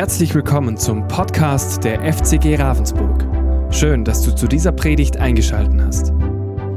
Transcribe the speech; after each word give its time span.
Herzlich 0.00 0.34
willkommen 0.34 0.78
zum 0.78 1.06
Podcast 1.08 1.84
der 1.84 2.00
FCG 2.10 2.56
Ravensburg. 2.56 3.22
Schön, 3.70 4.02
dass 4.02 4.22
du 4.22 4.34
zu 4.34 4.48
dieser 4.48 4.72
Predigt 4.72 5.18
eingeschaltet 5.18 5.78
hast. 5.78 6.12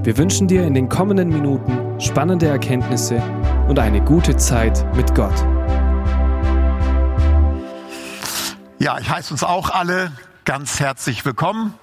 Wir 0.03 0.17
wünschen 0.17 0.49
dir 0.49 0.67
in 0.67 0.73
den 0.73 0.89
kommenden 0.89 1.29
Minuten 1.29 2.01
spannende 2.01 2.47
Erkenntnisse 2.47 3.23
und 3.69 3.79
eine 3.79 4.03
gute 4.03 4.35
Zeit 4.35 4.85
mit 4.97 5.15
Gott. 5.15 5.33
Ja, 8.79 8.99
ich 8.99 9.09
heiße 9.09 9.33
uns 9.33 9.45
auch 9.45 9.69
alle 9.69 10.11
ganz 10.43 10.81
herzlich 10.81 11.23
willkommen 11.23 11.73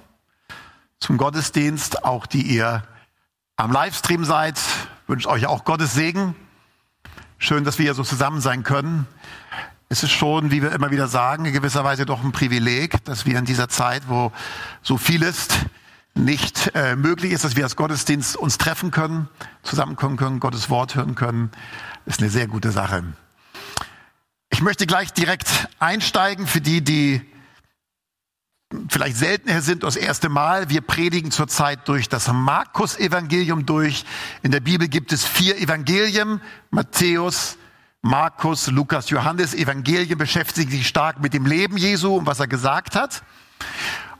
zum 0.98 1.16
Gottesdienst, 1.16 2.04
auch 2.04 2.26
die 2.26 2.42
ihr 2.42 2.82
am 3.56 3.72
Livestream 3.72 4.26
seid. 4.26 4.58
Ich 4.58 5.08
wünsche 5.08 5.30
euch 5.30 5.46
auch 5.46 5.64
Gottes 5.64 5.94
Segen. 5.94 6.36
Schön, 7.38 7.64
dass 7.64 7.78
wir 7.78 7.84
hier 7.84 7.94
so 7.94 8.04
zusammen 8.04 8.42
sein 8.42 8.62
können. 8.62 9.06
Es 9.92 10.04
ist 10.04 10.12
schon, 10.12 10.52
wie 10.52 10.62
wir 10.62 10.70
immer 10.70 10.92
wieder 10.92 11.08
sagen, 11.08 11.46
in 11.46 11.52
gewisser 11.52 11.82
Weise 11.82 12.06
doch 12.06 12.22
ein 12.22 12.30
Privileg, 12.30 13.04
dass 13.06 13.26
wir 13.26 13.36
in 13.36 13.44
dieser 13.44 13.68
Zeit, 13.68 14.04
wo 14.06 14.30
so 14.82 14.96
vieles 14.96 15.48
nicht 16.14 16.70
äh, 16.76 16.94
möglich 16.94 17.32
ist, 17.32 17.42
dass 17.42 17.56
wir 17.56 17.64
als 17.64 17.74
Gottesdienst 17.74 18.36
uns 18.36 18.56
treffen 18.56 18.92
können, 18.92 19.28
zusammenkommen 19.64 20.16
können, 20.16 20.38
Gottes 20.38 20.70
Wort 20.70 20.94
hören 20.94 21.16
können, 21.16 21.50
ist 22.06 22.20
eine 22.20 22.30
sehr 22.30 22.46
gute 22.46 22.70
Sache. 22.70 23.02
Ich 24.50 24.62
möchte 24.62 24.86
gleich 24.86 25.12
direkt 25.12 25.68
einsteigen 25.80 26.46
für 26.46 26.60
die, 26.60 26.82
die 26.82 27.20
vielleicht 28.88 29.16
seltener 29.16 29.60
sind, 29.60 29.82
das 29.82 29.96
erste 29.96 30.28
Mal. 30.28 30.70
Wir 30.70 30.82
predigen 30.82 31.32
zurzeit 31.32 31.88
durch 31.88 32.08
das 32.08 32.32
Markus-Evangelium 32.32 33.66
durch. 33.66 34.04
In 34.44 34.52
der 34.52 34.60
Bibel 34.60 34.86
gibt 34.86 35.12
es 35.12 35.24
vier 35.24 35.58
Evangelien, 35.58 36.40
Matthäus, 36.70 37.56
Markus, 38.02 38.68
Lukas, 38.68 39.10
Johannes, 39.10 39.52
Evangelien 39.52 40.16
beschäftigen 40.16 40.70
sich 40.70 40.88
stark 40.88 41.20
mit 41.20 41.34
dem 41.34 41.44
Leben 41.44 41.76
Jesu 41.76 42.16
und 42.16 42.26
was 42.26 42.40
er 42.40 42.46
gesagt 42.46 42.96
hat. 42.96 43.22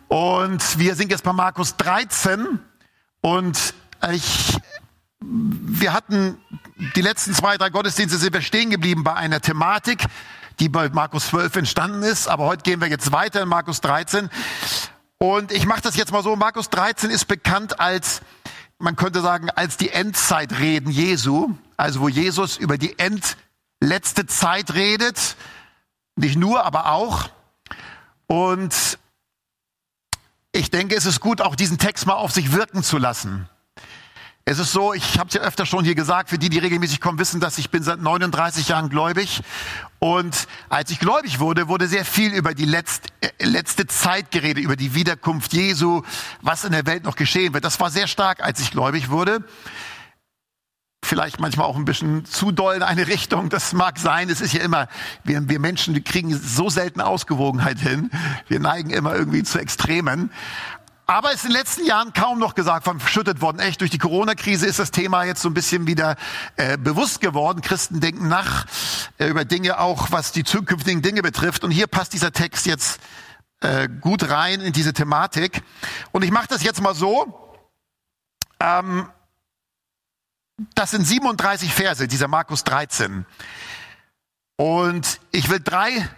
Und 0.09 0.79
wir 0.79 0.95
sind 0.97 1.11
jetzt 1.11 1.25
bei 1.25 1.33
Markus 1.33 1.77
13 1.77 2.59
und 3.23 3.75
ich, 4.13 4.59
wir 5.21 5.95
hatten 5.95 6.37
die 6.95 7.01
letzten 7.01 7.33
zwei, 7.33 7.57
drei 7.57 7.71
Gottesdienste 7.71 8.19
sind 8.19 8.35
wir 8.35 8.43
stehen 8.43 8.69
geblieben 8.69 9.03
bei 9.03 9.15
einer 9.15 9.41
Thematik, 9.41 10.05
die 10.59 10.69
bei 10.69 10.91
Markus 10.91 11.29
12 11.29 11.57
entstanden 11.57 12.03
ist. 12.03 12.29
Aber 12.29 12.45
heute 12.45 12.63
gehen 12.63 12.83
wir 12.83 12.89
jetzt 12.89 13.13
weiter 13.13 13.41
in 13.43 13.49
Markus 13.49 13.81
13. 13.81 14.29
Und 15.17 15.53
ich 15.53 15.65
mache 15.65 15.81
das 15.81 15.97
jetzt 15.97 16.13
mal 16.13 16.23
so. 16.23 16.37
Markus 16.37 16.69
13 16.69 17.11
ist 17.11 17.27
bekannt 17.27 17.81
als, 17.81 18.21
man 18.79 18.97
könnte 18.97 19.23
sagen, 19.23 19.49
als 19.49 19.79
die 19.79 19.91
Endzeitreden 19.91 20.91
Jesu. 20.91 21.55
Also 21.79 22.01
wo 22.01 22.09
Jesus 22.11 22.59
über 22.59 22.77
die 22.77 22.99
End 22.99 23.39
letzte 23.81 24.27
Zeit 24.27 24.75
redet. 24.75 25.37
Nicht 26.17 26.37
nur, 26.37 26.65
aber 26.65 26.93
auch. 26.93 27.31
Und 28.27 28.99
ich 30.53 30.71
denke, 30.71 30.95
es 30.95 31.07
ist 31.07 31.21
gut, 31.21 31.41
auch 31.41 31.57
diesen 31.57 31.79
Text 31.79 32.07
mal 32.07 32.15
auf 32.15 32.33
sich 32.33 32.53
wirken 32.53 32.83
zu 32.83 32.99
lassen. 32.99 33.49
Es 34.45 34.59
ist 34.59 34.73
so, 34.73 34.95
ich 34.95 35.19
habe 35.19 35.29
es 35.29 35.35
ja 35.35 35.43
öfter 35.43 35.65
schon 35.65 35.85
hier 35.85 35.95
gesagt, 35.95 36.31
für 36.31 36.39
die, 36.39 36.49
die 36.49 36.59
regelmäßig 36.59 37.01
kommen, 37.01 37.19
wissen, 37.19 37.41
dass 37.41 37.59
ich 37.59 37.71
bin 37.71 37.83
seit 37.83 38.01
39 38.01 38.69
Jahren 38.69 38.89
gläubig. 38.89 39.43
Und 39.99 40.49
als 40.69 40.91
ich 40.91 40.99
gläubig 40.99 41.39
wurde, 41.39 41.69
wurde 41.69 41.87
sehr 41.87 42.05
viel 42.05 42.33
über 42.33 42.55
die 42.55 42.65
letzte, 42.65 43.09
äh, 43.21 43.45
letzte 43.45 43.87
Zeit 43.87 44.31
geredet, 44.31 44.65
über 44.65 44.77
die 44.77 44.95
Wiederkunft 44.95 45.53
Jesu, 45.53 46.03
was 46.41 46.65
in 46.65 46.73
der 46.73 46.87
Welt 46.87 47.05
noch 47.05 47.17
geschehen 47.17 47.55
wird. 47.55 47.65
Das 47.65 47.79
war 47.81 47.91
sehr 47.91 48.09
stark, 48.09 48.43
als 48.43 48.61
ich 48.61 48.71
gläubig 48.71 49.11
wurde 49.11 49.45
vielleicht 51.03 51.41
manchmal 51.41 51.67
auch 51.67 51.77
ein 51.77 51.85
bisschen 51.85 52.25
zu 52.25 52.53
doll 52.53 52.75
in 52.75 52.83
eine 52.83 53.07
Richtung. 53.07 53.49
Das 53.49 53.73
mag 53.73 53.99
sein. 53.99 54.29
Es 54.29 54.41
ist 54.41 54.53
ja 54.53 54.63
immer, 54.63 54.89
wir, 55.25 55.49
wir 55.49 55.59
Menschen 55.59 55.95
wir 55.95 56.05
kriegen 56.05 56.35
so 56.37 56.69
selten 56.69 57.01
Ausgewogenheit 57.01 57.79
hin. 57.79 58.11
Wir 58.49 58.61
neigen 58.61 58.91
immer 58.91 59.15
irgendwie 59.15 59.43
zu 59.43 59.59
Extremen. 59.59 60.31
Aber 61.07 61.31
es 61.31 61.39
ist 61.39 61.45
in 61.47 61.51
den 61.51 61.57
letzten 61.57 61.87
Jahren 61.87 62.13
kaum 62.13 62.39
noch 62.39 62.55
gesagt, 62.55 62.85
verschüttet 62.85 63.41
worden. 63.41 63.59
Echt, 63.59 63.81
durch 63.81 63.91
die 63.91 63.99
Corona-Krise 63.99 64.67
ist 64.67 64.79
das 64.79 64.93
Thema 64.93 65.25
jetzt 65.25 65.43
so 65.43 65.49
ein 65.49 65.55
bisschen 65.55 65.89
wieder 65.89 66.15
äh, 66.55 66.79
bewusst 66.79 67.21
geworden. 67.21 67.63
Christen 67.63 67.99
denken 67.99 68.29
nach 68.29 68.67
äh, 69.19 69.27
über 69.27 69.45
Dinge 69.45 69.81
auch, 69.81 70.13
was 70.13 70.31
die 70.31 70.45
zukünftigen 70.45 71.03
Dinge 71.03 71.23
betrifft. 71.23 71.65
Und 71.65 71.73
hier 71.73 71.89
passt 71.89 72.13
dieser 72.13 72.31
Text 72.31 72.65
jetzt 72.67 73.01
äh, 73.61 73.89
gut 73.89 74.31
rein 74.31 74.61
in 74.61 74.73
diese 74.73 74.93
Thematik. 74.93 75.63
Und 76.13 76.23
ich 76.23 76.31
mache 76.31 76.47
das 76.47 76.63
jetzt 76.63 76.81
mal 76.81 76.95
so. 76.95 77.59
Ähm, 78.61 79.09
das 80.75 80.91
sind 80.91 81.07
37 81.07 81.73
Verse, 81.73 82.07
dieser 82.07 82.29
Markus 82.29 82.65
13. 82.65 83.25
Und 84.57 85.21
ich 85.33 85.49
will 85.49 85.61
drei 85.61 86.09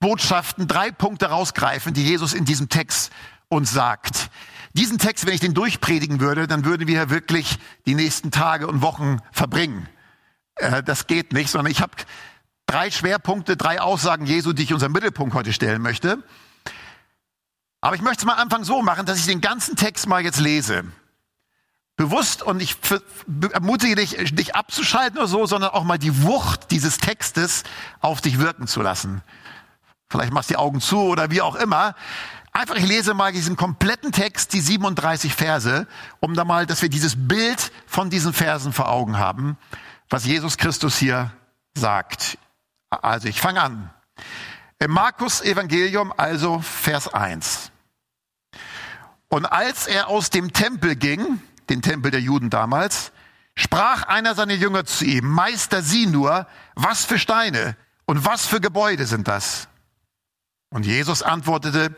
Botschaften, 0.00 0.68
drei 0.68 0.90
Punkte 0.90 1.26
rausgreifen, 1.26 1.94
die 1.94 2.04
Jesus 2.04 2.34
in 2.34 2.44
diesem 2.44 2.68
Text 2.68 3.12
uns 3.48 3.72
sagt. 3.72 4.30
Diesen 4.74 4.98
Text, 4.98 5.26
wenn 5.26 5.34
ich 5.34 5.40
den 5.40 5.54
durchpredigen 5.54 6.20
würde, 6.20 6.46
dann 6.46 6.64
würden 6.64 6.88
wir 6.88 7.10
wirklich 7.10 7.58
die 7.86 7.94
nächsten 7.94 8.30
Tage 8.30 8.66
und 8.66 8.82
Wochen 8.82 9.18
verbringen. 9.30 9.88
Äh, 10.56 10.82
das 10.82 11.06
geht 11.06 11.32
nicht, 11.32 11.50
sondern 11.50 11.70
ich 11.70 11.80
habe 11.80 11.92
drei 12.66 12.90
Schwerpunkte, 12.90 13.56
drei 13.56 13.80
Aussagen 13.80 14.26
Jesu, 14.26 14.52
die 14.52 14.64
ich 14.64 14.74
unseren 14.74 14.92
Mittelpunkt 14.92 15.34
heute 15.34 15.52
stellen 15.52 15.82
möchte. 15.82 16.22
Aber 17.80 17.96
ich 17.96 18.02
möchte 18.02 18.20
es 18.20 18.24
mal 18.24 18.34
anfangen 18.34 18.64
so 18.64 18.82
machen, 18.82 19.06
dass 19.06 19.18
ich 19.18 19.26
den 19.26 19.40
ganzen 19.40 19.76
Text 19.76 20.06
mal 20.06 20.22
jetzt 20.22 20.40
lese 20.40 20.84
bewusst 21.96 22.42
und 22.42 22.60
ich 22.60 22.76
ermutige 23.52 23.96
dich, 23.96 24.34
dich 24.34 24.54
abzuschalten 24.54 25.18
oder 25.18 25.28
so, 25.28 25.46
sondern 25.46 25.70
auch 25.70 25.84
mal 25.84 25.98
die 25.98 26.22
Wucht 26.22 26.70
dieses 26.70 26.98
Textes 26.98 27.64
auf 28.00 28.20
dich 28.20 28.38
wirken 28.38 28.66
zu 28.66 28.82
lassen. 28.82 29.22
Vielleicht 30.10 30.32
machst 30.32 30.50
du 30.50 30.54
die 30.54 30.58
Augen 30.58 30.80
zu 30.80 31.00
oder 31.00 31.30
wie 31.30 31.40
auch 31.40 31.54
immer. 31.54 31.94
Einfach, 32.52 32.76
ich 32.76 32.86
lese 32.86 33.14
mal 33.14 33.32
diesen 33.32 33.56
kompletten 33.56 34.12
Text, 34.12 34.52
die 34.52 34.60
37 34.60 35.34
Verse, 35.34 35.86
um 36.20 36.34
da 36.34 36.44
mal, 36.44 36.66
dass 36.66 36.82
wir 36.82 36.90
dieses 36.90 37.14
Bild 37.16 37.72
von 37.86 38.10
diesen 38.10 38.34
Versen 38.34 38.74
vor 38.74 38.90
Augen 38.90 39.16
haben, 39.16 39.56
was 40.10 40.26
Jesus 40.26 40.58
Christus 40.58 40.98
hier 40.98 41.32
sagt. 41.74 42.36
Also, 42.90 43.28
ich 43.28 43.40
fange 43.40 43.62
an. 43.62 43.90
Im 44.78 44.90
Markus 44.90 45.40
Evangelium, 45.40 46.12
also 46.14 46.60
Vers 46.60 47.08
1. 47.08 47.70
Und 49.28 49.46
als 49.46 49.86
er 49.86 50.08
aus 50.08 50.28
dem 50.28 50.52
Tempel 50.52 50.94
ging, 50.94 51.40
den 51.70 51.82
Tempel 51.82 52.10
der 52.10 52.20
Juden 52.20 52.50
damals, 52.50 53.12
sprach 53.54 54.04
einer 54.04 54.34
seiner 54.34 54.54
Jünger 54.54 54.84
zu 54.84 55.04
ihm, 55.04 55.28
Meister, 55.28 55.82
sieh 55.82 56.06
nur, 56.06 56.46
was 56.74 57.04
für 57.04 57.18
Steine 57.18 57.76
und 58.06 58.24
was 58.24 58.46
für 58.46 58.60
Gebäude 58.60 59.06
sind 59.06 59.28
das? 59.28 59.68
Und 60.70 60.86
Jesus 60.86 61.22
antwortete 61.22 61.94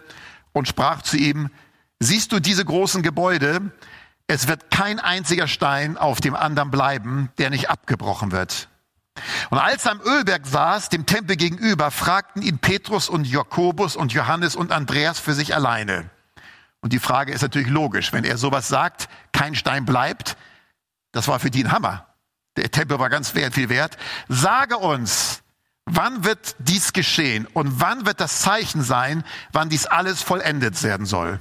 und 0.53 0.69
sprach 0.69 1.03
zu 1.03 1.16
ihm, 1.16 1.50
siehst 2.00 2.32
du 2.32 2.41
diese 2.41 2.64
großen 2.64 3.03
Gebäude? 3.03 3.72
Es 4.26 4.48
wird 4.48 4.70
kein 4.70 4.98
einziger 4.98 5.48
Stein 5.48 5.97
auf 5.97 6.20
dem 6.20 6.34
anderen 6.34 6.70
bleiben, 6.70 7.30
der 7.38 7.50
nicht 7.50 7.70
abgebrochen 7.70 8.32
wird. 8.32 8.69
Und 9.50 9.58
als 9.58 9.84
er 9.86 9.92
am 9.92 10.00
Ölberg 10.00 10.47
saß, 10.47 10.88
dem 10.88 11.06
Tempel 11.06 11.36
gegenüber, 11.36 11.91
fragten 11.91 12.42
ihn 12.42 12.58
Petrus 12.58 13.08
und 13.08 13.26
Jakobus 13.26 13.94
und 13.94 14.12
Johannes 14.12 14.56
und 14.56 14.72
Andreas 14.72 15.20
für 15.20 15.34
sich 15.34 15.54
alleine. 15.54 16.10
Und 16.84 16.93
die 16.93 16.99
Frage 16.99 17.33
ist 17.33 17.41
natürlich 17.41 17.71
logisch. 17.71 18.12
Wenn 18.12 18.25
er 18.25 18.37
sowas 18.37 18.69
sagt, 18.69 19.09
kein 19.33 19.55
Stein 19.55 19.87
bleibt, 19.87 20.37
das 21.12 21.28
war 21.28 21.41
für 21.41 21.50
die 21.50 21.65
ein 21.65 21.72
Hammer. 21.72 22.06
Der 22.59 22.71
Tempel 22.71 22.99
war 22.99 23.09
ganz 23.09 23.31
viel 23.31 23.71
wert. 23.71 23.97
Sage 24.28 24.77
uns, 24.77 25.43
wann 25.87 26.25
wird 26.25 26.56
dies 26.59 26.93
geschehen 26.93 27.47
und 27.55 27.81
wann 27.81 28.05
wird 28.05 28.21
das 28.21 28.43
Zeichen 28.43 28.83
sein, 28.83 29.25
wann 29.50 29.71
dies 29.71 29.87
alles 29.87 30.21
vollendet 30.21 30.83
werden 30.83 31.06
soll? 31.06 31.41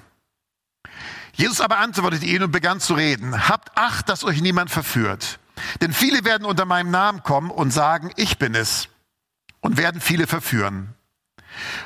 Jesus 1.34 1.60
aber 1.60 1.80
antwortete 1.80 2.26
ihnen 2.26 2.44
und 2.44 2.52
begann 2.52 2.80
zu 2.80 2.94
reden. 2.94 3.50
Habt 3.50 3.78
Acht, 3.78 4.08
dass 4.08 4.24
euch 4.24 4.42
niemand 4.42 4.72
verführt. 4.72 5.40
Denn 5.82 5.92
viele 5.92 6.24
werden 6.24 6.46
unter 6.46 6.64
meinem 6.64 6.90
Namen 6.90 7.22
kommen 7.22 7.52
und 7.52 7.72
sagen, 7.72 8.12
ich 8.16 8.38
bin 8.38 8.56
es. 8.56 8.88
Und 9.60 9.76
werden 9.76 10.00
viele 10.00 10.26
verführen. 10.26 10.96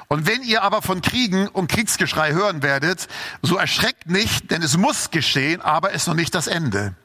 Und 0.07 0.27
wenn 0.27 0.43
ihr 0.43 0.63
aber 0.63 0.81
von 0.81 1.01
Kriegen 1.01 1.47
und 1.47 1.69
Kriegsgeschrei 1.69 2.33
hören 2.33 2.63
werdet, 2.63 3.07
so 3.41 3.57
erschreckt 3.57 4.09
nicht, 4.09 4.51
denn 4.51 4.61
es 4.61 4.77
muss 4.77 5.11
geschehen, 5.11 5.61
aber 5.61 5.91
ist 5.91 6.07
noch 6.07 6.13
nicht 6.13 6.33
das 6.35 6.47
Ende. 6.47 6.95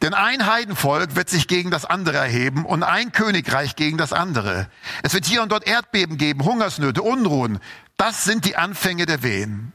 Denn 0.00 0.14
ein 0.14 0.46
Heidenvolk 0.46 1.14
wird 1.14 1.28
sich 1.28 1.46
gegen 1.46 1.70
das 1.70 1.84
andere 1.84 2.16
erheben 2.16 2.64
und 2.64 2.82
ein 2.82 3.12
Königreich 3.12 3.76
gegen 3.76 3.98
das 3.98 4.12
andere. 4.12 4.68
Es 5.02 5.14
wird 5.14 5.26
hier 5.26 5.42
und 5.42 5.52
dort 5.52 5.66
Erdbeben 5.66 6.16
geben, 6.16 6.44
Hungersnöte, 6.44 7.02
Unruhen. 7.02 7.58
Das 7.96 8.24
sind 8.24 8.44
die 8.44 8.56
Anfänge 8.56 9.06
der 9.06 9.22
Wehen. 9.22 9.72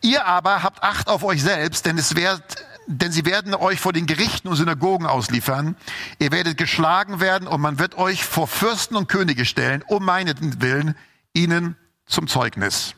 Ihr 0.00 0.26
aber 0.26 0.62
habt 0.62 0.82
Acht 0.82 1.08
auf 1.08 1.22
euch 1.22 1.42
selbst, 1.42 1.86
denn 1.86 1.98
es 1.98 2.16
wird, 2.16 2.42
denn 2.86 3.12
sie 3.12 3.26
werden 3.26 3.54
euch 3.54 3.80
vor 3.80 3.92
den 3.92 4.06
Gerichten 4.06 4.48
und 4.48 4.56
Synagogen 4.56 5.06
ausliefern. 5.06 5.76
Ihr 6.18 6.32
werdet 6.32 6.56
geschlagen 6.56 7.20
werden 7.20 7.46
und 7.46 7.60
man 7.60 7.78
wird 7.78 7.96
euch 7.96 8.24
vor 8.24 8.48
Fürsten 8.48 8.96
und 8.96 9.08
Könige 9.08 9.44
stellen, 9.44 9.84
um 9.86 10.04
meinetwillen 10.04 10.96
ihnen 11.32 11.76
zum 12.06 12.28
Zeugnis. 12.28 12.94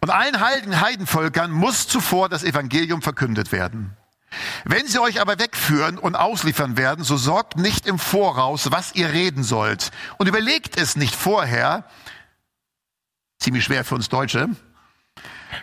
Und 0.00 0.10
allen 0.10 0.40
heiligen 0.40 0.80
Heidenvölkern 0.80 1.50
muss 1.50 1.88
zuvor 1.88 2.28
das 2.28 2.44
Evangelium 2.44 3.02
verkündet 3.02 3.52
werden. 3.52 3.96
Wenn 4.64 4.86
sie 4.86 5.00
euch 5.00 5.20
aber 5.20 5.38
wegführen 5.38 5.98
und 5.98 6.14
ausliefern 6.14 6.76
werden, 6.76 7.02
so 7.02 7.16
sorgt 7.16 7.56
nicht 7.56 7.86
im 7.86 7.98
Voraus, 7.98 8.70
was 8.70 8.94
ihr 8.94 9.12
reden 9.12 9.42
sollt. 9.42 9.90
Und 10.18 10.26
überlegt 10.28 10.78
es 10.78 10.96
nicht 10.96 11.14
vorher, 11.14 11.84
ziemlich 13.38 13.64
schwer 13.64 13.84
für 13.84 13.94
uns 13.94 14.08
Deutsche, 14.08 14.48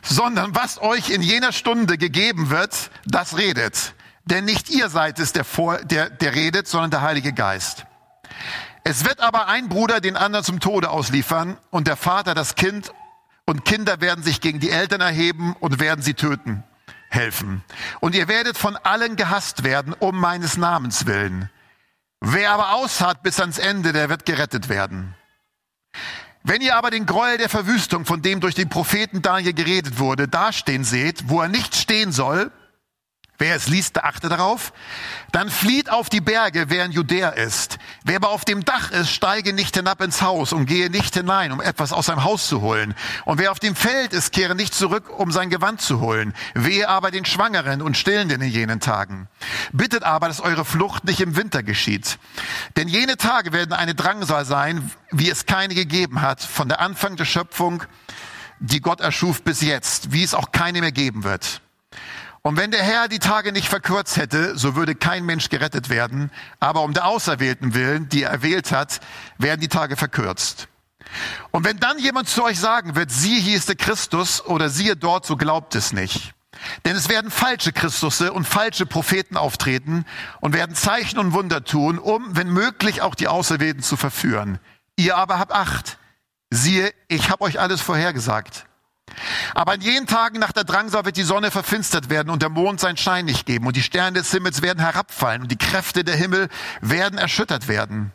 sondern 0.01 0.55
was 0.55 0.81
euch 0.81 1.09
in 1.09 1.21
jener 1.21 1.51
Stunde 1.51 1.97
gegeben 1.97 2.49
wird, 2.49 2.89
das 3.05 3.37
redet. 3.37 3.93
Denn 4.25 4.45
nicht 4.45 4.69
ihr 4.71 4.89
seid 4.89 5.19
es, 5.19 5.33
der, 5.33 5.43
vor, 5.43 5.77
der, 5.77 6.09
der 6.09 6.33
redet, 6.33 6.67
sondern 6.67 6.89
der 6.89 7.01
Heilige 7.01 7.33
Geist. 7.33 7.85
Es 8.87 9.03
wird 9.03 9.19
aber 9.19 9.47
ein 9.47 9.67
Bruder 9.67 9.99
den 9.99 10.15
anderen 10.15 10.45
zum 10.45 10.59
Tode 10.59 10.91
ausliefern 10.91 11.57
und 11.71 11.87
der 11.87 11.95
Vater 11.95 12.35
das 12.35 12.53
Kind 12.53 12.93
und 13.45 13.65
Kinder 13.65 13.99
werden 13.99 14.23
sich 14.23 14.41
gegen 14.41 14.59
die 14.59 14.69
Eltern 14.69 15.01
erheben 15.01 15.55
und 15.59 15.79
werden 15.79 16.03
sie 16.03 16.13
töten, 16.13 16.63
helfen. 17.09 17.63
Und 17.99 18.13
ihr 18.13 18.27
werdet 18.27 18.59
von 18.59 18.75
allen 18.75 19.15
gehasst 19.15 19.63
werden 19.63 19.93
um 19.97 20.19
meines 20.19 20.57
Namens 20.57 21.07
willen. 21.07 21.49
Wer 22.21 22.51
aber 22.51 22.75
aushat 22.75 23.23
bis 23.23 23.39
ans 23.39 23.57
Ende, 23.57 23.91
der 23.91 24.09
wird 24.09 24.23
gerettet 24.23 24.69
werden. 24.69 25.15
Wenn 26.43 26.61
ihr 26.61 26.75
aber 26.75 26.91
den 26.91 27.07
Gräuel 27.07 27.39
der 27.39 27.49
Verwüstung, 27.49 28.05
von 28.05 28.21
dem 28.21 28.39
durch 28.39 28.53
den 28.53 28.69
Propheten 28.69 29.23
Daniel 29.23 29.53
geredet 29.53 29.97
wurde, 29.97 30.27
dastehen 30.27 30.83
seht, 30.83 31.27
wo 31.27 31.41
er 31.41 31.47
nicht 31.47 31.75
stehen 31.75 32.11
soll, 32.11 32.51
Wer 33.37 33.55
es 33.55 33.67
liest, 33.67 34.01
achte 34.01 34.29
darauf. 34.29 34.71
Dann 35.31 35.49
flieht 35.49 35.89
auf 35.89 36.09
die 36.09 36.21
Berge, 36.21 36.65
wer 36.69 36.85
in 36.85 36.93
Judäa 36.93 37.29
ist. 37.29 37.77
Wer 38.05 38.17
aber 38.17 38.29
auf 38.29 38.45
dem 38.45 38.63
Dach 38.63 38.91
ist, 38.91 39.11
steige 39.11 39.51
nicht 39.51 39.75
hinab 39.75 40.01
ins 40.01 40.21
Haus 40.21 40.53
und 40.53 40.67
gehe 40.67 40.89
nicht 40.89 41.13
hinein, 41.13 41.51
um 41.51 41.59
etwas 41.59 41.91
aus 41.91 42.05
seinem 42.05 42.23
Haus 42.23 42.47
zu 42.47 42.61
holen. 42.61 42.95
Und 43.25 43.37
wer 43.37 43.51
auf 43.51 43.59
dem 43.59 43.75
Feld 43.75 44.13
ist, 44.13 44.31
kehre 44.31 44.55
nicht 44.55 44.73
zurück, 44.73 45.09
um 45.09 45.31
sein 45.31 45.49
Gewand 45.49 45.81
zu 45.81 45.99
holen. 45.99 46.33
Wehe 46.53 46.87
aber 46.87 47.11
den 47.11 47.25
Schwangeren 47.25 47.81
und 47.81 47.97
Stillenden 47.97 48.41
in 48.41 48.49
jenen 48.49 48.79
Tagen. 48.79 49.27
Bittet 49.73 50.03
aber, 50.03 50.27
dass 50.27 50.39
eure 50.39 50.63
Flucht 50.63 51.03
nicht 51.03 51.19
im 51.19 51.35
Winter 51.35 51.61
geschieht. 51.61 52.17
Denn 52.77 52.87
jene 52.87 53.17
Tage 53.17 53.51
werden 53.51 53.73
eine 53.73 53.95
Drangsal 53.95 54.45
sein, 54.45 54.91
wie 55.11 55.29
es 55.29 55.45
keine 55.45 55.75
gegeben 55.75 56.21
hat, 56.21 56.41
von 56.41 56.69
der 56.69 56.79
Anfang 56.79 57.17
der 57.17 57.25
Schöpfung, 57.25 57.83
die 58.59 58.79
Gott 58.79 59.01
erschuf 59.01 59.41
bis 59.41 59.61
jetzt, 59.61 60.13
wie 60.13 60.23
es 60.23 60.33
auch 60.33 60.53
keine 60.53 60.79
mehr 60.79 60.93
geben 60.93 61.25
wird. 61.25 61.61
Und 62.45 62.57
wenn 62.57 62.69
der 62.69 62.83
Herr 62.83 63.07
die 63.07 63.17
Tage 63.17 63.51
nicht 63.51 63.69
verkürzt 63.69 64.17
hätte, 64.17 64.55
so 64.55 64.75
würde 64.75 64.93
kein 64.93 65.25
Mensch 65.25 65.49
gerettet 65.49 65.89
werden. 65.89 66.29
Aber 66.59 66.83
um 66.83 66.93
der 66.93 67.07
Auserwählten 67.07 67.73
willen, 67.73 68.07
die 68.07 68.21
er 68.21 68.29
erwählt 68.29 68.71
hat, 68.71 68.99
werden 69.39 69.61
die 69.61 69.67
Tage 69.67 69.95
verkürzt. 69.95 70.67
Und 71.49 71.65
wenn 71.65 71.79
dann 71.79 71.97
jemand 71.97 72.29
zu 72.29 72.43
euch 72.43 72.59
sagen 72.59 72.95
wird, 72.95 73.09
siehe, 73.09 73.41
hier 73.41 73.57
ist 73.57 73.67
der 73.67 73.75
Christus 73.75 74.45
oder 74.45 74.69
siehe 74.69 74.95
dort, 74.95 75.25
so 75.25 75.37
glaubt 75.37 75.73
es 75.73 75.91
nicht. 75.91 76.35
Denn 76.85 76.95
es 76.95 77.09
werden 77.09 77.31
falsche 77.31 77.73
Christusse 77.73 78.31
und 78.31 78.45
falsche 78.45 78.85
Propheten 78.85 79.37
auftreten 79.37 80.05
und 80.39 80.53
werden 80.53 80.75
Zeichen 80.75 81.17
und 81.17 81.33
Wunder 81.33 81.63
tun, 81.63 81.97
um, 81.97 82.35
wenn 82.35 82.49
möglich, 82.49 83.01
auch 83.01 83.15
die 83.15 83.27
Auserwählten 83.27 83.81
zu 83.81 83.97
verführen. 83.97 84.59
Ihr 84.97 85.17
aber 85.17 85.39
habt 85.39 85.51
Acht. 85.51 85.97
Siehe, 86.51 86.93
ich 87.07 87.31
habe 87.31 87.43
euch 87.43 87.59
alles 87.59 87.81
vorhergesagt. 87.81 88.67
Aber 89.53 89.75
in 89.75 89.81
jenen 89.81 90.07
Tagen 90.07 90.39
nach 90.39 90.51
der 90.51 90.63
Drangsal 90.63 91.05
wird 91.05 91.17
die 91.17 91.23
Sonne 91.23 91.51
verfinstert 91.51 92.09
werden 92.09 92.29
und 92.29 92.41
der 92.41 92.49
Mond 92.49 92.79
seinen 92.79 92.97
Schein 92.97 93.25
nicht 93.25 93.45
geben 93.45 93.67
und 93.67 93.75
die 93.75 93.83
Sterne 93.83 94.19
des 94.19 94.31
Himmels 94.31 94.61
werden 94.61 94.79
herabfallen 94.79 95.43
und 95.43 95.51
die 95.51 95.57
Kräfte 95.57 96.03
der 96.03 96.15
Himmel 96.15 96.49
werden 96.81 97.17
erschüttert 97.17 97.67
werden. 97.67 98.11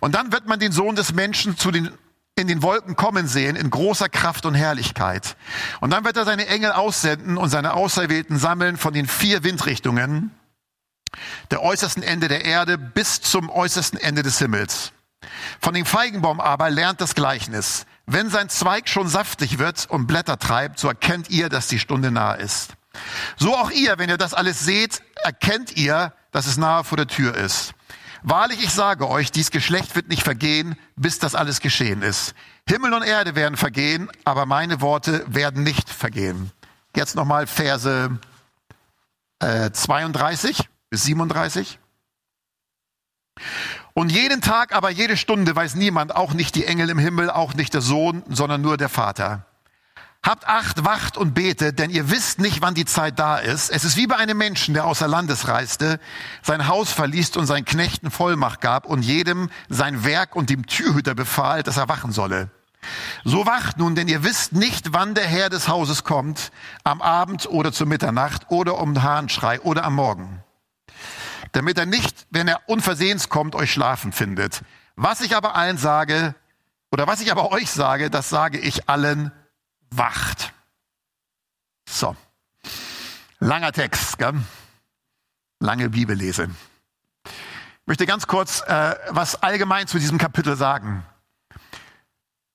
Und 0.00 0.14
dann 0.14 0.32
wird 0.32 0.46
man 0.46 0.60
den 0.60 0.72
Sohn 0.72 0.96
des 0.96 1.12
Menschen 1.12 1.56
zu 1.56 1.70
den 1.70 1.90
in 2.38 2.48
den 2.48 2.62
Wolken 2.62 2.96
kommen 2.96 3.28
sehen 3.28 3.56
in 3.56 3.70
großer 3.70 4.10
Kraft 4.10 4.44
und 4.44 4.54
Herrlichkeit. 4.54 5.36
Und 5.80 5.90
dann 5.90 6.04
wird 6.04 6.18
er 6.18 6.26
seine 6.26 6.46
Engel 6.46 6.70
aussenden 6.70 7.38
und 7.38 7.48
seine 7.48 7.72
Auserwählten 7.72 8.38
sammeln 8.38 8.76
von 8.76 8.92
den 8.92 9.06
vier 9.06 9.42
Windrichtungen, 9.42 10.30
der 11.50 11.62
äußersten 11.62 12.02
Ende 12.02 12.28
der 12.28 12.44
Erde 12.44 12.76
bis 12.76 13.22
zum 13.22 13.48
äußersten 13.48 13.98
Ende 13.98 14.22
des 14.22 14.38
Himmels. 14.38 14.92
Von 15.62 15.72
dem 15.72 15.86
Feigenbaum 15.86 16.38
aber 16.38 16.68
lernt 16.68 17.00
das 17.00 17.14
Gleichnis. 17.14 17.86
Wenn 18.06 18.30
sein 18.30 18.48
Zweig 18.48 18.88
schon 18.88 19.08
saftig 19.08 19.58
wird 19.58 19.86
und 19.90 20.06
Blätter 20.06 20.38
treibt, 20.38 20.78
so 20.78 20.88
erkennt 20.88 21.28
ihr, 21.28 21.48
dass 21.48 21.66
die 21.66 21.80
Stunde 21.80 22.10
nahe 22.10 22.38
ist. 22.38 22.74
So 23.36 23.54
auch 23.54 23.70
ihr, 23.70 23.98
wenn 23.98 24.08
ihr 24.08 24.16
das 24.16 24.32
alles 24.32 24.60
seht, 24.60 25.02
erkennt 25.22 25.76
ihr, 25.76 26.12
dass 26.30 26.46
es 26.46 26.56
nahe 26.56 26.84
vor 26.84 26.96
der 26.96 27.08
Tür 27.08 27.34
ist. 27.34 27.74
Wahrlich, 28.22 28.62
ich 28.62 28.70
sage 28.70 29.08
euch, 29.08 29.30
dies 29.30 29.50
Geschlecht 29.50 29.94
wird 29.94 30.08
nicht 30.08 30.22
vergehen, 30.22 30.76
bis 30.96 31.18
das 31.18 31.34
alles 31.34 31.60
geschehen 31.60 32.02
ist. 32.02 32.34
Himmel 32.68 32.94
und 32.94 33.02
Erde 33.02 33.34
werden 33.34 33.56
vergehen, 33.56 34.10
aber 34.24 34.46
meine 34.46 34.80
Worte 34.80 35.24
werden 35.28 35.62
nicht 35.62 35.90
vergehen. 35.90 36.50
Jetzt 36.94 37.14
nochmal 37.14 37.46
Verse 37.46 38.18
äh, 39.40 39.70
32 39.70 40.68
bis 40.90 41.04
37. 41.04 41.78
Und 43.98 44.12
jeden 44.12 44.42
Tag, 44.42 44.74
aber 44.74 44.90
jede 44.90 45.16
Stunde 45.16 45.56
weiß 45.56 45.74
niemand, 45.74 46.14
auch 46.14 46.34
nicht 46.34 46.54
die 46.54 46.66
Engel 46.66 46.90
im 46.90 46.98
Himmel, 46.98 47.30
auch 47.30 47.54
nicht 47.54 47.72
der 47.72 47.80
Sohn, 47.80 48.22
sondern 48.28 48.60
nur 48.60 48.76
der 48.76 48.90
Vater. 48.90 49.46
Habt 50.22 50.46
Acht, 50.46 50.84
wacht 50.84 51.16
und 51.16 51.32
betet, 51.32 51.78
denn 51.78 51.88
ihr 51.88 52.10
wisst 52.10 52.38
nicht, 52.38 52.60
wann 52.60 52.74
die 52.74 52.84
Zeit 52.84 53.18
da 53.18 53.38
ist. 53.38 53.70
Es 53.70 53.84
ist 53.84 53.96
wie 53.96 54.06
bei 54.06 54.16
einem 54.16 54.36
Menschen, 54.36 54.74
der 54.74 54.84
außer 54.84 55.08
Landes 55.08 55.48
reiste, 55.48 55.98
sein 56.42 56.68
Haus 56.68 56.92
verließ 56.92 57.38
und 57.38 57.46
seinen 57.46 57.64
Knechten 57.64 58.10
Vollmacht 58.10 58.60
gab 58.60 58.84
und 58.84 59.00
jedem 59.00 59.48
sein 59.70 60.04
Werk 60.04 60.36
und 60.36 60.50
dem 60.50 60.66
Türhüter 60.66 61.14
befahl, 61.14 61.62
dass 61.62 61.78
er 61.78 61.88
wachen 61.88 62.12
solle. 62.12 62.50
So 63.24 63.46
wacht 63.46 63.78
nun, 63.78 63.94
denn 63.94 64.08
ihr 64.08 64.22
wisst 64.24 64.52
nicht, 64.52 64.92
wann 64.92 65.14
der 65.14 65.26
Herr 65.26 65.48
des 65.48 65.68
Hauses 65.68 66.04
kommt, 66.04 66.52
am 66.84 67.00
Abend 67.00 67.48
oder 67.48 67.72
zur 67.72 67.86
Mitternacht 67.86 68.50
oder 68.50 68.76
um 68.76 69.02
Hahnschrei 69.02 69.58
oder 69.62 69.84
am 69.84 69.94
Morgen 69.94 70.42
damit 71.56 71.78
er 71.78 71.86
nicht, 71.86 72.26
wenn 72.30 72.48
er 72.48 72.68
unversehens 72.68 73.30
kommt, 73.30 73.54
euch 73.54 73.72
schlafen 73.72 74.12
findet. 74.12 74.62
Was 74.94 75.22
ich 75.22 75.34
aber 75.34 75.56
allen 75.56 75.78
sage, 75.78 76.34
oder 76.90 77.06
was 77.06 77.20
ich 77.20 77.32
aber 77.32 77.50
euch 77.50 77.70
sage, 77.70 78.10
das 78.10 78.28
sage 78.28 78.58
ich 78.58 78.88
allen, 78.90 79.32
wacht. 79.90 80.52
So. 81.88 82.14
Langer 83.38 83.72
Text, 83.72 84.18
gell? 84.18 84.34
lange 85.58 85.88
Bibellese. 85.88 86.50
Ich 87.24 87.86
möchte 87.86 88.04
ganz 88.04 88.26
kurz 88.26 88.60
äh, 88.60 88.94
was 89.08 89.42
allgemein 89.42 89.86
zu 89.86 89.98
diesem 89.98 90.18
Kapitel 90.18 90.56
sagen. 90.56 91.06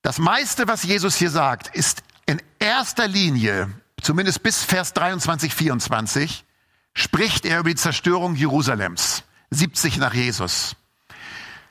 Das 0.04 0.20
meiste, 0.20 0.68
was 0.68 0.84
Jesus 0.84 1.16
hier 1.16 1.32
sagt, 1.32 1.76
ist 1.76 2.04
in 2.28 2.40
erster 2.60 3.08
Linie, 3.08 3.70
zumindest 4.02 4.44
bis 4.44 4.64
Vers 4.64 4.94
23, 4.94 5.56
24, 5.56 6.46
spricht 6.94 7.46
er 7.46 7.60
über 7.60 7.70
die 7.70 7.76
Zerstörung 7.76 8.36
Jerusalems, 8.36 9.24
70 9.52 9.98
nach 9.98 10.14
Jesus. 10.14 10.76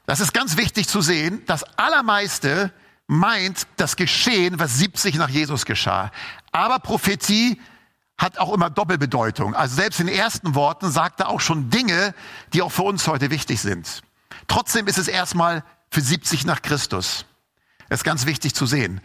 Das 0.07 0.21
ist 0.21 0.33
ganz 0.33 0.57
wichtig 0.57 0.89
zu 0.89 1.01
sehen. 1.01 1.43
Das 1.47 1.63
Allermeiste 1.79 2.73
meint 3.07 3.67
das 3.77 3.97
Geschehen, 3.97 4.59
was 4.59 4.79
70 4.79 5.17
nach 5.17 5.29
Jesus 5.29 5.67
geschah. 5.67 6.11
Aber 6.53 6.79
Prophetie 6.79 7.61
hat 8.19 8.39
auch 8.39 8.53
immer 8.53 8.71
Doppelbedeutung. 8.71 9.55
Also 9.55 9.77
selbst 9.77 10.01
in 10.01 10.07
den 10.07 10.17
ersten 10.17 10.55
Worten 10.55 10.91
sagt 10.91 11.21
er 11.21 11.29
auch 11.29 11.41
schon 11.41 11.71
Dinge, 11.71 12.15
die 12.53 12.63
auch 12.63 12.73
für 12.73 12.83
uns 12.83 13.07
heute 13.09 13.31
wichtig 13.31 13.61
sind. 13.61 14.03
Trotzdem 14.47 14.87
ist 14.87 14.99
es 14.99 15.09
erstmal 15.09 15.65
für 15.91 16.01
70 16.01 16.45
nach 16.45 16.63
Christus. 16.63 17.25
Das 17.89 18.01
ist 18.01 18.05
ganz 18.05 18.27
wichtig 18.27 18.55
zu 18.55 18.67
sehen. 18.67 19.01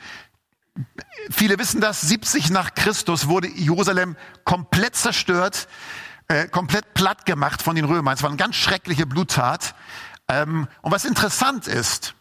Viele 1.32 1.58
wissen 1.58 1.82
das, 1.82 2.02
70 2.02 2.50
nach 2.50 2.76
Christus 2.76 3.28
wurde 3.28 3.48
Jerusalem 3.48 4.18
komplett 4.44 4.96
zerstört 4.96 5.68
äh, 6.28 6.48
komplett 6.48 6.94
platt 6.94 7.26
gemacht 7.26 7.62
von 7.62 7.76
den 7.76 7.86
Römern. 7.86 8.14
Es 8.14 8.24
war 8.24 8.30
eine 8.30 8.38
ganz 8.38 8.56
schreckliche 8.56 9.06
Bluttat. 9.06 9.76
Ähm, 10.28 10.68
und 10.82 10.92
was 10.92 11.06
interessant 11.06 11.68
ist, 11.68 12.16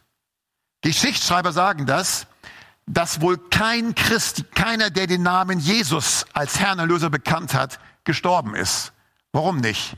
Geschichtsschreiber 0.82 1.52
sagen 1.52 1.86
das, 1.86 2.26
dass 2.86 3.20
wohl 3.20 3.38
kein 3.38 3.94
Christ, 3.94 4.44
keiner, 4.54 4.90
der 4.90 5.06
den 5.06 5.22
Namen 5.22 5.58
Jesus 5.58 6.26
als 6.34 6.60
Herrn 6.60 6.78
Erlöser 6.78 7.08
bekannt 7.08 7.54
hat, 7.54 7.80
gestorben 8.04 8.54
ist. 8.54 8.92
Warum 9.32 9.58
nicht? 9.58 9.96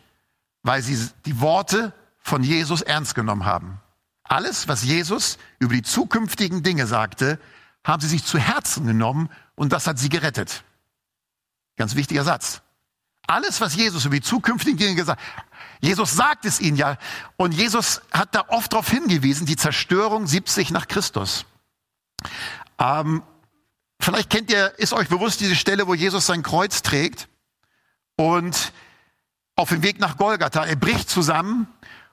Weil 0.62 0.82
sie 0.82 1.10
die 1.24 1.40
Worte 1.40 1.92
von 2.20 2.42
Jesus 2.42 2.82
ernst 2.82 3.14
genommen 3.14 3.44
haben. 3.44 3.80
Alles, 4.22 4.68
was 4.68 4.84
Jesus 4.84 5.38
über 5.58 5.74
die 5.74 5.82
zukünftigen 5.82 6.62
Dinge 6.62 6.86
sagte, 6.86 7.38
haben 7.84 8.00
sie 8.00 8.08
sich 8.08 8.24
zu 8.24 8.38
Herzen 8.38 8.86
genommen 8.86 9.28
und 9.54 9.72
das 9.72 9.86
hat 9.86 9.98
sie 9.98 10.08
gerettet. 10.08 10.64
Ganz 11.76 11.94
wichtiger 11.94 12.24
Satz. 12.24 12.62
Alles, 13.26 13.60
was 13.60 13.74
Jesus 13.74 14.04
über 14.04 14.16
die 14.16 14.22
zukünftigen 14.22 14.78
Dinge 14.78 14.94
gesagt 14.94 15.20
hat, 15.20 15.44
Jesus 15.80 16.12
sagt 16.12 16.44
es 16.44 16.60
ihnen 16.60 16.76
ja. 16.76 16.96
Und 17.36 17.52
Jesus 17.52 18.00
hat 18.12 18.34
da 18.34 18.44
oft 18.48 18.72
darauf 18.72 18.88
hingewiesen, 18.88 19.46
die 19.46 19.56
Zerstörung 19.56 20.26
70 20.26 20.70
nach 20.70 20.88
Christus. 20.88 21.44
Ähm, 22.78 23.22
vielleicht 24.00 24.30
kennt 24.30 24.50
ihr, 24.50 24.78
ist 24.78 24.92
euch 24.92 25.08
bewusst 25.08 25.40
diese 25.40 25.56
Stelle, 25.56 25.86
wo 25.86 25.94
Jesus 25.94 26.26
sein 26.26 26.42
Kreuz 26.42 26.82
trägt 26.82 27.28
und 28.16 28.72
auf 29.54 29.70
dem 29.70 29.82
Weg 29.82 29.98
nach 30.00 30.16
Golgatha, 30.16 30.64
er 30.64 30.76
bricht 30.76 31.08
zusammen 31.08 31.66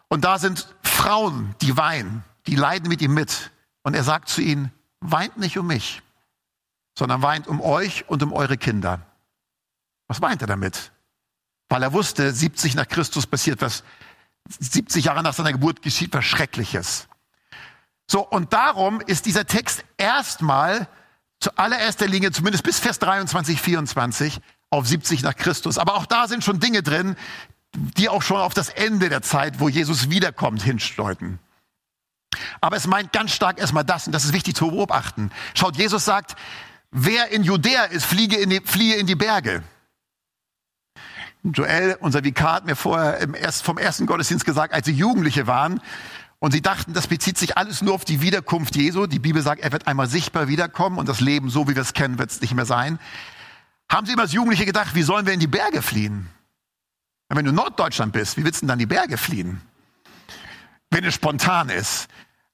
und 0.08 0.24
da 0.24 0.40
sind 0.40 0.74
Frauen, 0.82 1.56
die 1.62 1.76
weinen, 1.76 2.24
die 2.48 2.56
leiden 2.56 2.88
mit 2.88 3.02
ihm 3.02 3.14
mit. 3.14 3.52
Und 3.84 3.96
er 3.96 4.04
sagt 4.04 4.30
zu 4.30 4.42
ihnen, 4.42 4.72
weint 5.02 5.38
nicht 5.38 5.58
um 5.58 5.68
mich, 5.68 6.02
sondern 6.98 7.22
weint 7.22 7.48
um 7.48 7.60
euch 7.60 8.08
und 8.08 8.24
um 8.24 8.32
eure 8.32 8.58
Kinder. 8.58 9.02
Was 10.08 10.22
meint 10.22 10.42
er 10.42 10.48
damit? 10.48 10.92
Weil 11.74 11.82
er 11.82 11.92
wusste, 11.92 12.32
70 12.32 12.76
nach 12.76 12.88
Christus 12.88 13.26
passiert 13.26 13.60
was, 13.60 13.84
70 14.60 15.06
Jahre 15.06 15.24
nach 15.24 15.34
seiner 15.34 15.54
Geburt 15.54 15.82
geschieht 15.82 16.14
was 16.14 16.24
Schreckliches. 16.24 17.08
So, 18.06 18.22
und 18.22 18.54
darum 18.54 19.02
ist 19.02 19.26
dieser 19.26 19.48
Text 19.48 19.84
erstmal 19.98 20.88
zuallererster 21.40 22.06
Linie, 22.06 22.32
zumindest 22.32 22.64
bis 22.64 22.78
Vers 22.78 23.00
23, 23.00 23.60
24, 23.60 24.40
auf 24.70 24.88
70 24.88 25.24
nach 25.24 25.36
Christus. 25.36 25.80
Aber 25.80 25.96
auch 25.96 26.06
da 26.06 26.28
sind 26.28 26.44
schon 26.44 26.60
Dinge 26.60 26.84
drin, 26.84 27.16
die 27.74 28.08
auch 28.08 28.22
schon 28.22 28.38
auf 28.38 28.54
das 28.54 28.70
Ende 28.70 29.10
der 29.10 29.24
Zeit, 29.24 29.60
wo 29.60 29.68
Jesus 29.68 30.12
wiederkommt, 30.12 30.62
hinsteuern. 30.62 31.40
Aber 32.62 32.78
es 32.78 32.86
meint 32.86 33.12
ganz 33.14 33.32
stark 33.32 33.58
erstmal 33.58 33.84
das, 33.84 34.06
und 34.06 34.14
das 34.14 34.26
ist 34.26 34.34
wichtig 34.34 34.56
zu 34.56 34.70
beobachten. 34.70 35.32
Schaut, 35.56 35.76
Jesus 35.76 36.06
sagt, 36.06 36.36
wer 36.92 37.30
in 37.30 37.42
Judäa 37.44 37.86
ist, 37.86 38.06
fliege 38.06 38.36
in 38.36 38.52
die, 38.52 38.62
fliehe 38.64 38.98
in 38.98 39.08
die 39.08 39.16
Berge. 39.16 39.64
Joel, 41.44 41.98
unser 42.00 42.24
Vikar, 42.24 42.54
hat 42.56 42.66
mir 42.66 42.76
vorher 42.76 43.34
erst, 43.36 43.64
vom 43.64 43.78
ersten 43.78 44.06
Gottesdienst 44.06 44.46
gesagt, 44.46 44.74
als 44.74 44.86
sie 44.86 44.94
Jugendliche 44.94 45.46
waren 45.46 45.82
und 46.40 46.52
sie 46.52 46.62
dachten, 46.62 46.94
das 46.94 47.08
bezieht 47.08 47.38
sich 47.38 47.58
alles 47.58 47.82
nur 47.82 47.94
auf 47.94 48.06
die 48.06 48.22
Wiederkunft 48.22 48.76
Jesu. 48.76 49.08
Die 49.08 49.20
Bibel 49.20 49.42
sagt, 49.42 49.62
er 49.62 49.72
wird 49.74 49.88
einmal 49.88 50.08
sichtbar 50.08 50.48
wiederkommen 50.48 50.98
und 50.98 51.10
das 51.10 51.20
Leben, 51.20 51.50
so 51.50 51.68
wie 51.68 51.76
wir 51.76 51.82
es 51.82 51.94
kennen, 51.94 52.18
wird 52.18 52.32
es 52.32 52.42
nicht 52.42 52.54
mehr 52.54 52.66
sein. 52.66 52.98
Haben 53.92 54.06
sie 54.06 54.14
immer 54.14 54.24
als 54.24 54.32
Jugendliche 54.32 54.66
gedacht, 54.66 54.96
wie 54.96 55.04
sollen 55.04 55.26
wir 55.26 55.34
in 55.34 55.40
die 55.40 55.48
Berge 55.48 55.82
fliehen? 55.82 56.30
Wenn 57.30 57.46
du 57.46 57.52
Norddeutschland 57.52 58.14
bist, 58.14 58.38
wie 58.38 58.46
willst 58.46 58.62
du 58.62 58.66
denn 58.66 58.70
dann 58.70 58.80
die 58.80 58.86
Berge 58.86 59.18
fliehen? 59.18 59.62
Wenn 60.92 61.04
es 61.04 61.16
spontan 61.16 61.70
ist. 61.70 62.08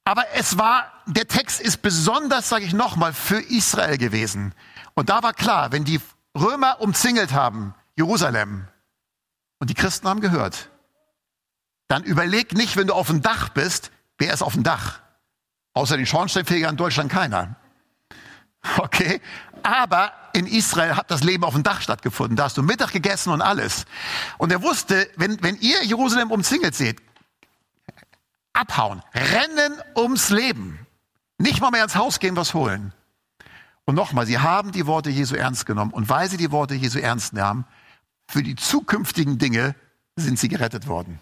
Aber 0.04 0.24
es 0.34 0.58
war, 0.58 0.90
der 1.06 1.28
Text 1.28 1.60
ist 1.60 1.82
besonders, 1.82 2.48
sage 2.48 2.64
ich 2.64 2.72
nochmal, 2.72 3.12
für 3.12 3.40
Israel 3.40 3.98
gewesen. 3.98 4.54
Und 4.94 5.10
da 5.10 5.22
war 5.22 5.34
klar, 5.34 5.70
wenn 5.70 5.84
die 5.84 6.00
Römer 6.36 6.80
umzingelt 6.80 7.32
haben, 7.32 7.74
Jerusalem, 7.96 8.66
und 9.60 9.70
die 9.70 9.74
Christen 9.74 10.08
haben 10.08 10.20
gehört, 10.20 10.70
dann 11.86 12.02
überleg 12.02 12.54
nicht, 12.54 12.76
wenn 12.76 12.88
du 12.88 12.94
auf 12.94 13.06
dem 13.06 13.22
Dach 13.22 13.50
bist, 13.50 13.92
wer 14.18 14.32
ist 14.34 14.42
auf 14.42 14.54
dem 14.54 14.64
Dach? 14.64 15.00
Außer 15.74 15.96
den 15.96 16.06
Schornsteinfeger 16.06 16.68
in 16.68 16.76
Deutschland 16.76 17.12
keiner. 17.12 17.56
Okay? 18.76 19.22
Aber 19.62 20.12
in 20.34 20.46
Israel 20.46 20.96
hat 20.96 21.10
das 21.10 21.22
Leben 21.22 21.44
auf 21.44 21.54
dem 21.54 21.62
Dach 21.62 21.80
stattgefunden. 21.80 22.36
Da 22.36 22.44
hast 22.44 22.58
du 22.58 22.62
Mittag 22.62 22.92
gegessen 22.92 23.30
und 23.30 23.40
alles. 23.40 23.86
Und 24.36 24.52
er 24.52 24.62
wusste, 24.62 25.08
wenn, 25.16 25.42
wenn 25.42 25.56
ihr 25.56 25.82
Jerusalem 25.82 26.30
umzingelt 26.30 26.74
seht, 26.74 27.00
abhauen, 28.52 29.02
rennen 29.14 29.72
ums 29.96 30.28
Leben. 30.28 30.86
Nicht 31.38 31.60
mal 31.60 31.70
mehr 31.70 31.84
ins 31.84 31.96
Haus 31.96 32.20
gehen, 32.20 32.36
was 32.36 32.52
holen. 32.52 32.92
Und 33.86 33.94
nochmal, 33.94 34.26
sie 34.26 34.38
haben 34.38 34.72
die 34.72 34.86
Worte 34.86 35.08
Jesu 35.08 35.34
ernst 35.34 35.64
genommen. 35.64 35.92
Und 35.92 36.08
weil 36.08 36.28
sie 36.28 36.36
die 36.36 36.52
Worte 36.52 36.74
Jesu 36.74 36.98
ernst 36.98 37.32
nahmen, 37.32 37.64
für 38.30 38.42
die 38.42 38.54
zukünftigen 38.54 39.38
Dinge 39.38 39.74
sind 40.16 40.38
sie 40.38 40.48
gerettet 40.48 40.86
worden. 40.86 41.18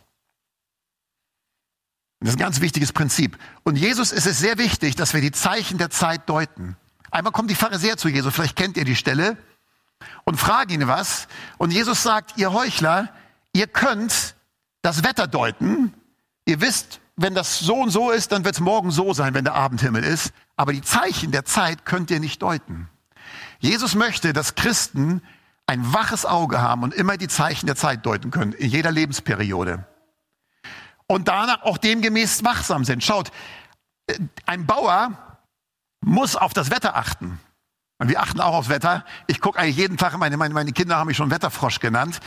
Das 2.21 2.31
ist 2.31 2.37
ein 2.37 2.41
ganz 2.41 2.61
wichtiges 2.61 2.93
Prinzip. 2.93 3.39
Und 3.63 3.77
Jesus 3.77 4.13
ist 4.13 4.27
es 4.27 4.39
sehr 4.39 4.59
wichtig, 4.59 4.97
dass 4.97 5.15
wir 5.15 5.21
die 5.21 5.31
Zeichen 5.31 5.79
der 5.79 5.89
Zeit 5.89 6.29
deuten. 6.29 6.77
Einmal 7.11 7.33
kommen 7.33 7.49
die 7.49 7.55
Pharisäer 7.55 7.97
zu 7.97 8.09
Jesus, 8.09 8.35
vielleicht 8.35 8.57
kennt 8.57 8.77
ihr 8.77 8.85
die 8.85 8.97
Stelle, 8.97 9.39
und 10.25 10.37
fragen 10.37 10.73
ihn 10.73 10.89
was. 10.89 11.29
Und 11.57 11.71
Jesus 11.71 12.03
sagt, 12.03 12.37
ihr 12.37 12.53
Heuchler, 12.53 13.13
ihr 13.53 13.67
könnt 13.67 14.35
das 14.83 15.03
Wetter 15.03 15.27
deuten. 15.27 15.95
Ihr 16.45 16.61
wisst, 16.61 17.01
wenn 17.17 17.35
das 17.35 17.59
so 17.59 17.77
und 17.77 17.91
so 17.91 18.11
ist, 18.11 18.33
dann 18.33 18.45
wird 18.45 18.57
es 18.57 18.61
morgen 18.61 18.91
so 18.91 19.15
sein, 19.15 19.33
wenn 19.33 19.45
der 19.45 19.55
Abendhimmel 19.55 20.05
ist. 20.05 20.33
Aber 20.57 20.73
die 20.73 20.83
Zeichen 20.83 21.33
der 21.33 21.45
Zeit 21.45 21.87
könnt 21.87 22.11
ihr 22.11 22.21
nicht 22.21 22.43
deuten. 22.43 22.89
Jesus 23.61 23.95
möchte, 23.95 24.33
dass 24.33 24.55
Christen 24.55 25.23
ein 25.69 25.93
waches 25.93 26.25
Auge 26.25 26.61
haben 26.61 26.83
und 26.83 26.95
immer 26.95 27.19
die 27.19 27.29
Zeichen 27.29 27.67
der 27.67 27.77
Zeit 27.77 28.07
deuten 28.07 28.31
können, 28.31 28.53
in 28.53 28.71
jeder 28.71 28.91
Lebensperiode. 28.91 29.87
Und 31.07 31.29
danach 31.29 31.63
auch 31.63 31.79
demgemäß 31.79 32.43
wachsam 32.43 32.85
sind. 32.85 33.05
Schaut, 33.05 33.31
äh, 34.07 34.19
ein 34.47 34.67
Bauer 34.67 35.11
muss 36.01 36.37
auf 36.37 36.55
das 36.55 36.71
Wetter 36.71 36.97
achten. 36.97 37.39
Und 37.99 38.09
wir 38.09 38.23
achten 38.23 38.41
auch 38.41 38.55
aufs 38.55 38.69
Wetter. 38.71 39.05
Ich 39.27 39.41
gucke 39.41 39.59
eigentlich 39.59 39.77
jeden 39.77 39.99
Tag, 39.99 40.17
meine, 40.17 40.37
meine, 40.37 40.55
meine 40.55 40.73
Kinder 40.73 40.97
haben 40.97 41.09
mich 41.09 41.17
schon 41.17 41.31
Wetterfrosch 41.31 41.81
genannt. 41.81 42.21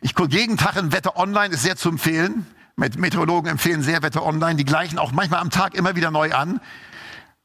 Ich 0.00 0.14
gucke 0.14 0.32
jeden 0.32 0.56
Tag 0.56 0.76
in 0.76 0.90
Wetter 0.90 1.16
online, 1.16 1.54
ist 1.54 1.62
sehr 1.62 1.76
zu 1.76 1.88
empfehlen. 1.88 2.46
Meteorologen 2.76 3.48
empfehlen 3.48 3.82
sehr 3.82 4.02
Wetter 4.02 4.24
online. 4.24 4.56
Die 4.56 4.64
gleichen 4.64 4.98
auch 4.98 5.12
manchmal 5.12 5.40
am 5.40 5.50
Tag 5.50 5.74
immer 5.74 5.94
wieder 5.94 6.10
neu 6.10 6.32
an. 6.32 6.60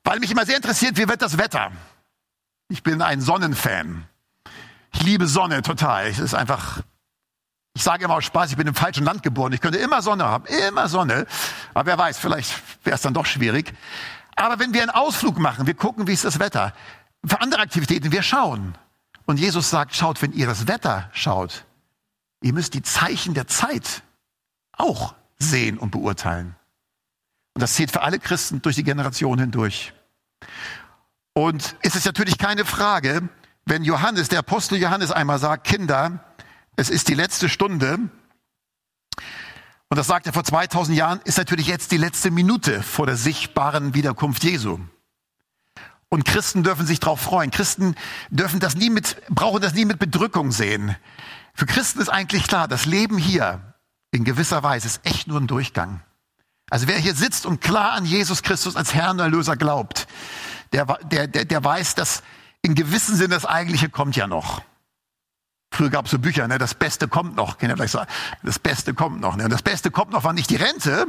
Weil 0.03 0.19
mich 0.19 0.31
immer 0.31 0.45
sehr 0.45 0.55
interessiert, 0.55 0.97
wie 0.97 1.07
wird 1.07 1.21
das 1.21 1.37
Wetter? 1.37 1.71
Ich 2.69 2.81
bin 2.81 3.03
ein 3.03 3.21
Sonnenfan. 3.21 4.07
Ich 4.99 5.03
liebe 5.03 5.27
Sonne 5.27 5.61
total. 5.61 6.07
Es 6.07 6.17
ist 6.17 6.33
einfach, 6.33 6.81
ich 7.75 7.83
sage 7.83 8.05
immer 8.05 8.15
aus 8.15 8.25
Spaß, 8.25 8.49
ich 8.49 8.57
bin 8.57 8.65
im 8.65 8.73
falschen 8.73 9.05
Land 9.05 9.21
geboren. 9.21 9.53
Ich 9.53 9.61
könnte 9.61 9.77
immer 9.77 10.01
Sonne 10.01 10.25
haben, 10.25 10.45
immer 10.67 10.87
Sonne. 10.87 11.27
Aber 11.75 11.85
wer 11.85 11.99
weiß, 11.99 12.17
vielleicht 12.17 12.59
wäre 12.83 12.95
es 12.95 13.03
dann 13.03 13.13
doch 13.13 13.27
schwierig. 13.27 13.75
Aber 14.35 14.57
wenn 14.57 14.73
wir 14.73 14.81
einen 14.81 14.89
Ausflug 14.89 15.37
machen, 15.37 15.67
wir 15.67 15.75
gucken, 15.75 16.07
wie 16.07 16.13
ist 16.13 16.25
das 16.25 16.39
Wetter. 16.39 16.73
Für 17.23 17.41
andere 17.41 17.61
Aktivitäten, 17.61 18.11
wir 18.11 18.23
schauen. 18.23 18.75
Und 19.27 19.39
Jesus 19.39 19.69
sagt, 19.69 19.95
schaut, 19.95 20.19
wenn 20.23 20.33
ihr 20.33 20.47
das 20.47 20.67
Wetter 20.67 21.11
schaut, 21.13 21.65
ihr 22.41 22.53
müsst 22.53 22.73
die 22.73 22.81
Zeichen 22.81 23.35
der 23.35 23.45
Zeit 23.45 24.01
auch 24.71 25.13
sehen 25.37 25.77
und 25.77 25.91
beurteilen. 25.91 26.55
Und 27.53 27.61
das 27.61 27.75
zählt 27.75 27.91
für 27.91 28.01
alle 28.01 28.17
Christen 28.17 28.63
durch 28.63 28.75
die 28.75 28.83
Generation 28.83 29.37
hindurch. 29.37 29.93
Und 31.33 31.75
es 31.81 31.95
ist 31.95 32.05
natürlich 32.05 32.39
keine 32.39 32.65
Frage, 32.65 33.29
wenn 33.67 33.83
Johannes, 33.83 34.29
der 34.29 34.39
Apostel 34.39 34.77
Johannes 34.77 35.11
einmal 35.11 35.39
sagt, 35.39 35.67
Kinder, 35.67 36.23
es 36.77 36.89
ist 36.89 37.09
die 37.09 37.13
letzte 37.13 37.49
Stunde, 37.49 37.99
und 39.89 39.97
das 39.97 40.07
sagt 40.07 40.25
er 40.25 40.33
vor 40.33 40.43
2000 40.43 40.97
Jahren, 40.97 41.19
ist 41.25 41.37
natürlich 41.37 41.67
jetzt 41.67 41.91
die 41.91 41.97
letzte 41.97 42.31
Minute 42.31 42.81
vor 42.81 43.05
der 43.05 43.17
sichtbaren 43.17 43.93
Wiederkunft 43.93 44.43
Jesu. 44.43 44.79
Und 46.09 46.23
Christen 46.23 46.63
dürfen 46.63 46.85
sich 46.85 46.99
darauf 47.01 47.19
freuen. 47.19 47.51
Christen 47.51 47.95
dürfen 48.29 48.59
das 48.59 48.75
nie 48.75 48.89
mit, 48.89 49.17
brauchen 49.29 49.61
das 49.61 49.73
nie 49.73 49.85
mit 49.85 49.99
Bedrückung 49.99 50.51
sehen. 50.51 50.95
Für 51.53 51.65
Christen 51.65 51.99
ist 51.99 52.09
eigentlich 52.09 52.47
klar, 52.47 52.67
das 52.67 52.85
Leben 52.85 53.17
hier 53.17 53.73
in 54.11 54.23
gewisser 54.23 54.63
Weise 54.63 54.87
ist 54.87 55.01
echt 55.03 55.27
nur 55.27 55.39
ein 55.39 55.47
Durchgang. 55.47 56.01
Also 56.69 56.87
wer 56.87 56.97
hier 56.97 57.15
sitzt 57.15 57.45
und 57.45 57.61
klar 57.61 57.93
an 57.93 58.05
Jesus 58.05 58.43
Christus 58.43 58.75
als 58.77 58.93
Herrn 58.93 59.17
und 59.17 59.19
Erlöser 59.19 59.57
glaubt, 59.57 60.07
der, 60.71 60.85
der, 61.03 61.27
der, 61.27 61.45
der 61.45 61.63
weiß, 61.63 61.95
dass 61.95 62.23
in 62.67 62.75
gewissem 62.75 63.15
Sinne 63.15 63.35
das 63.35 63.45
Eigentliche 63.45 63.89
kommt 63.89 64.17
ja 64.17 64.27
noch. 64.27 64.61
Früher 65.71 65.89
gab 65.89 66.05
es 66.05 66.11
so 66.11 66.19
Bücher, 66.19 66.47
ne, 66.47 66.57
das 66.57 66.75
Beste 66.75 67.07
kommt 67.07 67.35
noch. 67.35 67.57
Kann 67.57 67.69
ja 67.69 67.75
vielleicht 67.77 67.93
sagen, 67.93 68.11
das 68.43 68.59
Beste 68.59 68.93
kommt 68.93 69.21
noch. 69.21 69.37
Ne? 69.37 69.45
Und 69.45 69.51
das 69.51 69.61
Beste 69.61 69.89
kommt 69.89 70.11
noch 70.11 70.25
war 70.25 70.33
nicht 70.33 70.49
die 70.49 70.57
Rente, 70.57 71.05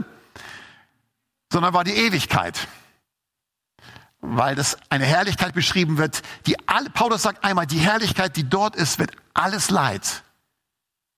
sondern 1.52 1.74
war 1.74 1.82
die 1.82 1.94
Ewigkeit. 1.94 2.68
Weil 4.20 4.54
das 4.54 4.76
eine 4.88 5.04
Herrlichkeit 5.04 5.52
beschrieben 5.52 5.98
wird, 5.98 6.22
die 6.46 6.56
alle, 6.68 6.90
Paulus 6.90 7.22
sagt 7.22 7.44
einmal, 7.44 7.66
die 7.66 7.78
Herrlichkeit, 7.78 8.36
die 8.36 8.48
dort 8.48 8.76
ist, 8.76 9.00
wird 9.00 9.12
alles 9.34 9.70
Leid, 9.70 10.22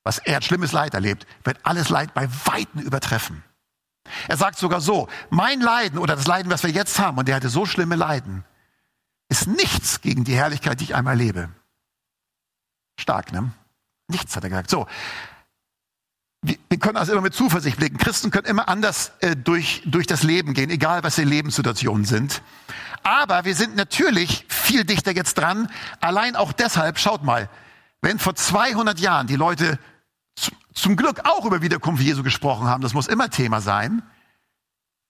was 0.04 0.18
er 0.18 0.36
hat 0.36 0.44
schlimmes 0.44 0.72
Leid 0.72 0.94
erlebt, 0.94 1.26
wird 1.44 1.58
alles 1.64 1.90
Leid 1.90 2.14
bei 2.14 2.28
Weitem 2.46 2.80
übertreffen. 2.80 3.42
Er 4.28 4.38
sagt 4.38 4.58
sogar 4.58 4.80
so, 4.80 5.08
mein 5.28 5.60
Leiden 5.60 5.98
oder 5.98 6.16
das 6.16 6.26
Leiden, 6.26 6.50
was 6.50 6.62
wir 6.62 6.70
jetzt 6.70 6.98
haben, 6.98 7.18
und 7.18 7.28
der 7.28 7.36
hatte 7.36 7.50
so 7.50 7.66
schlimme 7.66 7.96
Leiden, 7.96 8.44
ist 9.30 9.46
nichts 9.46 10.02
gegen 10.02 10.24
die 10.24 10.34
Herrlichkeit, 10.34 10.80
die 10.80 10.84
ich 10.84 10.94
einmal 10.94 11.16
lebe. 11.16 11.48
Stark, 12.98 13.32
ne? 13.32 13.52
Nichts 14.08 14.36
hat 14.36 14.44
er 14.44 14.50
gesagt. 14.50 14.68
So. 14.68 14.86
Wir, 16.42 16.56
können 16.78 16.96
also 16.96 17.12
immer 17.12 17.20
mit 17.20 17.34
Zuversicht 17.34 17.76
blicken. 17.76 17.98
Christen 17.98 18.30
können 18.30 18.46
immer 18.46 18.68
anders 18.68 19.12
äh, 19.20 19.36
durch, 19.36 19.82
durch 19.84 20.06
das 20.06 20.22
Leben 20.22 20.54
gehen, 20.54 20.70
egal 20.70 21.02
was 21.04 21.16
die 21.16 21.24
Lebenssituationen 21.24 22.06
sind. 22.06 22.42
Aber 23.02 23.44
wir 23.44 23.54
sind 23.54 23.76
natürlich 23.76 24.46
viel 24.48 24.84
dichter 24.84 25.12
jetzt 25.12 25.34
dran. 25.34 25.70
Allein 26.00 26.36
auch 26.36 26.52
deshalb, 26.52 26.98
schaut 26.98 27.22
mal, 27.22 27.48
wenn 28.00 28.18
vor 28.18 28.34
200 28.34 28.98
Jahren 29.00 29.26
die 29.26 29.36
Leute 29.36 29.78
zum 30.72 30.96
Glück 30.96 31.20
auch 31.24 31.44
über 31.44 31.60
Wiederkunft 31.60 32.02
Jesu 32.02 32.22
gesprochen 32.22 32.66
haben, 32.66 32.82
das 32.82 32.94
muss 32.94 33.06
immer 33.06 33.28
Thema 33.28 33.60
sein. 33.60 34.02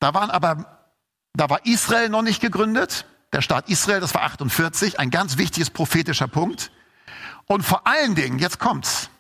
Da 0.01 0.15
waren 0.15 0.31
aber, 0.31 0.89
da 1.35 1.49
war 1.49 1.65
Israel 1.65 2.09
noch 2.09 2.23
nicht 2.23 2.41
gegründet. 2.41 3.07
Der 3.33 3.43
Staat 3.43 3.69
Israel, 3.69 4.01
das 4.01 4.15
war 4.15 4.23
48, 4.23 4.99
ein 4.99 5.11
ganz 5.11 5.37
wichtiges 5.37 5.71
prophetischer 5.71 6.29
Punkt. 6.29 6.73
Und 7.47 7.63
vor 7.63 7.87
allen 7.87 8.15
Dingen, 8.15 8.39
jetzt 8.39 8.59
kommt's. 8.59 9.11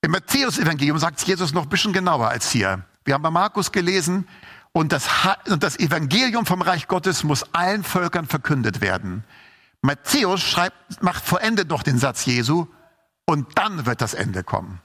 Im 0.00 0.12
Matthäus-Evangelium 0.12 0.98
sagt 0.98 1.20
Jesus 1.22 1.52
noch 1.52 1.64
ein 1.64 1.68
bisschen 1.68 1.92
genauer 1.92 2.28
als 2.28 2.50
hier. 2.50 2.84
Wir 3.04 3.14
haben 3.14 3.22
bei 3.22 3.30
Markus 3.30 3.72
gelesen, 3.72 4.28
und 4.72 4.92
das, 4.92 5.08
und 5.48 5.62
das 5.62 5.78
Evangelium 5.78 6.46
vom 6.46 6.62
Reich 6.62 6.86
Gottes 6.88 7.24
muss 7.24 7.54
allen 7.54 7.82
Völkern 7.82 8.26
verkündet 8.26 8.80
werden. 8.80 9.24
Matthäus 9.80 10.40
schreibt, 10.40 11.02
macht 11.02 11.24
vollendet 11.24 11.68
noch 11.68 11.82
den 11.82 11.98
Satz 11.98 12.24
Jesu, 12.26 12.66
und 13.26 13.58
dann 13.58 13.86
wird 13.86 14.00
das 14.00 14.14
Ende 14.14 14.44
kommen. 14.44 14.80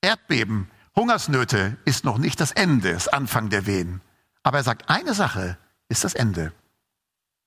Erdbeben, 0.00 0.70
Hungersnöte 0.96 1.76
ist 1.84 2.04
noch 2.04 2.18
nicht 2.18 2.40
das 2.40 2.52
Ende, 2.52 2.92
das 2.92 3.08
Anfang 3.08 3.50
der 3.50 3.66
Wehen. 3.66 4.00
Aber 4.42 4.58
er 4.58 4.64
sagt, 4.64 4.88
eine 4.88 5.14
Sache 5.14 5.58
ist 5.90 6.04
das 6.04 6.14
Ende. 6.14 6.52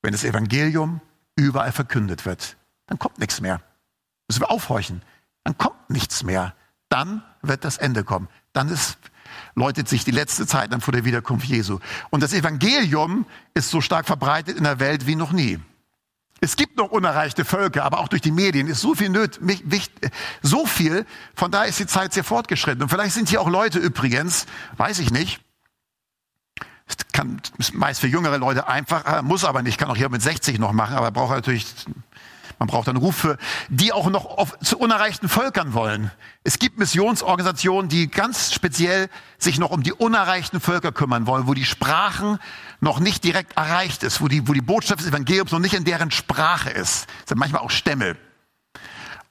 Wenn 0.04 0.12
das 0.12 0.24
Evangelium 0.24 1.02
überall 1.36 1.72
verkündet 1.72 2.26
wird 2.26 2.58
dann 2.88 3.00
kommt 3.00 3.20
nichts 3.20 3.42
mehr. 3.42 3.62
Müssen 4.28 4.42
wir 4.42 4.52
aufhorchen. 4.52 5.02
Dann 5.44 5.58
kommt 5.58 5.90
nichts 5.90 6.24
mehr. 6.24 6.54
Dann 6.90 7.24
wird 7.42 7.66
das 7.66 7.78
Ende 7.78 8.04
kommen. 8.04 8.30
Dann 8.54 8.70
ist, 8.70 8.98
läutet 9.56 9.90
sich 9.90 10.06
die 10.06 10.12
letzte 10.12 10.46
Zeit 10.46 10.72
dann 10.72 10.82
vor 10.82 10.92
der 10.92 11.06
Wiederkunft 11.06 11.48
Jesu. 11.48 11.80
Und 12.10 12.22
das 12.22 12.34
Evangelium 12.34 13.26
ist 13.54 13.70
so 13.70 13.82
stark 13.82 14.06
verbreitet 14.06 14.58
in 14.58 14.64
der 14.64 14.80
Welt 14.80 15.08
wie 15.08 15.16
noch 15.16 15.32
nie. 15.32 15.60
Es 16.40 16.56
gibt 16.56 16.78
noch 16.78 16.92
unerreichte 16.92 17.46
Völker, 17.46 17.86
aber 17.86 18.00
auch 18.00 18.10
durch 18.10 18.22
die 18.22 18.32
Medien 18.32 18.68
ist 18.68 18.82
so 18.82 18.96
viel 18.96 19.10
nöt, 19.10 19.40
so 20.42 20.66
viel. 20.66 21.06
Von 21.36 21.52
daher 21.52 21.70
ist 21.70 21.80
die 21.80 21.88
Zeit 21.88 22.14
sehr 22.14 22.26
fortgeschritten. 22.26 22.84
Und 22.84 22.90
vielleicht 22.90 23.16
sind 23.16 23.30
hier 23.30 23.42
auch 23.42 23.50
Leute 23.50 23.80
übrigens, 23.80 24.46
weiß 24.76 25.00
ich 25.00 25.10
nicht. 25.10 25.42
Kann 27.12 27.42
meist 27.74 28.02
für 28.02 28.08
jüngere 28.08 28.38
Leute 28.38 28.68
einfach, 28.68 29.22
muss 29.22 29.46
aber 29.46 29.62
nicht, 29.62 29.78
kann 29.78 29.90
auch 29.90 29.96
hier 29.96 30.10
mit 30.10 30.22
60 30.22 30.60
noch 30.60 30.74
machen, 30.74 30.96
aber 30.96 31.12
braucht 31.12 31.32
natürlich 31.32 31.66
man 32.60 32.68
braucht 32.68 32.88
einen 32.88 32.98
Ruf 32.98 33.18
für, 33.18 33.38
die 33.68 33.92
auch 33.92 34.10
noch 34.10 34.26
auf, 34.26 34.58
zu 34.60 34.78
unerreichten 34.78 35.28
Völkern 35.28 35.74
wollen. 35.74 36.12
Es 36.46 36.60
gibt 36.60 36.78
Missionsorganisationen, 36.78 37.90
die 37.90 38.08
ganz 38.08 38.54
speziell 38.54 39.10
sich 39.38 39.60
noch 39.60 39.72
um 39.72 39.84
die 39.84 39.92
unerreichten 39.92 40.62
Völker 40.62 40.94
kümmern 40.94 41.28
wollen, 41.28 41.46
wo 41.48 41.54
die 41.54 41.66
Sprachen 41.66 42.40
noch 42.80 43.02
nicht 43.02 43.26
direkt 43.26 43.58
erreicht 43.58 44.04
ist, 44.04 44.22
wo 44.22 44.30
die, 44.30 44.48
wo 44.48 44.54
die 44.54 44.62
Botschaft 44.62 45.02
des 45.02 45.08
Evangeliums 45.08 45.52
noch 45.52 45.60
nicht 45.60 45.74
in 45.74 45.84
deren 45.84 46.10
Sprache 46.10 46.70
ist. 46.70 47.08
Das 47.22 47.30
sind 47.30 47.38
manchmal 47.38 47.62
auch 47.62 47.70
Stämme. 47.70 48.16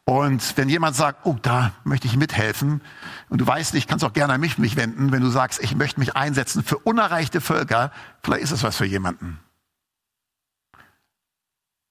Und 0.04 0.56
wenn 0.56 0.68
jemand 0.68 0.96
sagt, 0.96 1.26
oh, 1.26 1.36
da 1.40 1.72
möchte 1.84 2.08
ich 2.08 2.16
mithelfen, 2.16 2.82
und 3.28 3.40
du 3.40 3.46
weißt 3.46 3.72
nicht, 3.74 3.88
kannst 3.88 4.04
auch 4.04 4.12
gerne 4.12 4.32
an 4.34 4.40
mich, 4.40 4.58
mich 4.58 4.76
wenden, 4.76 5.12
wenn 5.12 5.22
du 5.22 5.30
sagst, 5.30 5.62
ich 5.62 5.76
möchte 5.76 6.00
mich 6.00 6.16
einsetzen 6.16 6.64
für 6.64 6.78
unerreichte 6.78 7.40
Völker, 7.40 7.92
vielleicht 8.22 8.42
ist 8.42 8.50
es 8.50 8.62
was 8.62 8.76
für 8.76 8.84
jemanden. 8.84 9.38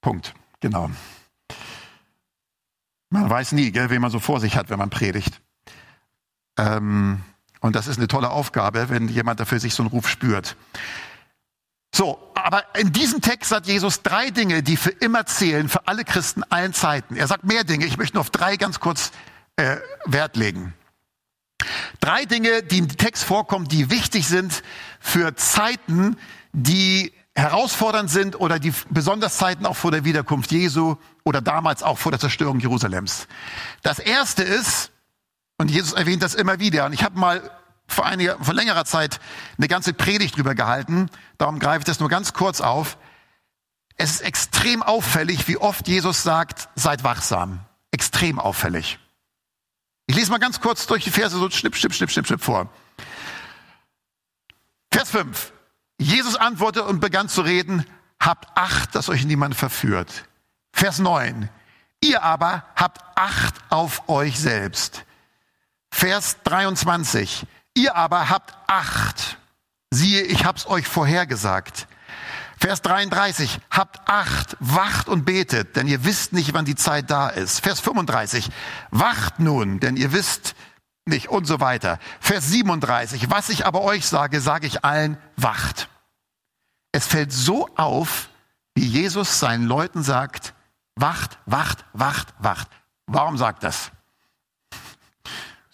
Punkt. 0.02 0.34
Genau. 0.60 0.90
Man 3.08 3.28
weiß 3.28 3.52
nie, 3.52 3.72
gell, 3.72 3.90
wen 3.90 4.00
man 4.00 4.10
so 4.10 4.20
vor 4.20 4.40
sich 4.40 4.56
hat, 4.56 4.70
wenn 4.70 4.78
man 4.78 4.90
predigt. 4.90 5.40
Ähm, 6.58 7.22
und 7.60 7.76
das 7.76 7.86
ist 7.86 7.98
eine 7.98 8.08
tolle 8.08 8.30
Aufgabe, 8.30 8.88
wenn 8.90 9.08
jemand 9.08 9.40
dafür 9.40 9.58
sich 9.60 9.74
so 9.74 9.82
einen 9.82 9.90
Ruf 9.90 10.08
spürt. 10.08 10.56
So, 11.94 12.18
aber 12.34 12.64
in 12.76 12.92
diesem 12.92 13.20
Text 13.20 13.50
sagt 13.50 13.66
Jesus 13.66 14.02
drei 14.02 14.30
Dinge, 14.30 14.62
die 14.62 14.76
für 14.76 14.90
immer 14.90 15.26
zählen, 15.26 15.68
für 15.68 15.86
alle 15.86 16.04
Christen 16.04 16.42
allen 16.44 16.72
Zeiten. 16.72 17.16
Er 17.16 17.26
sagt 17.26 17.44
mehr 17.44 17.64
Dinge, 17.64 17.84
ich 17.84 17.98
möchte 17.98 18.16
nur 18.16 18.22
auf 18.22 18.30
drei 18.30 18.56
ganz 18.56 18.80
kurz 18.80 19.12
äh, 19.56 19.76
Wert 20.06 20.36
legen. 20.36 20.74
Drei 22.00 22.24
Dinge, 22.24 22.62
die 22.62 22.78
im 22.78 22.88
Text 22.88 23.24
vorkommen, 23.24 23.68
die 23.68 23.90
wichtig 23.90 24.26
sind 24.26 24.62
für 25.00 25.36
Zeiten, 25.36 26.16
die 26.52 27.12
herausfordernd 27.34 28.10
sind 28.10 28.40
oder 28.40 28.58
die 28.58 28.72
besonders 28.90 29.36
Zeiten 29.36 29.66
auch 29.66 29.76
vor 29.76 29.90
der 29.90 30.04
Wiederkunft 30.04 30.50
Jesu 30.50 30.96
oder 31.24 31.40
damals 31.40 31.82
auch 31.82 31.98
vor 31.98 32.10
der 32.10 32.20
Zerstörung 32.20 32.58
Jerusalems. 32.58 33.28
Das 33.82 33.98
erste 33.98 34.42
ist, 34.42 34.90
und 35.58 35.70
Jesus 35.70 35.92
erwähnt 35.92 36.22
das 36.22 36.34
immer 36.34 36.58
wieder, 36.58 36.86
und 36.86 36.92
ich 36.92 37.04
habe 37.04 37.18
mal 37.18 37.50
vor, 37.92 38.06
einiger, 38.06 38.42
vor 38.42 38.54
längerer 38.54 38.84
Zeit 38.84 39.20
eine 39.58 39.68
ganze 39.68 39.92
Predigt 39.92 40.36
drüber 40.36 40.54
gehalten, 40.54 41.10
darum 41.38 41.58
greife 41.58 41.80
ich 41.80 41.84
das 41.84 42.00
nur 42.00 42.08
ganz 42.08 42.32
kurz 42.32 42.60
auf. 42.60 42.98
Es 43.96 44.12
ist 44.12 44.20
extrem 44.22 44.82
auffällig, 44.82 45.48
wie 45.48 45.58
oft 45.58 45.86
Jesus 45.86 46.22
sagt, 46.22 46.68
seid 46.74 47.04
wachsam. 47.04 47.60
Extrem 47.90 48.38
auffällig. 48.38 48.98
Ich 50.06 50.16
lese 50.16 50.30
mal 50.30 50.38
ganz 50.38 50.60
kurz 50.60 50.86
durch 50.86 51.04
die 51.04 51.10
Verse 51.10 51.36
so 51.36 51.48
schnipp, 51.50 51.76
schnipp, 51.76 51.94
schnipp, 51.94 52.10
schnipp, 52.10 52.26
schnipp 52.26 52.42
vor. 52.42 52.68
Vers 54.90 55.10
5. 55.10 55.52
Jesus 55.98 56.36
antwortete 56.36 56.84
und 56.86 57.00
begann 57.00 57.28
zu 57.28 57.42
reden, 57.42 57.86
habt 58.18 58.48
Acht, 58.56 58.94
dass 58.94 59.08
euch 59.08 59.24
niemand 59.24 59.54
verführt. 59.54 60.28
Vers 60.72 60.98
9. 60.98 61.48
Ihr 62.00 62.22
aber 62.22 62.64
habt 62.74 63.00
Acht 63.14 63.54
auf 63.70 64.08
euch 64.08 64.38
selbst. 64.38 65.04
Vers 65.90 66.38
23. 66.44 67.46
Ihr 67.74 67.96
aber 67.96 68.28
habt 68.28 68.54
Acht. 68.66 69.38
Siehe, 69.90 70.22
ich 70.22 70.44
hab's 70.44 70.66
euch 70.66 70.86
vorhergesagt. 70.86 71.86
Vers 72.58 72.80
33. 72.82 73.60
Habt 73.70 74.08
Acht, 74.08 74.56
wacht 74.60 75.08
und 75.08 75.24
betet, 75.24 75.76
denn 75.76 75.88
ihr 75.88 76.04
wisst 76.04 76.32
nicht, 76.32 76.54
wann 76.54 76.64
die 76.64 76.76
Zeit 76.76 77.10
da 77.10 77.28
ist. 77.28 77.60
Vers 77.60 77.80
35. 77.80 78.50
Wacht 78.90 79.40
nun, 79.40 79.80
denn 79.80 79.96
ihr 79.96 80.12
wisst 80.12 80.54
nicht 81.04 81.28
und 81.28 81.46
so 81.46 81.60
weiter. 81.60 81.98
Vers 82.20 82.48
37. 82.48 83.30
Was 83.30 83.48
ich 83.48 83.66
aber 83.66 83.82
euch 83.82 84.06
sage, 84.06 84.40
sage 84.40 84.66
ich 84.66 84.84
allen, 84.84 85.18
wacht. 85.36 85.88
Es 86.92 87.06
fällt 87.06 87.32
so 87.32 87.68
auf, 87.76 88.28
wie 88.74 88.86
Jesus 88.86 89.40
seinen 89.40 89.64
Leuten 89.64 90.02
sagt, 90.02 90.54
wacht, 90.94 91.38
wacht, 91.46 91.84
wacht, 91.92 92.28
wacht. 92.38 92.68
Warum 93.06 93.36
sagt 93.38 93.64
das? 93.64 93.90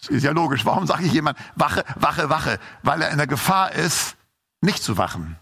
Ist 0.07 0.23
ja 0.23 0.31
logisch. 0.31 0.65
Warum 0.65 0.87
sage 0.87 1.05
ich 1.05 1.11
jemand, 1.11 1.37
wache, 1.55 1.83
wache, 1.95 2.29
wache? 2.29 2.59
Weil 2.83 3.01
er 3.01 3.11
in 3.11 3.17
der 3.17 3.27
Gefahr 3.27 3.73
ist, 3.73 4.15
nicht 4.61 4.81
zu 4.81 4.97
wachen. 4.97 5.37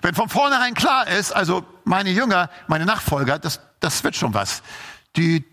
Wenn 0.00 0.14
von 0.14 0.28
vornherein 0.28 0.74
klar 0.74 1.08
ist, 1.08 1.32
also 1.32 1.64
meine 1.84 2.10
Jünger, 2.10 2.50
meine 2.68 2.86
Nachfolger, 2.86 3.38
das, 3.38 3.60
das 3.80 4.04
wird 4.04 4.16
schon 4.16 4.32
was. 4.32 4.62
Die, 5.16 5.44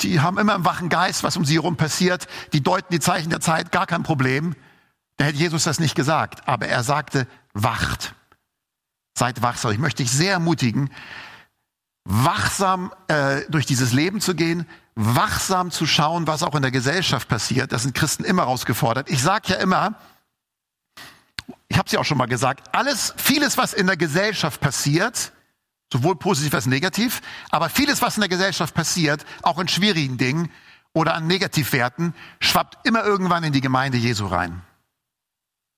die 0.00 0.20
haben 0.20 0.38
immer 0.38 0.54
einen 0.54 0.64
wachen 0.64 0.88
Geist, 0.88 1.22
was 1.22 1.36
um 1.36 1.44
sie 1.44 1.54
herum 1.54 1.76
passiert. 1.76 2.26
Die 2.52 2.62
deuten 2.62 2.92
die 2.92 3.00
Zeichen 3.00 3.30
der 3.30 3.40
Zeit, 3.40 3.72
gar 3.72 3.86
kein 3.86 4.02
Problem. 4.02 4.54
Da 5.16 5.24
hätte 5.26 5.38
Jesus 5.38 5.64
das 5.64 5.80
nicht 5.80 5.94
gesagt. 5.94 6.46
Aber 6.48 6.66
er 6.66 6.82
sagte, 6.82 7.26
wacht. 7.54 8.14
Seid 9.16 9.42
wachsam. 9.42 9.72
Ich 9.72 9.78
möchte 9.78 10.02
dich 10.02 10.12
sehr 10.12 10.32
ermutigen, 10.32 10.90
wachsam 12.04 12.92
äh, 13.08 13.42
durch 13.48 13.66
dieses 13.66 13.92
Leben 13.92 14.20
zu 14.20 14.34
gehen, 14.34 14.66
wachsam 15.00 15.70
zu 15.70 15.86
schauen, 15.86 16.26
was 16.26 16.42
auch 16.42 16.56
in 16.56 16.62
der 16.62 16.72
Gesellschaft 16.72 17.28
passiert. 17.28 17.70
Das 17.70 17.84
sind 17.84 17.94
Christen 17.94 18.24
immer 18.24 18.42
herausgefordert. 18.42 19.08
Ich 19.08 19.22
sage 19.22 19.52
ja 19.52 19.56
immer, 19.56 19.94
ich 21.68 21.78
habe 21.78 21.86
es 21.86 21.92
ja 21.92 22.00
auch 22.00 22.04
schon 22.04 22.18
mal 22.18 22.26
gesagt, 22.26 22.74
alles, 22.74 23.14
vieles, 23.16 23.56
was 23.56 23.74
in 23.74 23.86
der 23.86 23.96
Gesellschaft 23.96 24.60
passiert, 24.60 25.32
sowohl 25.92 26.16
positiv 26.16 26.52
als 26.52 26.66
negativ, 26.66 27.20
aber 27.50 27.68
vieles, 27.68 28.02
was 28.02 28.16
in 28.16 28.22
der 28.22 28.28
Gesellschaft 28.28 28.74
passiert, 28.74 29.24
auch 29.42 29.60
in 29.60 29.68
schwierigen 29.68 30.18
Dingen 30.18 30.50
oder 30.94 31.14
an 31.14 31.28
Negativwerten, 31.28 32.12
schwappt 32.40 32.84
immer 32.84 33.04
irgendwann 33.04 33.44
in 33.44 33.52
die 33.52 33.60
Gemeinde 33.60 33.98
Jesu 33.98 34.26
rein. 34.26 34.62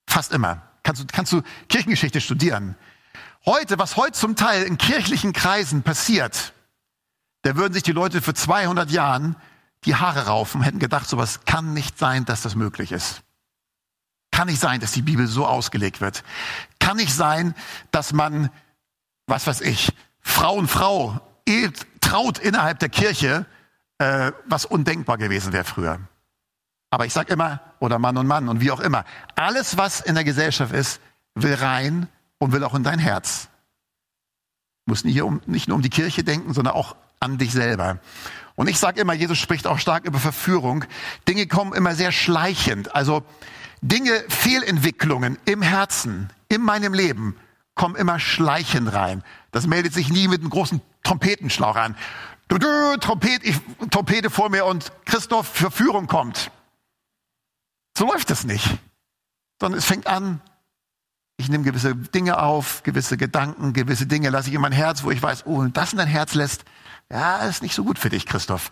Fast 0.09 0.33
immer. 0.33 0.63
Kannst 0.83 1.03
du, 1.03 1.07
kannst 1.13 1.33
du 1.33 1.43
Kirchengeschichte 1.69 2.23
studieren. 2.23 2.75
Heute, 3.45 3.79
was 3.79 3.97
heute 3.97 4.13
zum 4.13 4.35
Teil 4.35 4.63
in 4.63 4.79
kirchlichen 4.79 5.35
Kreisen 5.35 5.83
passiert, 5.83 6.55
da 7.43 7.57
würden 7.57 7.73
sich 7.73 7.83
die 7.83 7.93
Leute 7.93 8.21
für 8.21 8.35
200 8.35 8.91
Jahren 8.91 9.37
die 9.85 9.97
Haare 9.97 10.27
raufen, 10.27 10.63
hätten 10.63 10.79
gedacht, 10.79 11.09
sowas 11.09 11.41
kann 11.47 11.73
nicht 11.73 11.99
sein, 11.99 12.25
dass 12.25 12.43
das 12.43 12.55
möglich 12.55 12.93
ist. 12.93 13.23
Kann 14.31 14.49
nicht 14.49 14.61
sein, 14.61 14.81
dass 14.81 14.93
die 14.93 15.03
Bibel 15.03 15.27
so 15.27 15.47
ausgelegt 15.47 16.01
wird. 16.01 16.23
Kann 16.79 16.97
nicht 16.97 17.15
sein, 17.15 17.55
dass 17.91 18.13
man, 18.13 18.51
was 19.27 19.47
weiß 19.47 19.63
ich, 19.63 19.93
Frau 20.21 20.55
und 20.55 20.69
Frau 20.69 21.21
traut 22.01 22.39
innerhalb 22.39 22.79
der 22.79 22.89
Kirche, 22.89 23.47
äh, 23.99 24.33
was 24.47 24.65
undenkbar 24.65 25.19
gewesen 25.19 25.53
wäre 25.53 25.65
früher. 25.65 26.01
Aber 26.91 27.07
ich 27.07 27.13
sage 27.13 27.33
immer, 27.33 27.61
oder 27.79 27.99
Mann 27.99 28.17
und 28.17 28.27
Mann 28.27 28.49
und 28.49 28.61
wie 28.61 28.71
auch 28.71 28.81
immer, 28.81 29.05
alles, 29.37 29.77
was 29.77 30.01
in 30.01 30.15
der 30.15 30.25
Gesellschaft 30.25 30.73
ist, 30.73 31.01
will 31.35 31.55
rein 31.55 32.09
und 32.39 32.53
will 32.53 32.65
auch 32.65 32.75
in 32.75 32.83
dein 32.83 32.99
Herz. 32.99 33.50
Musst 34.91 35.05
nicht, 35.05 35.15
hier 35.15 35.25
um, 35.25 35.41
nicht 35.47 35.69
nur 35.69 35.77
um 35.77 35.83
die 35.83 35.89
Kirche 35.89 36.25
denken, 36.25 36.53
sondern 36.53 36.75
auch 36.75 36.97
an 37.21 37.39
dich 37.39 37.53
selber. 37.53 38.01
Und 38.57 38.69
ich 38.69 38.77
sage 38.77 39.01
immer, 39.01 39.13
Jesus 39.13 39.39
spricht 39.39 39.69
auch 39.69 39.79
stark 39.79 40.05
über 40.05 40.19
Verführung. 40.19 40.85
Dinge 41.29 41.47
kommen 41.47 41.73
immer 41.75 41.95
sehr 41.95 42.11
schleichend. 42.11 42.93
Also 42.93 43.23
Dinge, 43.83 44.11
Fehlentwicklungen 44.29 45.39
im 45.45 45.63
Herzen, 45.63 46.29
in 46.49 46.61
meinem 46.61 46.93
Leben, 46.93 47.37
kommen 47.77 47.95
immer 47.95 48.19
schleichend 48.19 48.93
rein. 48.93 49.23
Das 49.53 49.69
meldet 49.69 49.95
sich 49.95 50.11
nie 50.11 50.27
mit 50.27 50.41
einem 50.41 50.51
großen 50.51 50.83
Trompetenschlauch 51.05 51.77
an. 51.77 51.97
Du, 52.49 52.59
du, 52.59 52.97
Trompet, 52.99 53.45
ich, 53.45 53.57
Trompete 53.91 54.29
vor 54.29 54.51
mir 54.51 54.65
und 54.65 54.91
Christoph, 55.05 55.47
Verführung 55.47 56.09
kommt. 56.09 56.51
So 57.97 58.07
läuft 58.07 58.29
das 58.31 58.43
nicht. 58.43 58.67
Sondern 59.61 59.79
es 59.79 59.85
fängt 59.85 60.09
an 60.09 60.41
ich 61.41 61.49
nehme 61.49 61.65
gewisse 61.65 61.97
Dinge 61.97 62.39
auf, 62.39 62.83
gewisse 62.83 63.17
Gedanken, 63.17 63.73
gewisse 63.73 64.07
Dinge 64.07 64.31
lasse 64.31 64.49
ich 64.49 64.55
in 64.55 64.61
mein 64.61 64.73
Herz, 64.73 65.03
wo 65.03 65.11
ich 65.11 65.23
weiß, 65.23 65.47
oh, 65.47 65.65
das 65.65 65.93
in 65.93 65.99
dein 65.99 66.07
Herz 66.07 66.35
lässt, 66.35 66.65
ja, 67.11 67.39
ist 67.39 67.63
nicht 67.63 67.75
so 67.75 67.83
gut 67.83 67.99
für 67.99 68.11
dich, 68.11 68.27
Christoph. 68.27 68.71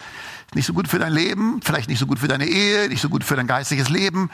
Nicht 0.55 0.67
so 0.67 0.73
gut 0.73 0.87
für 0.87 0.99
dein 0.99 1.13
Leben, 1.13 1.61
vielleicht 1.63 1.89
nicht 1.89 1.99
so 1.99 2.07
gut 2.07 2.21
für 2.21 2.29
deine 2.29 2.47
Ehe, 2.47 2.89
nicht 2.89 3.01
so 3.01 3.09
gut 3.09 3.25
für 3.25 3.35
dein 3.35 3.47
geistiges 3.47 3.89
Leben. 3.89 4.31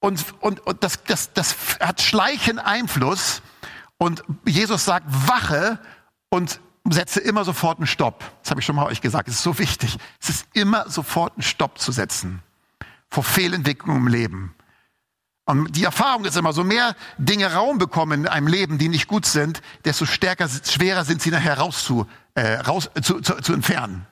Und, 0.00 0.24
und, 0.40 0.60
und 0.60 0.82
das, 0.82 1.02
das, 1.04 1.32
das 1.32 1.56
hat 1.80 2.00
schleichen 2.00 2.58
Einfluss. 2.58 3.42
Und 3.98 4.22
Jesus 4.46 4.84
sagt, 4.84 5.06
wache 5.08 5.78
und 6.30 6.60
setze 6.88 7.20
immer 7.20 7.44
sofort 7.44 7.78
einen 7.78 7.86
Stopp. 7.86 8.24
Das 8.42 8.50
habe 8.50 8.60
ich 8.60 8.66
schon 8.66 8.76
mal 8.76 8.86
euch 8.86 9.00
gesagt. 9.00 9.28
Es 9.28 9.34
ist 9.34 9.42
so 9.42 9.58
wichtig. 9.58 9.98
Es 10.20 10.30
ist 10.30 10.46
immer 10.52 10.88
sofort 10.88 11.34
einen 11.34 11.42
Stopp 11.42 11.78
zu 11.78 11.92
setzen 11.92 12.42
vor 13.10 13.24
Fehlentwicklungen 13.24 14.02
im 14.02 14.08
Leben. 14.08 14.54
Und 15.46 15.76
die 15.76 15.84
Erfahrung 15.84 16.24
ist 16.24 16.36
immer, 16.36 16.52
so 16.52 16.64
mehr 16.64 16.96
Dinge 17.18 17.52
Raum 17.52 17.78
bekommen 17.78 18.22
in 18.22 18.28
einem 18.28 18.46
Leben, 18.46 18.78
die 18.78 18.88
nicht 18.88 19.08
gut 19.08 19.26
sind, 19.26 19.60
desto 19.84 20.06
stärker, 20.06 20.48
schwerer 20.48 21.04
sind 21.04 21.20
sie 21.20 21.30
nachher 21.30 21.58
raus 21.58 21.84
zu, 21.84 22.06
äh, 22.34 22.54
raus, 22.54 22.90
zu, 23.02 23.20
zu, 23.20 23.34
zu 23.34 23.52
entfernen. 23.52 24.06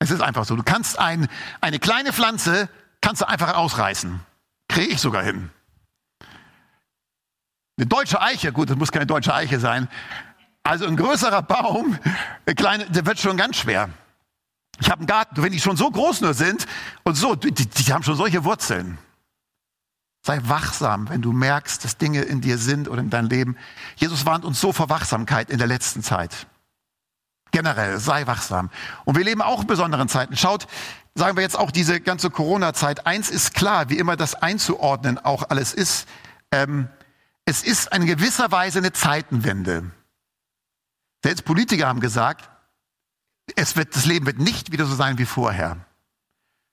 Es 0.00 0.10
ist 0.10 0.20
einfach 0.20 0.44
so. 0.44 0.56
Du 0.56 0.64
kannst 0.64 0.98
ein, 0.98 1.28
eine 1.60 1.78
kleine 1.78 2.12
Pflanze, 2.12 2.68
kannst 3.00 3.22
du 3.22 3.28
einfach 3.28 3.54
ausreißen. 3.54 4.20
Kriege 4.68 4.94
ich 4.94 5.00
sogar 5.00 5.22
hin. 5.22 5.50
Eine 7.78 7.86
deutsche 7.86 8.20
Eiche, 8.20 8.52
gut, 8.52 8.68
das 8.68 8.76
muss 8.76 8.90
keine 8.90 9.06
deutsche 9.06 9.32
Eiche 9.32 9.60
sein. 9.60 9.88
Also 10.64 10.86
ein 10.86 10.96
größerer 10.96 11.42
Baum, 11.42 11.98
ein 12.46 12.54
kleiner, 12.56 12.84
der 12.86 13.06
wird 13.06 13.20
schon 13.20 13.36
ganz 13.36 13.56
schwer. 13.56 13.90
Ich 14.80 14.90
habe 14.90 15.00
einen 15.00 15.06
Garten, 15.06 15.40
wenn 15.42 15.52
die 15.52 15.60
schon 15.60 15.76
so 15.76 15.88
groß 15.88 16.20
nur 16.22 16.34
sind 16.34 16.66
und 17.04 17.14
so, 17.14 17.36
die, 17.36 17.52
die 17.52 17.92
haben 17.92 18.02
schon 18.02 18.16
solche 18.16 18.44
Wurzeln. 18.44 18.98
Sei 20.24 20.40
wachsam, 20.44 21.08
wenn 21.08 21.20
du 21.20 21.32
merkst, 21.32 21.84
dass 21.84 21.98
Dinge 21.98 22.22
in 22.22 22.40
dir 22.40 22.56
sind 22.56 22.88
oder 22.88 23.00
in 23.00 23.10
deinem 23.10 23.28
Leben. 23.28 23.56
Jesus 23.96 24.24
warnt 24.24 24.44
uns 24.44 24.60
so 24.60 24.72
vor 24.72 24.88
Wachsamkeit 24.88 25.50
in 25.50 25.58
der 25.58 25.66
letzten 25.66 26.02
Zeit. 26.02 26.46
Generell, 27.50 27.98
sei 27.98 28.26
wachsam. 28.28 28.70
Und 29.04 29.16
wir 29.16 29.24
leben 29.24 29.42
auch 29.42 29.62
in 29.62 29.66
besonderen 29.66 30.08
Zeiten. 30.08 30.36
Schaut, 30.36 30.68
sagen 31.16 31.36
wir 31.36 31.42
jetzt 31.42 31.58
auch 31.58 31.72
diese 31.72 32.00
ganze 32.00 32.30
Corona-Zeit. 32.30 33.04
Eins 33.04 33.30
ist 33.30 33.52
klar, 33.52 33.90
wie 33.90 33.98
immer 33.98 34.16
das 34.16 34.36
einzuordnen 34.36 35.18
auch 35.18 35.50
alles 35.50 35.74
ist. 35.74 36.08
Ähm, 36.52 36.88
es 37.44 37.64
ist 37.64 37.92
in 37.92 38.06
gewisser 38.06 38.52
Weise 38.52 38.78
eine 38.78 38.92
Zeitenwende. 38.92 39.90
Selbst 41.24 41.44
Politiker 41.44 41.88
haben 41.88 42.00
gesagt, 42.00 42.48
es 43.56 43.74
wird, 43.74 43.96
das 43.96 44.06
Leben 44.06 44.24
wird 44.26 44.38
nicht 44.38 44.70
wieder 44.70 44.86
so 44.86 44.94
sein 44.94 45.18
wie 45.18 45.26
vorher 45.26 45.84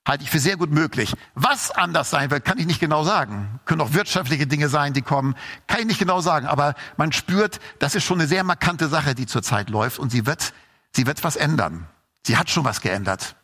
halte 0.09 0.23
ich 0.23 0.31
für 0.31 0.39
sehr 0.39 0.57
gut 0.57 0.71
möglich. 0.71 1.13
Was 1.35 1.69
anders 1.69 2.09
sein 2.09 2.31
wird, 2.31 2.43
kann 2.43 2.57
ich 2.57 2.65
nicht 2.65 2.79
genau 2.79 3.03
sagen. 3.03 3.59
Können 3.65 3.79
auch 3.79 3.93
wirtschaftliche 3.93 4.47
Dinge 4.47 4.67
sein, 4.67 4.93
die 4.93 5.03
kommen, 5.03 5.35
kann 5.67 5.81
ich 5.81 5.85
nicht 5.85 5.99
genau 5.99 6.19
sagen. 6.19 6.47
Aber 6.47 6.73
man 6.97 7.11
spürt, 7.11 7.59
das 7.77 7.93
ist 7.93 8.03
schon 8.03 8.19
eine 8.19 8.27
sehr 8.27 8.43
markante 8.43 8.87
Sache, 8.87 9.13
die 9.13 9.27
zurzeit 9.27 9.69
läuft 9.69 9.99
und 9.99 10.11
sie 10.11 10.25
wird, 10.25 10.53
sie 10.93 11.05
wird 11.05 11.23
was 11.23 11.35
ändern. 11.35 11.87
Sie 12.25 12.37
hat 12.37 12.49
schon 12.49 12.65
was 12.65 12.81
geändert, 12.81 13.35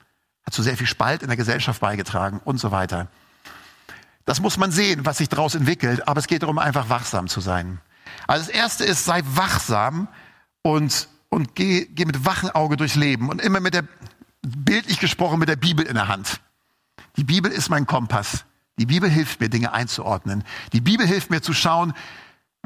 hat 0.43 0.54
zu 0.54 0.63
sehr 0.63 0.75
viel 0.75 0.88
Spalt 0.88 1.21
in 1.21 1.28
der 1.28 1.38
Gesellschaft 1.38 1.80
beigetragen 1.82 2.41
und 2.43 2.58
so 2.58 2.71
weiter. 2.71 3.08
Das 4.25 4.41
muss 4.41 4.58
man 4.58 4.71
sehen, 4.71 5.06
was 5.06 5.19
sich 5.19 5.30
daraus 5.30 5.54
entwickelt, 5.54 6.08
aber 6.08 6.19
es 6.19 6.25
geht 6.25 6.41
darum, 6.41 6.58
einfach 6.58 6.89
wachsam 6.89 7.28
zu 7.28 7.41
sein. 7.41 7.80
Also 8.25 8.47
das 8.47 8.56
erste 8.56 8.86
ist, 8.86 9.06
sei 9.06 9.21
wachsam 9.23 10.08
und, 10.63 11.10
und 11.30 11.54
geh, 11.54 11.86
geh 11.86 12.06
mit 12.06 12.25
wachem 12.25 12.49
Auge 12.49 12.75
durchs 12.75 12.95
Leben 12.95 13.30
und 13.30 13.39
immer 13.39 13.60
mit 13.60 13.75
der, 13.75 13.84
bildlich 14.41 14.99
gesprochen, 14.99 15.38
mit 15.38 15.47
der 15.47 15.58
Bibel 15.58 15.86
in 15.86 15.93
der 15.93 16.08
Hand. 16.08 16.39
Die 17.17 17.23
Bibel 17.23 17.51
ist 17.51 17.69
mein 17.69 17.86
Kompass. 17.86 18.45
Die 18.78 18.86
Bibel 18.86 19.10
hilft 19.10 19.39
mir, 19.39 19.49
Dinge 19.49 19.73
einzuordnen. 19.73 20.43
Die 20.73 20.82
Bibel 20.82 21.08
hilft 21.08 21.30
mir 21.30 21.41
zu 21.41 21.54
schauen, 21.54 21.93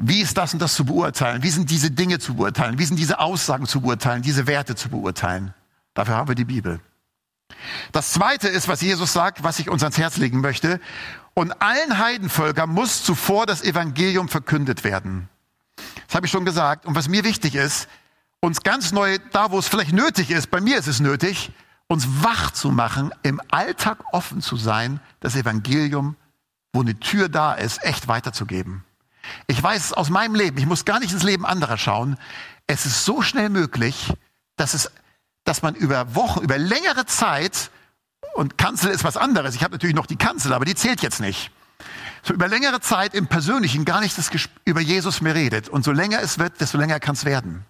wie 0.02 0.20
ist 0.20 0.36
das 0.36 0.54
und 0.54 0.60
das 0.60 0.74
zu 0.74 0.84
beurteilen? 0.84 1.42
Wie 1.42 1.50
sind 1.50 1.70
diese 1.70 1.90
Dinge 1.90 2.18
zu 2.18 2.34
beurteilen? 2.34 2.78
Wie 2.78 2.84
sind 2.84 2.98
diese 2.98 3.20
Aussagen 3.20 3.66
zu 3.66 3.82
beurteilen? 3.82 4.22
Diese 4.22 4.46
Werte 4.46 4.74
zu 4.74 4.88
beurteilen? 4.88 5.54
Dafür 5.94 6.16
haben 6.16 6.28
wir 6.28 6.34
die 6.34 6.46
Bibel. 6.46 6.80
Das 7.92 8.12
zweite 8.12 8.48
ist, 8.48 8.68
was 8.68 8.80
Jesus 8.80 9.12
sagt, 9.12 9.42
was 9.44 9.58
ich 9.58 9.68
uns 9.68 9.82
ans 9.82 9.98
Herz 9.98 10.16
legen 10.16 10.40
möchte. 10.40 10.80
Und 11.34 11.52
allen 11.60 11.98
Heidenvölkern 11.98 12.70
muss 12.70 13.04
zuvor 13.04 13.46
das 13.46 13.62
Evangelium 13.62 14.28
verkündet 14.28 14.84
werden. 14.84 15.28
Das 16.06 16.16
habe 16.16 16.26
ich 16.26 16.32
schon 16.32 16.44
gesagt. 16.44 16.86
Und 16.86 16.94
was 16.94 17.08
mir 17.08 17.24
wichtig 17.24 17.54
ist, 17.54 17.88
uns 18.40 18.62
ganz 18.62 18.92
neu, 18.92 19.18
da 19.32 19.50
wo 19.50 19.58
es 19.58 19.68
vielleicht 19.68 19.92
nötig 19.92 20.30
ist, 20.30 20.50
bei 20.50 20.60
mir 20.60 20.78
ist 20.78 20.86
es 20.86 21.00
nötig, 21.00 21.52
uns 21.90 22.22
wach 22.22 22.52
zu 22.52 22.70
machen, 22.70 23.12
im 23.24 23.40
Alltag 23.50 23.98
offen 24.12 24.40
zu 24.40 24.54
sein, 24.54 25.00
das 25.18 25.34
Evangelium, 25.34 26.14
wo 26.72 26.82
eine 26.82 27.00
Tür 27.00 27.28
da 27.28 27.54
ist, 27.54 27.82
echt 27.82 28.06
weiterzugeben. 28.06 28.84
Ich 29.48 29.60
weiß 29.60 29.92
aus 29.94 30.08
meinem 30.08 30.36
Leben, 30.36 30.56
ich 30.58 30.66
muss 30.66 30.84
gar 30.84 31.00
nicht 31.00 31.12
ins 31.12 31.24
Leben 31.24 31.44
anderer 31.44 31.78
schauen. 31.78 32.16
Es 32.68 32.86
ist 32.86 33.04
so 33.04 33.22
schnell 33.22 33.48
möglich, 33.48 34.12
dass, 34.54 34.74
es, 34.74 34.92
dass 35.42 35.62
man 35.62 35.74
über 35.74 36.14
Wochen, 36.14 36.44
über 36.44 36.58
längere 36.58 37.06
Zeit, 37.06 37.72
und 38.34 38.56
Kanzel 38.56 38.92
ist 38.92 39.02
was 39.02 39.16
anderes, 39.16 39.56
ich 39.56 39.64
habe 39.64 39.72
natürlich 39.72 39.96
noch 39.96 40.06
die 40.06 40.16
Kanzel, 40.16 40.52
aber 40.52 40.64
die 40.64 40.76
zählt 40.76 41.02
jetzt 41.02 41.20
nicht, 41.20 41.50
so 42.22 42.32
über 42.32 42.46
längere 42.46 42.80
Zeit 42.80 43.14
im 43.14 43.26
Persönlichen 43.26 43.84
gar 43.84 44.00
nicht 44.00 44.16
das, 44.16 44.30
über 44.64 44.80
Jesus 44.80 45.22
mehr 45.22 45.34
redet. 45.34 45.68
Und 45.68 45.84
so 45.84 45.90
länger 45.90 46.20
es 46.22 46.38
wird, 46.38 46.60
desto 46.60 46.78
länger 46.78 47.00
kann 47.00 47.16
es 47.16 47.24
werden. 47.24 47.66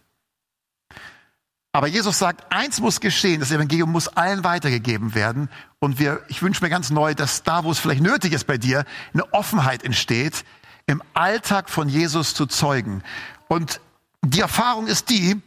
Aber 1.73 1.87
Jesus 1.87 2.19
sagt, 2.19 2.53
eins 2.53 2.81
muss 2.81 3.01
geschehen, 3.01 3.41
das 3.41 3.53
Evangelium 3.53 3.93
muss 3.93 4.09
allen 4.09 4.43
weitergegeben 4.43 5.15
werden. 5.15 5.49
Und 5.79 5.99
wir, 5.99 6.23
ich 6.29 6.43
wünsche 6.43 6.65
mir 6.65 6.71
ganz 6.71 6.91
neu, 6.91 7.15
dass 7.15 7.45
da, 7.45 7.63
wo 7.63 7.71
es 7.71 7.79
vielleicht 7.79 8.03
nötig 8.03 8.33
ist 8.33 8.47
bei 8.47 8.59
dir, 8.59 8.85
eine 9.15 9.33
Offenheit 9.33 9.85
entsteht, 9.85 10.45
im 10.87 11.03
Alltag 11.15 11.71
von 11.71 11.89
Jesus 11.89 12.35
zu 12.35 12.47
zeugen. 12.47 13.05
Und 13.47 13.81
die 14.23 14.41
Erfahrung 14.41 14.89
ist 14.89 15.11
die, 15.11 15.41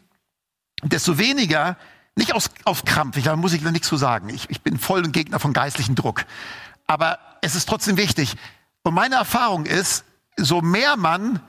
desto 0.81 1.17
weniger, 1.17 1.75
nicht 2.15 2.33
aus, 2.33 2.51
aus 2.63 2.85
Krampf, 2.85 3.21
da 3.21 3.35
muss 3.35 3.53
ich 3.53 3.63
da 3.63 3.71
nichts 3.71 3.87
zu 3.87 3.97
sagen. 3.97 4.29
Ich, 4.29 4.49
ich 4.49 4.61
bin 4.61 4.79
voll 4.79 5.03
ein 5.03 5.11
Gegner 5.11 5.39
von 5.39 5.51
geistlichen 5.51 5.95
Druck. 5.95 6.25
Aber 6.87 7.19
es 7.41 7.55
ist 7.55 7.67
trotzdem 7.67 7.97
wichtig. 7.97 8.35
Und 8.83 8.93
meine 8.93 9.15
Erfahrung 9.15 9.65
ist, 9.65 10.05
so 10.37 10.61
mehr 10.61 10.95
man 10.95 11.41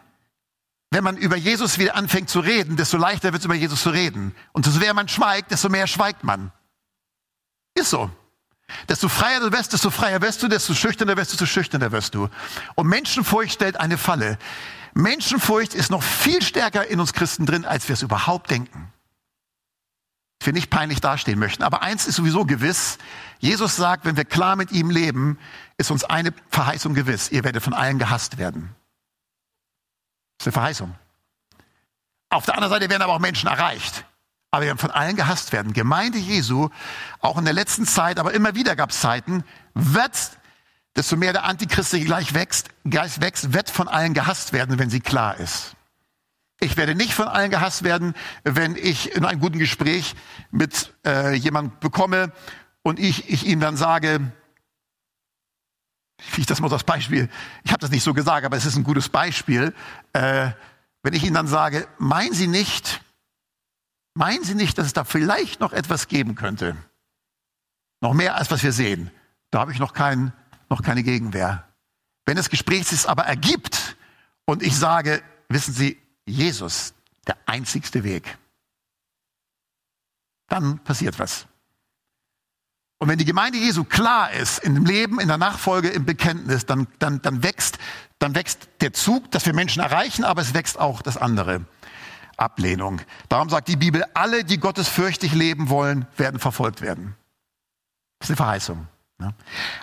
wenn 0.91 1.05
man 1.05 1.17
über 1.17 1.37
Jesus 1.37 1.79
wieder 1.79 1.97
anfängt 1.97 2.31
zu 2.31 2.41
reden, 2.41 2.77
desto 2.77 2.97
leichter 2.97 3.33
wird 3.33 3.41
es 3.41 3.47
über 3.47 3.55
Jesus 3.55 3.83
zu 3.83 3.91
reden. 3.91 4.35
Und 4.53 4.67
desto 4.67 4.79
mehr 4.79 4.95
man 4.95 5.09
schweigt, 5.09 5.51
desto 5.51 5.69
mehr 5.69 5.87
schweigt 5.87 6.25
man. 6.25 6.53
Ist 7.75 7.91
so. 7.91 8.11
Desto 8.89 9.09
freier 9.09 9.41
du 9.41 9.53
wirst, 9.53 9.73
desto 9.73 9.91
freier 9.91 10.23
wirst 10.23 10.43
du, 10.43 10.49
desto 10.49 10.75
schüchterner 10.75 11.17
wirst 11.17 11.33
du, 11.33 11.37
desto 11.37 11.47
schüchterner 11.47 11.93
wirst 11.93 12.15
du. 12.15 12.29
Und 12.75 12.87
Menschenfurcht 12.87 13.53
stellt 13.53 13.79
eine 13.79 13.99
Falle. 13.99 14.39
Menschenfurcht 14.95 15.75
ist 15.75 15.91
noch 15.91 16.03
viel 16.03 16.43
stärker 16.43 16.87
in 16.87 17.01
uns 17.01 17.13
Christen 17.13 17.47
drin, 17.47 17.65
als 17.65 17.89
wir 17.89 17.95
es 17.95 18.03
überhaupt 18.03 18.51
denken. 18.51 18.93
Ich 20.41 20.47
will 20.47 20.55
nicht 20.55 20.71
peinlich 20.71 21.01
dastehen 21.01 21.39
möchten, 21.39 21.63
aber 21.63 21.83
eins 21.83 22.07
ist 22.07 22.17
sowieso 22.17 22.45
gewiss. 22.45 22.99
Jesus 23.39 23.77
sagt, 23.77 24.05
wenn 24.05 24.17
wir 24.17 24.25
klar 24.25 24.57
mit 24.57 24.73
ihm 24.73 24.91
leben, 24.91 25.39
ist 25.79 25.91
uns 25.91 26.05
eine 26.05 26.33
Verheißung 26.51 26.95
gewiss. 26.95 27.31
Ihr 27.31 27.45
werdet 27.45 27.63
von 27.63 27.73
allen 27.73 27.99
gehasst 27.99 28.39
werden. 28.39 28.75
Ist 30.45 30.49
eine 30.49 30.53
Verheißung. 30.53 30.95
Auf 32.29 32.45
der 32.45 32.57
anderen 32.57 32.71
Seite 32.71 32.91
werden 32.91 33.01
aber 33.01 33.15
auch 33.15 33.19
Menschen 33.19 33.49
erreicht. 33.49 34.05
Aber 34.51 34.61
wir 34.61 34.67
werden 34.67 34.79
von 34.79 34.91
allen 34.91 35.17
gehasst 35.17 35.53
werden. 35.53 35.73
Gemeinde 35.73 36.19
Jesu, 36.19 36.69
auch 37.21 37.39
in 37.39 37.47
der 37.47 37.55
letzten 37.55 37.87
Zeit, 37.87 38.19
aber 38.19 38.35
immer 38.35 38.55
wieder 38.55 38.77
gab 38.77 38.91
es 38.91 39.01
Zeiten, 39.01 39.43
wird, 39.73 40.13
desto 40.97 41.17
mehr 41.17 41.33
der 41.33 41.45
Antichrist 41.45 41.93
gleich 41.93 42.35
wächst, 42.35 42.69
Geist 42.89 43.23
wächst, 43.23 43.55
wird 43.55 43.71
von 43.71 43.89
allen 43.89 44.13
gehasst 44.13 44.53
werden, 44.53 44.79
wenn 44.79 44.91
sie 44.91 45.01
klar 45.01 45.39
ist. 45.39 45.77
Ich 46.61 46.77
werde 46.77 46.95
nicht 46.95 47.15
von 47.15 47.27
allen 47.27 47.51
gehasst 47.51 47.83
werden, 47.83 48.13
wenn 48.43 48.77
ich 48.77 49.17
in 49.17 49.25
einem 49.25 49.41
guten 49.41 49.59
Gespräch 49.59 50.15
mit 50.51 50.93
äh, 51.07 51.33
jemand 51.33 51.81
bekomme 51.81 52.33
und 52.83 53.01
ich, 53.01 53.31
ich 53.31 53.47
ihm 53.47 53.61
dann 53.61 53.79
sage, 53.79 54.31
ich 56.37 56.47
das 56.47 56.61
mal 56.61 56.69
das 56.69 56.85
Beispiel, 56.85 57.29
ich 57.65 57.73
habe 57.73 57.81
das 57.81 57.91
nicht 57.91 58.03
so 58.03 58.15
gesagt, 58.15 58.45
aber 58.45 58.57
es 58.57 58.67
ist 58.67 58.77
ein 58.77 58.85
gutes 58.85 59.09
Beispiel. 59.09 59.75
Äh, 60.13 60.53
wenn 61.03 61.13
ich 61.13 61.25
Ihnen 61.25 61.35
dann 61.35 61.47
sage, 61.47 61.87
meinen 61.99 62.33
Sie 62.33 62.47
nicht, 62.47 63.03
meinen 64.15 64.45
Sie 64.45 64.55
nicht, 64.55 64.79
dass 64.79 64.87
es 64.87 64.93
da 64.93 65.05
vielleicht 65.05 65.61
noch 65.61 65.73
etwas 65.73 66.09
geben 66.09 66.35
könnte? 66.35 66.77
Noch 68.01 68.15
mehr 68.15 68.37
als 68.37 68.51
was 68.51 68.63
wir 68.63 68.73
sehen. 68.73 69.11
Da 69.51 69.61
habe 69.61 69.73
ich 69.73 69.79
noch, 69.79 69.93
kein, 69.93 70.33
noch 70.69 70.83
keine 70.83 71.03
Gegenwehr. 71.03 71.69
Wenn 72.27 72.37
das 72.37 72.49
Gespräch 72.49 72.87
sich 72.87 73.09
aber 73.09 73.25
ergibt 73.25 73.97
und 74.47 74.63
ich 74.63 74.77
sage, 74.77 75.23
wissen 75.49 75.75
Sie, 75.75 76.01
Jesus, 76.27 76.95
der 77.27 77.37
einzigste 77.47 78.03
Weg, 78.03 78.39
dann 80.49 80.79
passiert 80.79 81.19
was. 81.19 81.47
Und 83.05 83.11
wenn 83.11 83.19
die 83.19 83.27
Gemeinde 83.27 83.59
Jesu 83.59 83.85
klar 83.85 84.33
ist 84.33 84.61
im 84.61 84.87
Leben, 84.87 85.21
in 85.21 85.29
der 85.29 85.37
Nachfolge, 85.37 85.91
im 85.91 86.07
Bekenntnis, 86.07 86.65
dann, 86.65 86.87
dann, 87.01 87.21
dann, 87.21 87.43
wächst, 87.43 87.77
dann 88.19 88.35
wächst 88.35 88.67
der 88.81 88.95
Zug, 88.95 89.31
dass 89.31 89.45
wir 89.45 89.53
Menschen 89.53 89.83
erreichen, 89.83 90.25
aber 90.25 90.41
es 90.41 90.55
wächst 90.55 90.81
auch 90.81 91.03
das 91.03 91.19
andere. 91.19 91.67
Ablehnung. 92.39 93.03
Darum 93.29 93.51
sagt 93.51 93.69
die 93.69 93.77
Bibel, 93.77 94.07
alle, 94.15 94.43
die 94.43 94.57
gottesfürchtig 94.57 95.35
leben 95.35 95.69
wollen, 95.69 96.07
werden 96.17 96.41
verfolgt 96.41 96.81
werden. 96.81 97.15
Das 98.21 98.31
ist 98.31 98.31
eine 98.31 98.37
Verheißung. 98.39 98.87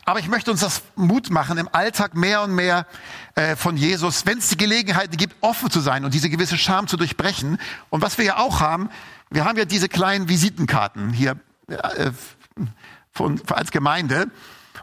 Aber 0.04 0.18
ich 0.18 0.28
möchte 0.28 0.50
uns 0.50 0.62
das 0.62 0.82
Mut 0.96 1.30
machen, 1.30 1.60
im 1.60 1.70
Alltag 1.72 2.16
mehr 2.16 2.42
und 2.42 2.56
mehr 2.56 2.88
äh, 3.36 3.56
von 3.56 3.78
Jesus, 3.78 4.26
wenn 4.26 4.40
es 4.40 4.48
die 4.50 4.58
Gelegenheit 4.58 5.16
gibt, 5.16 5.36
offen 5.42 5.70
zu 5.70 5.80
sein 5.80 6.06
und 6.06 6.16
diese 6.16 6.32
gewisse 6.32 6.58
Scham 6.58 6.88
zu 6.88 6.98
durchbrechen. 6.98 7.60
Und 7.92 8.02
was 8.02 8.18
wir 8.18 8.26
ja 8.26 8.38
auch 8.38 8.62
haben, 8.62 8.90
wir 9.30 9.46
haben 9.46 9.60
ja 9.60 9.66
diese 9.66 9.90
kleinen 9.90 10.28
Visitenkarten 10.28 11.14
hier 11.14 11.40
äh, 11.68 12.12
von, 13.12 13.41
als 13.47 13.71
Gemeinde. 13.71 14.28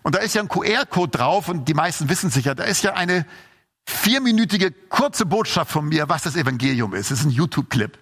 Und 0.03 0.15
da 0.15 0.21
ist 0.21 0.35
ja 0.35 0.43
ein 0.43 0.49
QR-Code 0.49 1.17
drauf 1.17 1.49
und 1.49 1.69
die 1.69 1.75
meisten 1.75 2.09
wissen 2.09 2.31
sicher, 2.31 2.55
da 2.55 2.65
ist 2.65 2.83
ja 2.83 2.95
eine 2.95 3.27
vierminütige 3.87 4.71
kurze 4.71 5.27
Botschaft 5.27 5.71
von 5.71 5.87
mir, 5.87 6.09
was 6.09 6.23
das 6.23 6.37
Evangelium 6.37 6.95
ist. 6.95 7.11
Das 7.11 7.21
ist 7.21 7.25
ein 7.25 7.31
YouTube-Clip. 7.31 7.99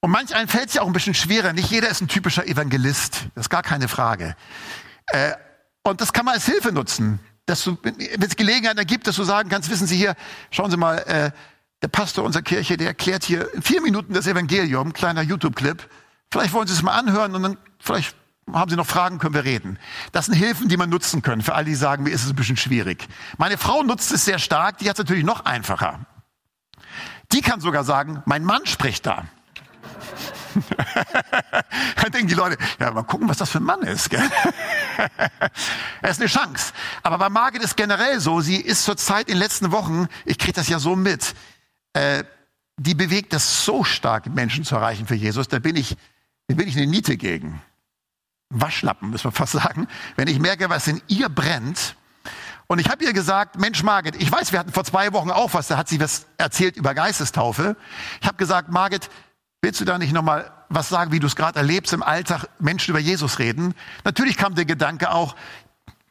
Und 0.00 0.10
manch 0.10 0.34
einen 0.34 0.48
fällt 0.48 0.68
es 0.68 0.74
ja 0.74 0.82
auch 0.82 0.86
ein 0.86 0.92
bisschen 0.92 1.14
schwerer. 1.14 1.52
Nicht 1.52 1.70
jeder 1.70 1.88
ist 1.88 2.00
ein 2.00 2.08
typischer 2.08 2.46
Evangelist. 2.46 3.26
Das 3.34 3.46
ist 3.46 3.50
gar 3.50 3.62
keine 3.62 3.88
Frage. 3.88 4.36
Äh, 5.06 5.32
und 5.84 6.00
das 6.00 6.12
kann 6.12 6.24
man 6.24 6.34
als 6.34 6.46
Hilfe 6.46 6.72
nutzen. 6.72 7.20
Dass 7.46 7.64
du, 7.64 7.76
wenn 7.82 7.96
es 7.98 8.36
Gelegenheit 8.36 8.78
ergibt, 8.78 9.06
dass 9.06 9.16
du 9.16 9.24
sagen 9.24 9.48
kannst, 9.48 9.68
wissen 9.68 9.86
Sie 9.86 9.96
hier, 9.96 10.14
schauen 10.50 10.70
Sie 10.70 10.76
mal, 10.76 10.98
äh, 10.98 11.30
der 11.82 11.88
Pastor 11.88 12.24
unserer 12.24 12.42
Kirche, 12.42 12.76
der 12.76 12.88
erklärt 12.88 13.24
hier 13.24 13.52
in 13.54 13.62
vier 13.62 13.80
Minuten 13.80 14.14
das 14.14 14.26
Evangelium, 14.28 14.92
kleiner 14.92 15.22
YouTube-Clip. 15.22 15.88
Vielleicht 16.30 16.52
wollen 16.52 16.68
Sie 16.68 16.74
es 16.74 16.82
mal 16.82 16.96
anhören 16.96 17.34
und 17.34 17.42
dann 17.42 17.58
vielleicht 17.80 18.16
haben 18.54 18.70
Sie 18.70 18.76
noch 18.76 18.86
Fragen, 18.86 19.18
können 19.18 19.34
wir 19.34 19.44
reden. 19.44 19.78
Das 20.12 20.26
sind 20.26 20.34
Hilfen, 20.34 20.68
die 20.68 20.76
man 20.76 20.90
nutzen 20.90 21.22
können, 21.22 21.42
für 21.42 21.54
alle, 21.54 21.66
die 21.66 21.74
sagen, 21.74 22.04
mir 22.04 22.10
ist 22.10 22.24
es 22.24 22.30
ein 22.30 22.36
bisschen 22.36 22.56
schwierig. 22.56 23.08
Meine 23.38 23.58
Frau 23.58 23.82
nutzt 23.82 24.12
es 24.12 24.24
sehr 24.24 24.38
stark, 24.38 24.78
die 24.78 24.88
hat 24.88 24.96
es 24.96 24.98
natürlich 24.98 25.24
noch 25.24 25.44
einfacher. 25.44 26.00
Die 27.32 27.40
kann 27.40 27.60
sogar 27.60 27.84
sagen, 27.84 28.22
mein 28.26 28.44
Mann 28.44 28.66
spricht 28.66 29.06
da. 29.06 29.24
da 31.96 32.08
denken 32.08 32.28
die 32.28 32.34
Leute, 32.34 32.58
ja, 32.78 32.90
mal 32.90 33.02
gucken, 33.04 33.28
was 33.28 33.38
das 33.38 33.50
für 33.50 33.58
ein 33.58 33.64
Mann 33.64 33.82
ist. 33.82 34.10
Gell? 34.10 34.20
er 36.02 36.10
ist 36.10 36.20
eine 36.20 36.28
Chance. 36.28 36.72
Aber 37.02 37.18
bei 37.18 37.28
Margit 37.28 37.62
ist 37.62 37.76
generell 37.76 38.20
so, 38.20 38.40
sie 38.40 38.56
ist 38.56 38.84
zurzeit 38.84 39.28
in 39.28 39.34
den 39.34 39.38
letzten 39.38 39.72
Wochen, 39.72 40.08
ich 40.24 40.38
kriege 40.38 40.52
das 40.52 40.68
ja 40.68 40.78
so 40.78 40.94
mit, 40.94 41.34
äh, 41.94 42.24
die 42.76 42.94
bewegt 42.94 43.32
es 43.34 43.64
so 43.64 43.84
stark, 43.84 44.26
Menschen 44.26 44.64
zu 44.64 44.74
erreichen 44.74 45.06
für 45.06 45.14
Jesus. 45.14 45.48
Da 45.48 45.58
bin 45.58 45.76
ich, 45.76 45.96
da 46.48 46.54
bin 46.54 46.68
ich 46.68 46.76
eine 46.76 46.86
Niete 46.86 47.16
gegen. 47.16 47.62
Waschlappen, 48.60 49.10
muss 49.10 49.24
man 49.24 49.32
fast 49.32 49.52
sagen. 49.52 49.88
Wenn 50.16 50.28
ich 50.28 50.38
merke, 50.38 50.68
was 50.70 50.86
in 50.86 51.00
ihr 51.08 51.28
brennt, 51.28 51.96
und 52.72 52.78
ich 52.78 52.88
habe 52.88 53.04
ihr 53.04 53.12
gesagt, 53.12 53.58
Mensch 53.58 53.82
Margit, 53.82 54.16
ich 54.16 54.32
weiß, 54.32 54.52
wir 54.52 54.58
hatten 54.58 54.72
vor 54.72 54.84
zwei 54.84 55.12
Wochen 55.12 55.30
auch 55.30 55.52
was, 55.52 55.68
da 55.68 55.76
hat 55.76 55.90
sie 55.90 56.00
was 56.00 56.24
erzählt 56.38 56.76
über 56.76 56.94
Geistestaufe. 56.94 57.76
Ich 58.20 58.26
habe 58.26 58.38
gesagt, 58.38 58.70
Margit, 58.70 59.10
willst 59.60 59.78
du 59.80 59.84
da 59.84 59.98
nicht 59.98 60.14
nochmal 60.14 60.50
was 60.70 60.88
sagen, 60.88 61.12
wie 61.12 61.20
du 61.20 61.26
es 61.26 61.36
gerade 61.36 61.58
erlebst 61.58 61.92
im 61.92 62.02
Alltag, 62.02 62.46
Menschen 62.60 62.92
über 62.92 62.98
Jesus 62.98 63.38
reden? 63.38 63.74
Natürlich 64.04 64.38
kam 64.38 64.54
der 64.54 64.64
Gedanke 64.64 65.10
auch, 65.10 65.36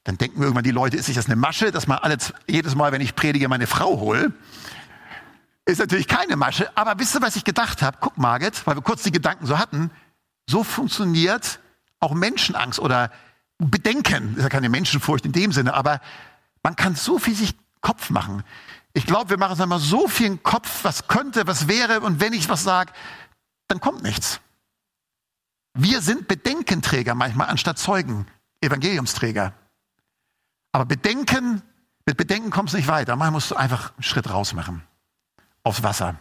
dann 0.04 0.20
denken 0.20 0.40
wir 0.40 0.44
irgendwann 0.44 0.64
die 0.64 0.70
Leute, 0.70 0.98
ist 0.98 1.06
sich 1.06 1.16
das 1.16 1.26
eine 1.26 1.36
Masche, 1.36 1.72
dass 1.72 1.88
man 1.88 1.98
alle, 1.98 2.18
jedes 2.48 2.76
Mal, 2.76 2.92
wenn 2.92 3.02
ich 3.02 3.16
predige, 3.16 3.48
meine 3.48 3.66
Frau 3.66 4.00
hole? 4.00 4.32
Ist 5.66 5.80
natürlich 5.80 6.08
keine 6.08 6.36
Masche, 6.36 6.70
aber 6.76 7.00
wisst 7.00 7.16
ihr, 7.16 7.22
was 7.22 7.36
ich 7.36 7.44
gedacht 7.44 7.82
habe? 7.82 7.98
Guck, 8.02 8.18
Margit, 8.18 8.68
weil 8.68 8.76
wir 8.76 8.82
kurz 8.84 9.04
die 9.04 9.12
Gedanken 9.12 9.46
so 9.46 9.58
hatten, 9.58 9.90
so 10.48 10.64
funktioniert 10.64 11.60
auch 12.02 12.14
Menschenangst 12.14 12.80
oder 12.80 13.12
Bedenken. 13.58 14.30
Das 14.32 14.38
ist 14.38 14.44
ja 14.44 14.50
keine 14.50 14.70
Menschenfurcht 14.70 15.26
in 15.26 15.32
dem 15.32 15.52
Sinne, 15.54 15.74
aber 15.74 16.02
man 16.64 16.76
kann 16.76 16.96
so 16.96 17.20
viel 17.20 17.36
sich 17.36 17.56
Kopf 17.80 18.10
machen. 18.10 18.44
Ich 18.94 19.06
glaube, 19.06 19.30
wir 19.30 19.38
machen 19.38 19.52
uns 19.52 19.62
einmal 19.62 19.80
so 19.80 20.08
viel 20.08 20.38
Kopf, 20.38 20.84
was 20.84 21.08
könnte, 21.08 21.48
was 21.48 21.68
wäre 21.68 22.02
und 22.02 22.20
wenn 22.20 22.34
ich 22.34 22.50
was 22.50 22.64
sage, 22.64 22.92
dann 23.68 23.80
kommt 23.80 24.04
nichts. 24.04 24.42
Wir 25.74 26.02
sind 26.02 26.28
Bedenkenträger 26.28 27.16
manchmal 27.16 27.48
anstatt 27.48 27.80
Zeugen, 27.80 28.28
Evangeliumsträger. 28.60 29.54
Aber 30.74 30.86
Bedenken, 30.86 31.62
mit 32.06 32.18
Bedenken 32.18 32.50
kommst 32.50 32.74
du 32.74 32.78
nicht 32.78 32.88
weiter. 32.88 33.16
Manchmal 33.16 33.32
musst 33.32 33.52
du 33.52 33.56
einfach 33.56 33.94
einen 33.94 34.04
Schritt 34.04 34.30
raus 34.30 34.54
machen. 34.54 34.84
Aufs 35.64 35.84
Wasser. 35.84 36.16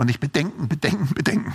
Und 0.00 0.06
nicht 0.06 0.20
bedenken, 0.20 0.66
bedenken, 0.66 1.08
bedenken. 1.14 1.52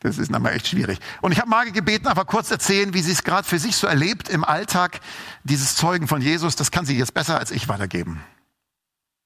Das 0.00 0.16
ist 0.16 0.30
nochmal 0.30 0.54
echt 0.54 0.68
schwierig. 0.68 0.98
Und 1.20 1.32
ich 1.32 1.38
habe 1.38 1.50
Marge 1.50 1.70
gebeten, 1.70 2.06
einfach 2.06 2.26
kurz 2.26 2.50
erzählen, 2.50 2.94
wie 2.94 3.02
sie 3.02 3.12
es 3.12 3.24
gerade 3.24 3.46
für 3.46 3.58
sich 3.58 3.76
so 3.76 3.86
erlebt 3.86 4.30
im 4.30 4.42
Alltag, 4.42 5.02
dieses 5.42 5.76
Zeugen 5.76 6.08
von 6.08 6.22
Jesus. 6.22 6.56
Das 6.56 6.70
kann 6.70 6.86
sie 6.86 6.96
jetzt 6.96 7.12
besser 7.12 7.38
als 7.38 7.50
ich 7.50 7.68
weitergeben. 7.68 8.22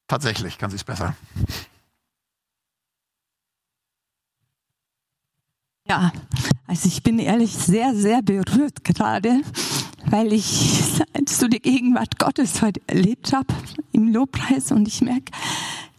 Tatsächlich 0.08 0.58
kann 0.58 0.70
sie 0.70 0.76
es 0.76 0.82
besser. 0.82 1.14
Ja, 5.86 6.10
also 6.66 6.88
ich 6.88 7.04
bin 7.04 7.20
ehrlich 7.20 7.52
sehr, 7.52 7.94
sehr 7.94 8.22
berührt 8.22 8.82
gerade, 8.82 9.40
weil 10.06 10.32
ich 10.32 11.00
so 11.28 11.46
die 11.46 11.60
Gegenwart 11.60 12.18
Gottes 12.18 12.60
heute 12.60 12.80
erlebt 12.88 13.32
habe 13.32 13.54
im 13.92 14.12
Lobpreis 14.12 14.72
und 14.72 14.88
ich 14.88 15.00
merke, 15.00 15.30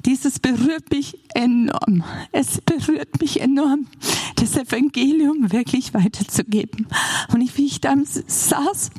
dieses 0.05 0.39
berührt 0.39 0.91
mich 0.91 1.17
enorm. 1.33 2.03
Es 2.31 2.61
berührt 2.61 3.19
mich 3.19 3.41
enorm, 3.41 3.87
das 4.35 4.55
Evangelium 4.55 5.51
wirklich 5.51 5.93
weiterzugeben. 5.93 6.87
Und 7.33 7.57
wie 7.57 7.65
ich 7.65 7.81
da 7.81 7.95
saß, 8.05 8.91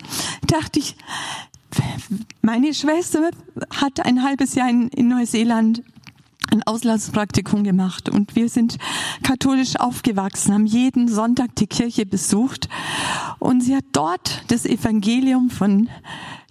dachte 0.46 0.78
ich, 0.78 0.96
meine 2.42 2.74
Schwester 2.74 3.30
hat 3.74 4.04
ein 4.04 4.22
halbes 4.22 4.54
Jahr 4.54 4.68
in, 4.68 4.88
in 4.88 5.08
Neuseeland 5.08 5.82
ein 6.50 6.62
Auslandspraktikum 6.64 7.62
gemacht 7.62 8.08
und 8.08 8.34
wir 8.34 8.48
sind 8.48 8.78
katholisch 9.22 9.76
aufgewachsen, 9.76 10.52
haben 10.52 10.66
jeden 10.66 11.06
Sonntag 11.06 11.54
die 11.56 11.68
Kirche 11.68 12.06
besucht 12.06 12.68
und 13.38 13.60
sie 13.60 13.76
hat 13.76 13.84
dort 13.92 14.42
das 14.48 14.66
Evangelium 14.66 15.50
von 15.50 15.88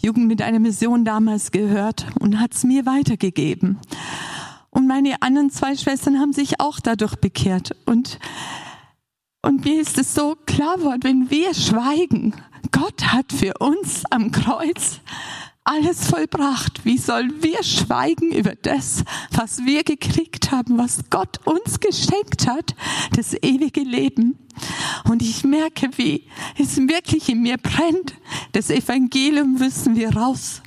Jugend 0.01 0.27
mit 0.27 0.41
einer 0.41 0.59
Mission 0.59 1.03
damals 1.03 1.51
gehört 1.51 2.05
und 2.19 2.39
hat 2.39 2.53
es 2.53 2.63
mir 2.63 2.85
weitergegeben. 2.85 3.77
Und 4.79 4.87
meine 4.87 5.21
anderen 5.21 5.49
zwei 5.49 5.75
Schwestern 5.75 6.21
haben 6.21 6.31
sich 6.31 6.61
auch 6.61 6.79
dadurch 6.79 7.17
bekehrt. 7.17 7.75
Und, 7.85 8.17
und 9.41 9.65
mir 9.65 9.81
ist 9.81 9.97
es 9.97 10.15
so 10.15 10.37
klar 10.45 10.77
geworden, 10.77 11.03
wenn 11.03 11.29
wir 11.29 11.53
schweigen, 11.53 12.33
Gott 12.71 13.07
hat 13.07 13.33
für 13.33 13.55
uns 13.59 14.05
am 14.09 14.31
Kreuz 14.31 15.01
alles 15.69 16.09
vollbracht. 16.09 16.83
Wie 16.83 16.97
sollen 16.97 17.43
wir 17.43 17.61
schweigen 17.63 18.31
über 18.31 18.55
das, 18.55 19.03
was 19.31 19.65
wir 19.65 19.83
gekriegt 19.83 20.51
haben, 20.51 20.79
was 20.79 21.01
Gott 21.11 21.45
uns 21.45 21.79
geschenkt 21.79 22.47
hat, 22.47 22.75
das 23.15 23.35
ewige 23.35 23.81
Leben? 23.81 24.35
Und 25.07 25.21
ich 25.21 25.43
merke, 25.43 25.91
wie 25.97 26.23
es 26.57 26.75
wirklich 26.77 27.29
in 27.29 27.43
mir 27.43 27.57
brennt. 27.57 28.15
Das 28.51 28.71
Evangelium 28.71 29.53
müssen 29.53 29.95
wir 29.95 30.15
raus, 30.15 30.61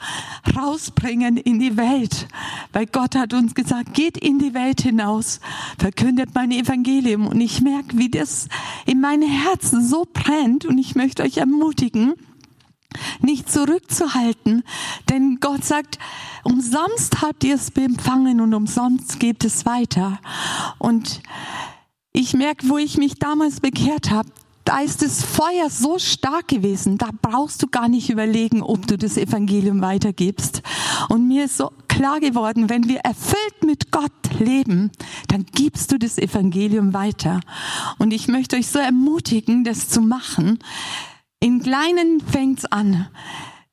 rausbringen 0.56 1.36
in 1.36 1.58
die 1.58 1.76
Welt. 1.76 2.28
Weil 2.72 2.86
Gott 2.86 3.16
hat 3.16 3.34
uns 3.34 3.54
gesagt, 3.54 3.94
geht 3.94 4.16
in 4.16 4.38
die 4.38 4.54
Welt 4.54 4.82
hinaus, 4.82 5.40
verkündet 5.78 6.30
mein 6.34 6.52
Evangelium. 6.52 7.26
Und 7.26 7.40
ich 7.40 7.60
merke, 7.60 7.98
wie 7.98 8.08
das 8.08 8.48
in 8.86 9.00
meinem 9.00 9.28
Herzen 9.28 9.86
so 9.86 10.06
brennt. 10.10 10.64
Und 10.64 10.78
ich 10.78 10.94
möchte 10.94 11.24
euch 11.24 11.38
ermutigen, 11.38 12.14
nicht 13.20 13.50
zurückzuhalten. 13.50 14.64
Denn 15.10 15.38
Gott 15.40 15.64
sagt, 15.64 15.98
umsonst 16.44 17.22
habt 17.22 17.44
ihr 17.44 17.54
es 17.54 17.70
empfangen 17.70 18.40
und 18.40 18.54
umsonst 18.54 19.20
gebt 19.20 19.44
es 19.44 19.66
weiter. 19.66 20.18
Und 20.78 21.22
ich 22.12 22.34
merke, 22.34 22.68
wo 22.68 22.78
ich 22.78 22.98
mich 22.98 23.14
damals 23.18 23.60
bekehrt 23.60 24.10
habe, 24.10 24.28
da 24.64 24.80
ist 24.80 25.02
das 25.02 25.24
Feuer 25.24 25.70
so 25.70 25.98
stark 25.98 26.48
gewesen, 26.48 26.96
da 26.96 27.10
brauchst 27.20 27.62
du 27.62 27.66
gar 27.66 27.88
nicht 27.88 28.10
überlegen, 28.10 28.62
ob 28.62 28.86
du 28.86 28.96
das 28.96 29.16
Evangelium 29.16 29.80
weitergibst. 29.80 30.62
Und 31.08 31.26
mir 31.26 31.46
ist 31.46 31.56
so 31.56 31.72
klar 31.88 32.20
geworden, 32.20 32.70
wenn 32.70 32.88
wir 32.88 33.00
erfüllt 33.00 33.64
mit 33.64 33.90
Gott 33.90 34.12
leben, 34.38 34.90
dann 35.28 35.46
gibst 35.52 35.90
du 35.90 35.98
das 35.98 36.18
Evangelium 36.18 36.94
weiter. 36.94 37.40
Und 37.98 38.12
ich 38.12 38.28
möchte 38.28 38.56
euch 38.56 38.68
so 38.68 38.78
ermutigen, 38.78 39.64
das 39.64 39.88
zu 39.88 40.00
machen. 40.00 40.58
In 41.42 41.60
Kleinen 41.60 42.20
fängt's 42.20 42.66
an. 42.66 43.08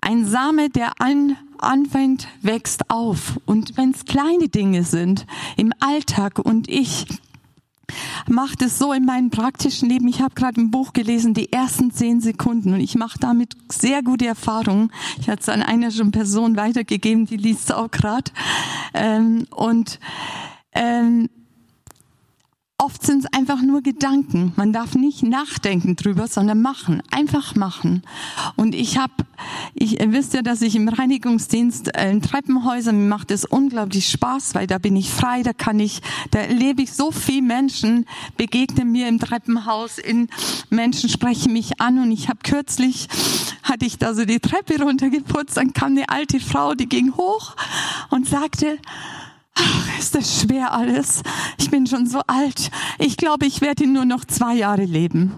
Ein 0.02 0.26
Same, 0.26 0.72
der 0.72 1.00
an, 1.00 1.38
anfängt, 1.60 2.28
wächst 2.42 2.90
auf. 2.90 3.40
Und 3.46 3.78
wenn's 3.78 4.06
kleine 4.06 4.50
Dinge 4.50 4.84
sind 4.84 5.28
im 5.56 5.72
Alltag 5.80 6.40
und 6.40 6.68
ich 6.68 7.06
mache 8.28 8.56
das 8.58 8.80
so 8.80 8.92
in 8.92 9.06
meinem 9.06 9.30
praktischen 9.30 9.88
Leben. 9.88 10.08
Ich 10.08 10.20
habe 10.20 10.34
gerade 10.34 10.60
ein 10.60 10.72
Buch 10.72 10.94
gelesen, 10.94 11.36
die 11.36 11.54
ersten 11.54 11.92
zehn 11.92 12.22
Sekunden, 12.22 12.74
und 12.74 12.80
ich 12.80 12.96
mache 12.96 13.20
damit 13.20 13.56
sehr 13.72 14.02
gute 14.02 14.26
Erfahrungen. 14.26 14.92
Ich 15.20 15.30
hatte 15.30 15.42
es 15.42 15.50
an 15.50 15.62
einer 15.62 15.92
schon 15.92 16.10
Person 16.10 16.56
weitergegeben, 16.56 17.28
die 17.28 17.38
liest 17.38 17.66
es 17.66 17.72
auch 17.72 17.92
gerade. 17.92 18.32
Ähm, 18.96 19.46
und 19.52 20.00
ähm, 20.74 21.30
Oft 22.82 23.06
sind 23.06 23.26
es 23.26 23.34
einfach 23.34 23.62
nur 23.62 23.82
Gedanken. 23.82 24.54
Man 24.56 24.72
darf 24.72 24.96
nicht 24.96 25.22
nachdenken 25.22 25.98
drüber, 25.98 26.30
sondern 26.30 26.62
machen. 26.62 27.04
Einfach 27.12 27.54
machen. 27.56 28.04
Und 28.56 28.74
ich 28.74 28.98
habe, 28.98 29.12
ich, 29.74 30.00
ihr 30.00 30.14
wisst 30.14 30.34
ja, 30.34 30.42
dass 30.42 30.62
ich 30.62 30.78
im 30.78 30.88
Reinigungsdienst 30.88 31.94
äh, 31.98 32.10
in 32.10 32.22
Treppenhäusern, 32.22 32.98
mir 32.98 33.10
macht 33.10 33.32
es 33.32 33.44
unglaublich 33.44 34.08
Spaß, 34.08 34.56
weil 34.56 34.66
da 34.66 34.78
bin 34.78 34.96
ich 34.96 35.10
frei, 35.10 35.44
da 35.44 35.52
kann 35.52 35.78
ich, 35.82 36.02
da 36.32 36.40
erlebe 36.40 36.82
ich 36.82 36.94
so 36.94 37.12
viel 37.12 37.42
Menschen, 37.42 38.06
begegnen 38.38 38.94
mir 38.94 39.10
im 39.10 39.20
Treppenhaus, 39.20 39.98
in 39.98 40.30
Menschen 40.70 41.10
sprechen 41.10 41.52
mich 41.52 41.82
an 41.82 42.00
und 42.00 42.14
ich 42.14 42.30
habe 42.30 42.40
kürzlich, 42.44 43.10
hatte 43.62 43.86
ich 43.86 43.98
da 43.98 44.14
so 44.14 44.24
die 44.24 44.40
Treppe 44.40 44.82
runtergeputzt, 44.82 45.58
dann 45.58 45.74
kam 45.74 45.98
eine 45.98 46.08
alte 46.08 46.40
Frau, 46.40 46.76
die 46.76 46.88
ging 46.88 47.18
hoch 47.18 47.58
und 48.10 48.26
sagte, 48.26 48.80
Ach, 49.62 50.00
ist 50.00 50.16
das 50.16 50.42
schwer 50.42 50.74
alles. 50.74 51.22
Ich 51.58 51.70
bin 51.70 51.86
schon 51.88 52.08
so 52.08 52.22
alt. 52.28 52.72
Ich 52.98 53.18
glaube, 53.18 53.46
ich 53.46 53.62
werde 53.62 53.88
nur 53.88 54.06
noch 54.06 54.26
zwei 54.26 54.56
Jahre 54.56 54.86
leben. 54.86 55.38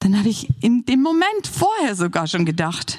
Dann 0.00 0.18
habe 0.18 0.28
ich 0.28 0.48
in 0.60 0.84
dem 0.84 1.02
Moment 1.02 1.46
vorher 1.50 1.94
sogar 1.94 2.26
schon 2.26 2.44
gedacht. 2.44 2.98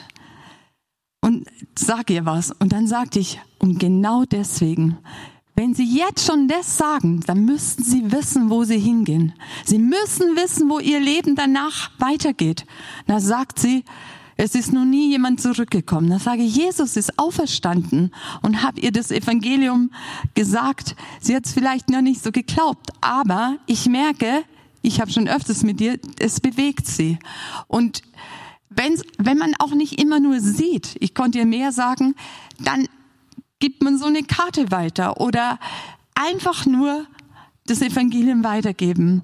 Und 1.22 1.48
sag 1.78 2.10
ihr 2.10 2.26
was. 2.26 2.52
Und 2.52 2.72
dann 2.72 2.88
sagte 2.88 3.20
ich, 3.20 3.40
und 3.60 3.80
genau 3.80 4.24
deswegen, 4.26 4.98
wenn 5.56 5.74
Sie 5.74 5.84
jetzt 5.84 6.26
schon 6.26 6.48
das 6.48 6.78
sagen, 6.78 7.20
dann 7.28 7.44
müssten 7.44 7.84
Sie 7.84 8.14
wissen, 8.14 8.50
wo 8.50 8.64
Sie 8.64 8.80
hingehen. 8.80 9.34
Sie 9.66 9.78
müssen 9.78 10.38
wissen, 10.38 10.70
wo 10.70 10.80
Ihr 10.80 11.02
Leben 11.02 11.36
danach 11.36 11.92
weitergeht. 12.00 12.66
Da 13.08 13.20
sagt 13.20 13.60
sie, 13.60 13.84
es 14.40 14.56
ist 14.56 14.72
noch 14.72 14.86
nie 14.86 15.10
jemand 15.10 15.42
zurückgekommen. 15.42 16.10
Da 16.10 16.18
sage 16.18 16.44
ich, 16.44 16.56
Jesus 16.56 16.96
ist 16.96 17.20
auferstanden 17.20 18.16
und 18.42 18.64
habe 18.64 18.80
ihr 18.80 18.94
das 18.94 19.12
Evangelium 19.12 19.92
gesagt. 20.34 20.96
Sie 21.20 21.36
hat 21.36 21.46
es 21.46 21.52
vielleicht 21.52 21.90
noch 21.90 22.02
nicht 22.02 22.24
so 22.24 22.32
geglaubt, 22.32 22.92
aber 23.02 23.58
ich 23.66 23.88
merke, 23.88 24.46
ich 24.82 25.02
habe 25.02 25.12
schon 25.12 25.28
öfters 25.28 25.64
mit 25.64 25.82
dir, 25.82 26.00
es 26.20 26.40
bewegt 26.40 26.88
sie. 26.88 27.20
Und 27.68 28.02
wenn, 28.70 29.02
wenn 29.18 29.38
man 29.38 29.56
auch 29.60 29.74
nicht 29.74 30.02
immer 30.02 30.22
nur 30.22 30.40
sieht, 30.40 30.96
ich 31.02 31.14
konnte 31.14 31.40
ihr 31.40 31.46
mehr 31.46 31.74
sagen, 31.74 32.16
dann 32.60 32.88
gibt 33.60 33.84
man 33.84 33.98
so 33.98 34.06
eine 34.06 34.24
Karte 34.24 34.72
weiter 34.72 35.20
oder 35.20 35.60
einfach 36.16 36.66
nur 36.66 37.06
das 37.66 37.82
Evangelium 37.82 38.46
weitergeben. 38.46 39.22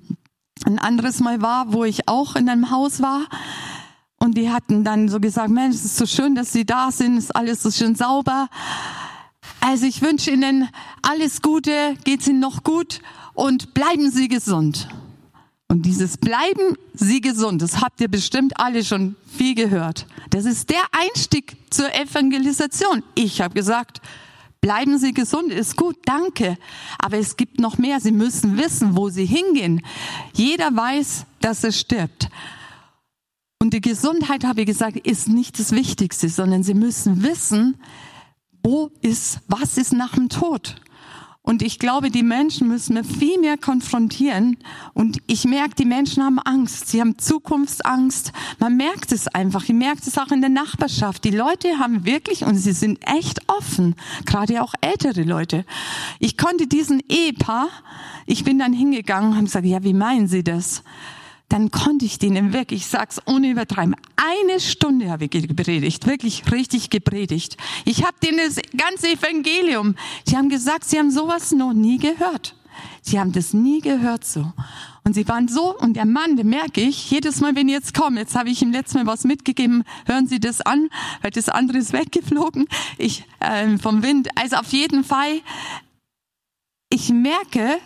Ein 0.65 0.77
anderes 0.77 1.21
Mal 1.21 1.41
war, 1.41 1.71
wo 1.71 1.85
ich 1.85 2.09
auch 2.09 2.35
in 2.35 2.49
einem 2.49 2.69
Haus 2.69 3.01
war 3.01 3.27
und 4.25 4.35
die 4.35 4.49
hatten 4.49 4.83
dann 4.83 5.07
so 5.07 5.19
gesagt, 5.19 5.49
Mensch, 5.49 5.75
es 5.75 5.85
ist 5.85 5.97
so 5.97 6.05
schön, 6.05 6.35
dass 6.35 6.51
Sie 6.51 6.65
da 6.65 6.91
sind, 6.91 7.17
ist 7.17 7.35
alles 7.35 7.61
so 7.61 7.71
schön 7.71 7.95
sauber. 7.95 8.49
Also 9.61 9.85
ich 9.85 10.01
wünsche 10.01 10.31
Ihnen 10.31 10.67
alles 11.01 11.41
Gute, 11.41 11.95
geht's 12.03 12.27
Ihnen 12.27 12.39
noch 12.39 12.63
gut 12.63 13.01
und 13.33 13.73
bleiben 13.73 14.11
Sie 14.11 14.27
gesund. 14.27 14.87
Und 15.67 15.85
dieses 15.85 16.17
Bleiben 16.17 16.75
Sie 16.93 17.21
gesund, 17.21 17.61
das 17.61 17.81
habt 17.81 18.01
ihr 18.01 18.07
bestimmt 18.07 18.59
alle 18.59 18.83
schon 18.83 19.15
viel 19.27 19.55
gehört. 19.55 20.07
Das 20.29 20.45
ist 20.45 20.69
der 20.69 20.83
Einstieg 20.91 21.57
zur 21.69 21.93
Evangelisation. 21.93 23.03
Ich 23.15 23.41
habe 23.41 23.53
gesagt, 23.53 24.01
bleiben 24.61 24.97
Sie 24.97 25.13
gesund, 25.13 25.51
ist 25.51 25.75
gut, 25.75 25.97
danke. 26.05 26.57
Aber 26.99 27.17
es 27.17 27.37
gibt 27.37 27.59
noch 27.59 27.77
mehr. 27.77 27.99
Sie 27.99 28.11
müssen 28.11 28.57
wissen, 28.57 28.95
wo 28.95 29.09
Sie 29.09 29.25
hingehen. 29.25 29.81
Jeder 30.33 30.75
weiß, 30.75 31.25
dass 31.41 31.63
er 31.63 31.71
stirbt. 31.71 32.29
Und 33.65 33.73
die 33.73 33.81
Gesundheit, 33.81 34.43
habe 34.43 34.61
ich 34.61 34.67
gesagt, 34.67 34.95
ist 35.07 35.27
nicht 35.27 35.57
das 35.57 35.71
Wichtigste, 35.71 36.29
sondern 36.29 36.61
Sie 36.61 36.75
müssen 36.75 37.23
wissen, 37.23 37.77
wo 38.61 38.91
ist, 39.01 39.39
was 39.47 39.79
ist 39.79 39.91
nach 39.91 40.13
dem 40.13 40.29
Tod. 40.29 40.75
Und 41.41 41.63
ich 41.63 41.79
glaube, 41.79 42.11
die 42.11 42.21
Menschen 42.21 42.67
müssen 42.67 42.95
wir 42.95 43.03
viel 43.03 43.39
mehr 43.39 43.57
konfrontieren. 43.57 44.57
Und 44.93 45.17
ich 45.25 45.45
merke, 45.45 45.73
die 45.73 45.85
Menschen 45.85 46.23
haben 46.23 46.37
Angst. 46.37 46.89
Sie 46.89 47.01
haben 47.01 47.17
Zukunftsangst. 47.17 48.33
Man 48.59 48.77
merkt 48.77 49.11
es 49.11 49.27
einfach. 49.29 49.63
Ich 49.63 49.73
merke 49.73 50.01
es 50.05 50.15
auch 50.19 50.29
in 50.29 50.41
der 50.41 50.51
Nachbarschaft. 50.51 51.23
Die 51.23 51.31
Leute 51.31 51.79
haben 51.79 52.05
wirklich, 52.05 52.43
und 52.43 52.57
sie 52.57 52.73
sind 52.73 52.99
echt 53.07 53.49
offen, 53.49 53.95
gerade 54.27 54.61
auch 54.61 54.75
ältere 54.81 55.23
Leute. 55.23 55.65
Ich 56.19 56.37
konnte 56.37 56.67
diesen 56.67 57.01
Ehepaar, 57.09 57.69
ich 58.27 58.43
bin 58.43 58.59
dann 58.59 58.73
hingegangen 58.73 59.29
und 59.29 59.35
habe 59.37 59.45
gesagt, 59.45 59.65
ja, 59.65 59.83
wie 59.83 59.93
meinen 59.93 60.27
Sie 60.27 60.43
das? 60.43 60.83
Dann 61.49 61.71
konnte 61.71 62.05
ich 62.05 62.17
denen 62.17 62.53
wirklich, 62.53 62.81
ich 62.81 62.87
sag's 62.87 63.21
ohne 63.27 63.49
übertreiben, 63.49 63.95
eine 64.15 64.59
Stunde 64.59 65.09
habe 65.09 65.25
ich 65.25 65.31
gepredigt, 65.31 66.07
wirklich 66.07 66.51
richtig 66.51 66.89
gepredigt. 66.89 67.57
Ich 67.85 68.03
habe 68.03 68.15
denen 68.23 68.37
das 68.37 68.59
ganze 68.75 69.09
Evangelium, 69.09 69.95
sie 70.25 70.37
haben 70.37 70.49
gesagt, 70.49 70.85
sie 70.85 70.97
haben 70.97 71.11
sowas 71.11 71.51
noch 71.51 71.73
nie 71.73 71.97
gehört. 71.97 72.55
Sie 73.01 73.19
haben 73.19 73.31
das 73.31 73.53
nie 73.53 73.81
gehört 73.81 74.25
so. 74.25 74.51
Und 75.03 75.13
sie 75.13 75.27
waren 75.27 75.47
so, 75.47 75.77
und 75.77 75.93
der 75.93 76.05
Mann, 76.05 76.35
den 76.35 76.49
merke 76.49 76.81
ich, 76.81 77.11
jedes 77.11 77.39
Mal, 77.39 77.55
wenn 77.55 77.69
ich 77.69 77.75
jetzt 77.75 77.93
komme, 77.93 78.19
jetzt 78.19 78.35
habe 78.35 78.49
ich 78.49 78.61
ihm 78.63 78.71
letztes 78.71 78.95
Mal 78.95 79.05
was 79.05 79.23
mitgegeben, 79.23 79.83
hören 80.07 80.27
Sie 80.27 80.39
das 80.39 80.61
an, 80.61 80.89
weil 81.21 81.29
das 81.29 81.47
andere 81.47 81.77
ist 81.77 81.93
weggeflogen, 81.93 82.67
ich, 82.97 83.23
äh, 83.39 83.77
vom 83.77 84.01
Wind. 84.01 84.29
Also 84.35 84.55
auf 84.55 84.73
jeden 84.73 85.03
Fall, 85.03 85.41
ich 86.89 87.09
merke, 87.09 87.77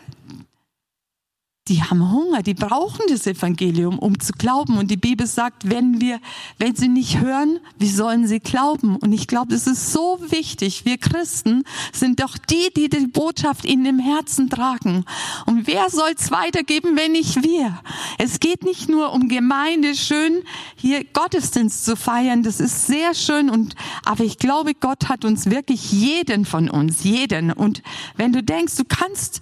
die 1.69 1.83
haben 1.83 2.11
Hunger, 2.11 2.41
die 2.41 2.55
brauchen 2.55 3.05
das 3.09 3.27
Evangelium, 3.27 3.99
um 3.99 4.19
zu 4.19 4.33
glauben. 4.33 4.77
Und 4.77 4.89
die 4.89 4.97
Bibel 4.97 5.27
sagt, 5.27 5.69
wenn 5.69 6.01
wir, 6.01 6.19
wenn 6.57 6.75
sie 6.75 6.87
nicht 6.87 7.19
hören, 7.19 7.59
wie 7.77 7.89
sollen 7.89 8.27
sie 8.27 8.39
glauben? 8.39 8.95
Und 8.95 9.13
ich 9.13 9.27
glaube, 9.27 9.53
es 9.53 9.67
ist 9.67 9.93
so 9.93 10.19
wichtig. 10.29 10.85
Wir 10.85 10.97
Christen 10.97 11.63
sind 11.93 12.21
doch 12.21 12.37
die, 12.37 12.73
die 12.75 12.89
die 12.89 13.05
Botschaft 13.05 13.65
in 13.65 13.83
dem 13.83 13.99
Herzen 13.99 14.49
tragen. 14.49 15.05
Und 15.45 15.67
wer 15.67 15.89
soll 15.91 16.11
es 16.17 16.31
weitergeben, 16.31 16.97
wenn 16.97 17.11
nicht 17.11 17.43
wir? 17.43 17.79
Es 18.17 18.39
geht 18.39 18.63
nicht 18.63 18.89
nur 18.89 19.13
um 19.13 19.27
Gemeinde, 19.27 19.93
schön 19.95 20.41
hier 20.75 21.03
Gottesdienst 21.03 21.85
zu 21.85 21.95
feiern. 21.95 22.41
Das 22.41 22.59
ist 22.59 22.87
sehr 22.87 23.13
schön. 23.13 23.49
Und, 23.49 23.75
aber 24.03 24.23
ich 24.23 24.39
glaube, 24.39 24.73
Gott 24.73 25.07
hat 25.07 25.23
uns 25.23 25.45
wirklich 25.45 25.91
jeden 25.91 26.45
von 26.45 26.67
uns, 26.67 27.03
jeden. 27.03 27.51
Und 27.51 27.83
wenn 28.17 28.33
du 28.33 28.41
denkst, 28.41 28.75
du 28.75 28.85
kannst, 28.85 29.41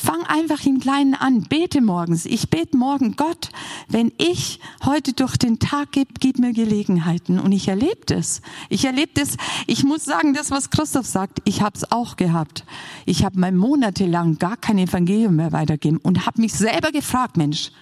Fang 0.00 0.22
einfach 0.24 0.64
im 0.64 0.78
Kleinen 0.78 1.14
an. 1.14 1.42
Bete 1.42 1.80
morgens. 1.80 2.24
Ich 2.24 2.50
bete 2.50 2.76
morgen, 2.76 3.16
Gott, 3.16 3.50
wenn 3.88 4.12
ich 4.18 4.60
heute 4.84 5.12
durch 5.12 5.36
den 5.36 5.58
Tag 5.58 5.92
gebe, 5.92 6.12
gib 6.20 6.38
mir 6.38 6.52
Gelegenheiten. 6.52 7.38
Und 7.38 7.52
ich 7.52 7.68
erlebe 7.68 8.00
das. 8.06 8.40
Ich 8.68 8.84
erlebe 8.84 9.10
das. 9.14 9.36
Ich 9.66 9.84
muss 9.84 10.04
sagen, 10.04 10.34
das, 10.34 10.50
was 10.50 10.70
Christoph 10.70 11.06
sagt, 11.06 11.40
ich 11.44 11.62
habe 11.62 11.76
es 11.76 11.90
auch 11.90 12.16
gehabt. 12.16 12.64
Ich 13.06 13.24
habe 13.24 13.40
mal 13.40 13.52
monatelang 13.52 14.38
gar 14.38 14.56
kein 14.56 14.78
Evangelium 14.78 15.36
mehr 15.36 15.52
weitergeben 15.52 15.98
und 15.98 16.26
habe 16.26 16.40
mich 16.40 16.52
selber 16.52 16.92
gefragt, 16.92 17.36
Mensch, 17.36 17.72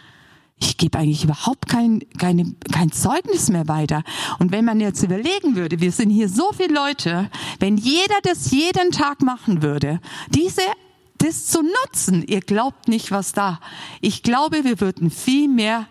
ich 0.59 0.79
gebe 0.79 0.99
eigentlich 0.99 1.25
überhaupt 1.25 1.69
kein, 1.69 2.03
keine, 2.19 2.55
kein 2.73 2.91
Zeugnis 2.91 3.51
mehr 3.51 3.69
weiter. 3.69 4.03
Und 4.39 4.53
wenn 4.53 4.65
man 4.65 4.81
jetzt 4.81 5.03
überlegen 5.03 5.55
würde, 5.55 5.81
wir 5.81 5.93
sind 5.93 6.09
hier 6.09 6.31
so 6.31 6.53
viele 6.53 6.73
Leute, 6.73 7.31
wenn 7.59 7.77
jeder 7.77 8.17
das 8.23 8.51
jeden 8.51 8.91
Tag 8.91 9.21
machen 9.21 9.63
würde, 9.63 10.01
diese 10.31 10.63
das 11.19 11.47
zu 11.47 11.63
nutzen. 11.63 12.25
Ihr 12.27 12.41
glaubt 12.41 12.89
nicht, 12.89 13.11
was 13.11 13.33
da. 13.33 13.61
Ich 14.01 14.23
glaube, 14.23 14.65
wir 14.65 14.81
würden 14.81 15.11
viel 15.11 15.49
mehr 15.49 15.87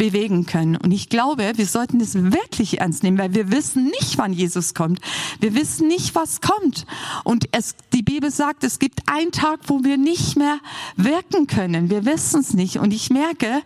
bewegen 0.00 0.46
können. 0.46 0.76
Und 0.76 0.92
ich 0.92 1.10
glaube, 1.10 1.52
wir 1.56 1.66
sollten 1.66 1.98
das 1.98 2.14
wirklich 2.14 2.80
ernst 2.80 3.02
nehmen, 3.02 3.18
weil 3.18 3.34
wir 3.34 3.52
wissen 3.52 3.84
nicht, 3.84 4.16
wann 4.16 4.32
Jesus 4.32 4.72
kommt. 4.72 4.98
Wir 5.40 5.54
wissen 5.54 5.88
nicht, 5.88 6.14
was 6.14 6.40
kommt. 6.40 6.86
Und 7.22 7.44
es, 7.52 7.74
die 7.92 8.02
Bibel 8.02 8.30
sagt, 8.30 8.64
es 8.64 8.78
gibt 8.78 9.02
einen 9.10 9.30
Tag, 9.30 9.60
wo 9.66 9.84
wir 9.84 9.98
nicht 9.98 10.38
mehr 10.38 10.58
wirken 10.96 11.46
können. 11.46 11.90
Wir 11.90 12.06
wissen 12.06 12.40
es 12.40 12.54
nicht. 12.54 12.78
Und 12.78 12.94
ich 12.94 13.10
merke, 13.10 13.60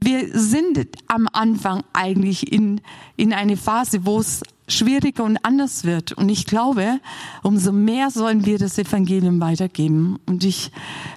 wir 0.00 0.38
sind 0.38 0.86
am 1.06 1.28
Anfang 1.32 1.82
eigentlich 1.92 2.52
in, 2.52 2.80
in 3.16 3.32
eine 3.32 3.56
Phase, 3.56 4.04
wo 4.04 4.20
es 4.20 4.42
schwieriger 4.68 5.24
und 5.24 5.38
anders 5.44 5.84
wird. 5.84 6.12
Und 6.12 6.28
ich 6.28 6.46
glaube, 6.46 7.00
umso 7.42 7.72
mehr 7.72 8.10
sollen 8.10 8.44
wir 8.44 8.58
das 8.58 8.78
Evangelium 8.78 9.40
weitergeben. 9.40 10.18
Und 10.26 10.44
ich 10.44 10.70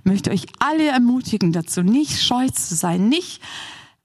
möchte 0.04 0.32
euch 0.32 0.46
alle 0.60 0.88
ermutigen 0.88 1.52
dazu, 1.52 1.84
nicht 1.84 2.22
scheu 2.22 2.48
zu 2.50 2.76
sein, 2.76 3.10
nicht, 3.10 3.42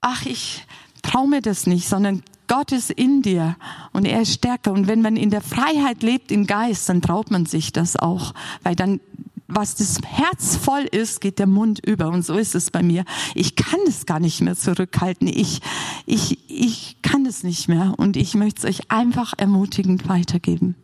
ach, 0.01 0.25
ich 0.25 0.65
traue 1.01 1.27
mir 1.27 1.41
das 1.41 1.65
nicht, 1.65 1.87
sondern 1.87 2.23
Gott 2.47 2.71
ist 2.71 2.91
in 2.91 3.21
dir 3.21 3.55
und 3.91 4.05
er 4.05 4.21
ist 4.21 4.33
stärker. 4.33 4.71
Und 4.71 4.87
wenn 4.87 5.01
man 5.01 5.17
in 5.17 5.29
der 5.29 5.41
Freiheit 5.41 6.03
lebt 6.03 6.31
im 6.31 6.47
Geist, 6.47 6.87
dann 6.89 7.01
traut 7.01 7.31
man 7.31 7.45
sich 7.45 7.73
das 7.73 7.97
auch, 7.97 8.33
weil 8.63 8.75
dann 8.75 8.99
was 9.47 9.75
das 9.75 9.99
Herz 10.05 10.57
voll 10.57 10.83
ist, 10.83 11.21
geht 11.21 11.39
der 11.39 11.47
Mund 11.47 11.79
über. 11.85 12.07
Und 12.07 12.25
so 12.25 12.35
ist 12.35 12.55
es 12.55 12.71
bei 12.71 12.83
mir. 12.83 13.05
Ich 13.33 13.55
kann 13.55 13.79
es 13.87 14.05
gar 14.05 14.19
nicht 14.19 14.41
mehr 14.41 14.55
zurückhalten. 14.55 15.27
Ich, 15.27 15.61
ich, 16.05 16.37
ich 16.49 17.01
kann 17.01 17.25
es 17.25 17.43
nicht 17.43 17.67
mehr. 17.67 17.93
Und 17.97 18.17
ich 18.17 18.35
möchte 18.35 18.67
es 18.67 18.75
euch 18.75 18.91
einfach 18.91 19.33
ermutigend 19.37 20.09
weitergeben. 20.09 20.75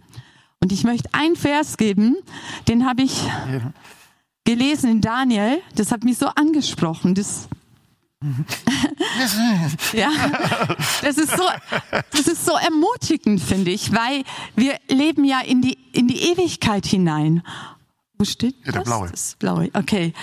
Und 0.62 0.72
ich 0.72 0.86
möchte 0.86 1.10
einen 1.14 1.36
Vers 1.36 1.76
geben, 1.76 2.16
den 2.70 2.86
habe 2.86 3.04
ich 3.04 3.22
gelesen 4.46 4.90
in 4.90 5.02
Daniel. 5.02 5.60
Das 5.76 5.92
hat 5.92 6.04
mich 6.04 6.18
so 6.18 6.28
angesprochen. 6.28 7.16
Das 7.16 7.50
ja, 9.94 10.10
das 11.02 11.18
ist 11.18 11.36
so, 11.36 11.44
das 12.12 12.28
ist 12.28 12.46
so 12.46 12.54
ermutigend, 12.54 13.42
finde 13.42 13.72
ich, 13.72 13.92
weil 13.92 14.24
wir 14.56 14.78
leben 14.88 15.26
ja 15.26 15.42
in 15.42 15.62
die, 15.62 15.78
in 15.92 16.08
die 16.08 16.32
Ewigkeit 16.32 16.86
hinein. 16.86 17.44
Wo 18.18 18.26
steht 18.26 18.56
ja, 18.66 18.72
der 18.72 18.74
das? 18.74 18.84
blaue. 18.84 19.10
Das 19.10 19.36
blaue, 19.40 19.70
okay. 19.74 20.14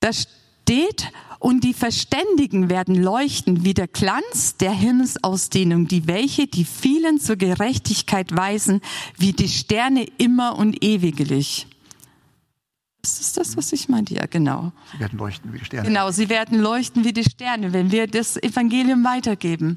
Da 0.00 0.10
steht, 0.12 1.10
und 1.38 1.62
die 1.62 1.74
Verständigen 1.74 2.70
werden 2.70 2.94
leuchten 2.94 3.64
wie 3.64 3.74
der 3.74 3.86
Glanz 3.86 4.56
der 4.56 4.72
Himmelsausdehnung, 4.72 5.88
die 5.88 6.06
welche 6.06 6.46
die 6.46 6.64
vielen 6.64 7.20
zur 7.20 7.36
Gerechtigkeit 7.36 8.34
weisen, 8.34 8.80
wie 9.18 9.32
die 9.32 9.48
Sterne 9.48 10.06
immer 10.16 10.56
und 10.56 10.82
ewiglich. 10.82 11.66
Ist 13.02 13.20
das 13.20 13.32
das, 13.34 13.56
was 13.58 13.72
ich 13.74 13.90
meinte? 13.90 14.14
Ja, 14.14 14.24
genau. 14.24 14.72
Sie 14.92 15.00
werden 15.00 15.18
leuchten 15.18 15.52
wie 15.52 15.58
die 15.58 15.64
Sterne. 15.66 15.86
Genau, 15.86 16.10
sie 16.10 16.28
werden 16.30 16.58
leuchten 16.58 17.04
wie 17.04 17.12
die 17.12 17.24
Sterne, 17.24 17.74
wenn 17.74 17.92
wir 17.92 18.06
das 18.06 18.42
Evangelium 18.42 19.04
weitergeben. 19.04 19.76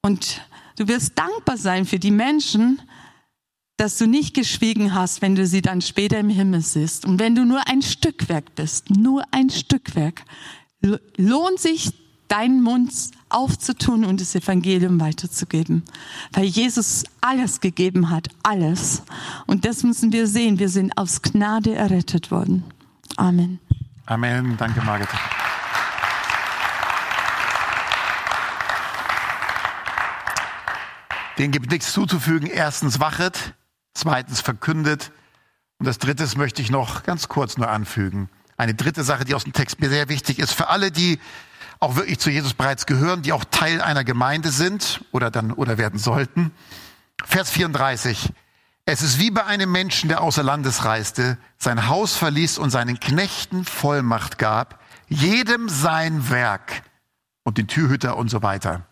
Und 0.00 0.40
du 0.78 0.88
wirst 0.88 1.18
dankbar 1.18 1.58
sein 1.58 1.84
für 1.84 1.98
die 1.98 2.10
Menschen, 2.10 2.80
dass 3.78 3.96
du 3.96 4.06
nicht 4.06 4.34
geschwiegen 4.34 4.92
hast, 4.94 5.22
wenn 5.22 5.36
du 5.36 5.46
sie 5.46 5.62
dann 5.62 5.80
später 5.80 6.18
im 6.18 6.28
Himmel 6.28 6.60
siehst. 6.60 7.06
Und 7.06 7.20
wenn 7.20 7.34
du 7.34 7.44
nur 7.44 7.66
ein 7.68 7.80
Stückwerk 7.80 8.54
bist, 8.56 8.90
nur 8.90 9.22
ein 9.30 9.50
Stückwerk, 9.50 10.24
lohnt 11.16 11.60
sich 11.60 11.92
deinen 12.26 12.60
Mund 12.62 12.92
aufzutun 13.28 14.04
und 14.04 14.20
das 14.20 14.34
Evangelium 14.34 15.00
weiterzugeben. 15.00 15.84
Weil 16.32 16.44
Jesus 16.44 17.04
alles 17.20 17.60
gegeben 17.60 18.10
hat, 18.10 18.28
alles. 18.42 19.02
Und 19.46 19.64
das 19.64 19.84
müssen 19.84 20.12
wir 20.12 20.26
sehen. 20.26 20.58
Wir 20.58 20.68
sind 20.68 20.98
aus 20.98 21.22
Gnade 21.22 21.74
errettet 21.74 22.32
worden. 22.32 22.64
Amen. 23.16 23.60
Amen. 24.06 24.56
Danke, 24.58 24.82
Margit. 24.82 25.08
Den 31.38 31.52
gibt 31.52 31.70
nichts 31.70 31.92
zuzufügen. 31.92 32.48
Erstens 32.48 32.98
wachet, 32.98 33.54
zweitens 33.98 34.40
verkündet. 34.40 35.12
Und 35.78 35.86
das 35.86 35.98
dritte 35.98 36.26
möchte 36.36 36.62
ich 36.62 36.70
noch 36.70 37.02
ganz 37.02 37.28
kurz 37.28 37.56
nur 37.56 37.68
anfügen. 37.68 38.28
Eine 38.56 38.74
dritte 38.74 39.04
Sache, 39.04 39.24
die 39.24 39.34
aus 39.34 39.44
dem 39.44 39.52
Text 39.52 39.80
mir 39.80 39.88
sehr 39.88 40.08
wichtig 40.08 40.38
ist, 40.38 40.52
für 40.52 40.68
alle, 40.68 40.90
die 40.90 41.18
auch 41.80 41.96
wirklich 41.96 42.18
zu 42.18 42.30
Jesus 42.30 42.54
bereits 42.54 42.86
gehören, 42.86 43.22
die 43.22 43.32
auch 43.32 43.44
Teil 43.44 43.80
einer 43.80 44.02
Gemeinde 44.02 44.50
sind 44.50 45.04
oder 45.12 45.30
dann 45.30 45.52
oder 45.52 45.78
werden 45.78 45.98
sollten. 45.98 46.50
Vers 47.24 47.50
34. 47.50 48.32
Es 48.84 49.02
ist 49.02 49.20
wie 49.20 49.30
bei 49.30 49.44
einem 49.44 49.70
Menschen, 49.70 50.08
der 50.08 50.22
außer 50.22 50.42
Landes 50.42 50.84
reiste, 50.84 51.38
sein 51.58 51.88
Haus 51.88 52.16
verließ 52.16 52.58
und 52.58 52.70
seinen 52.70 52.98
Knechten 52.98 53.64
Vollmacht 53.64 54.38
gab, 54.38 54.80
jedem 55.08 55.68
sein 55.68 56.30
Werk 56.30 56.82
und 57.44 57.58
den 57.58 57.68
Türhüter 57.68 58.16
und 58.16 58.28
so 58.30 58.42
weiter. 58.42 58.87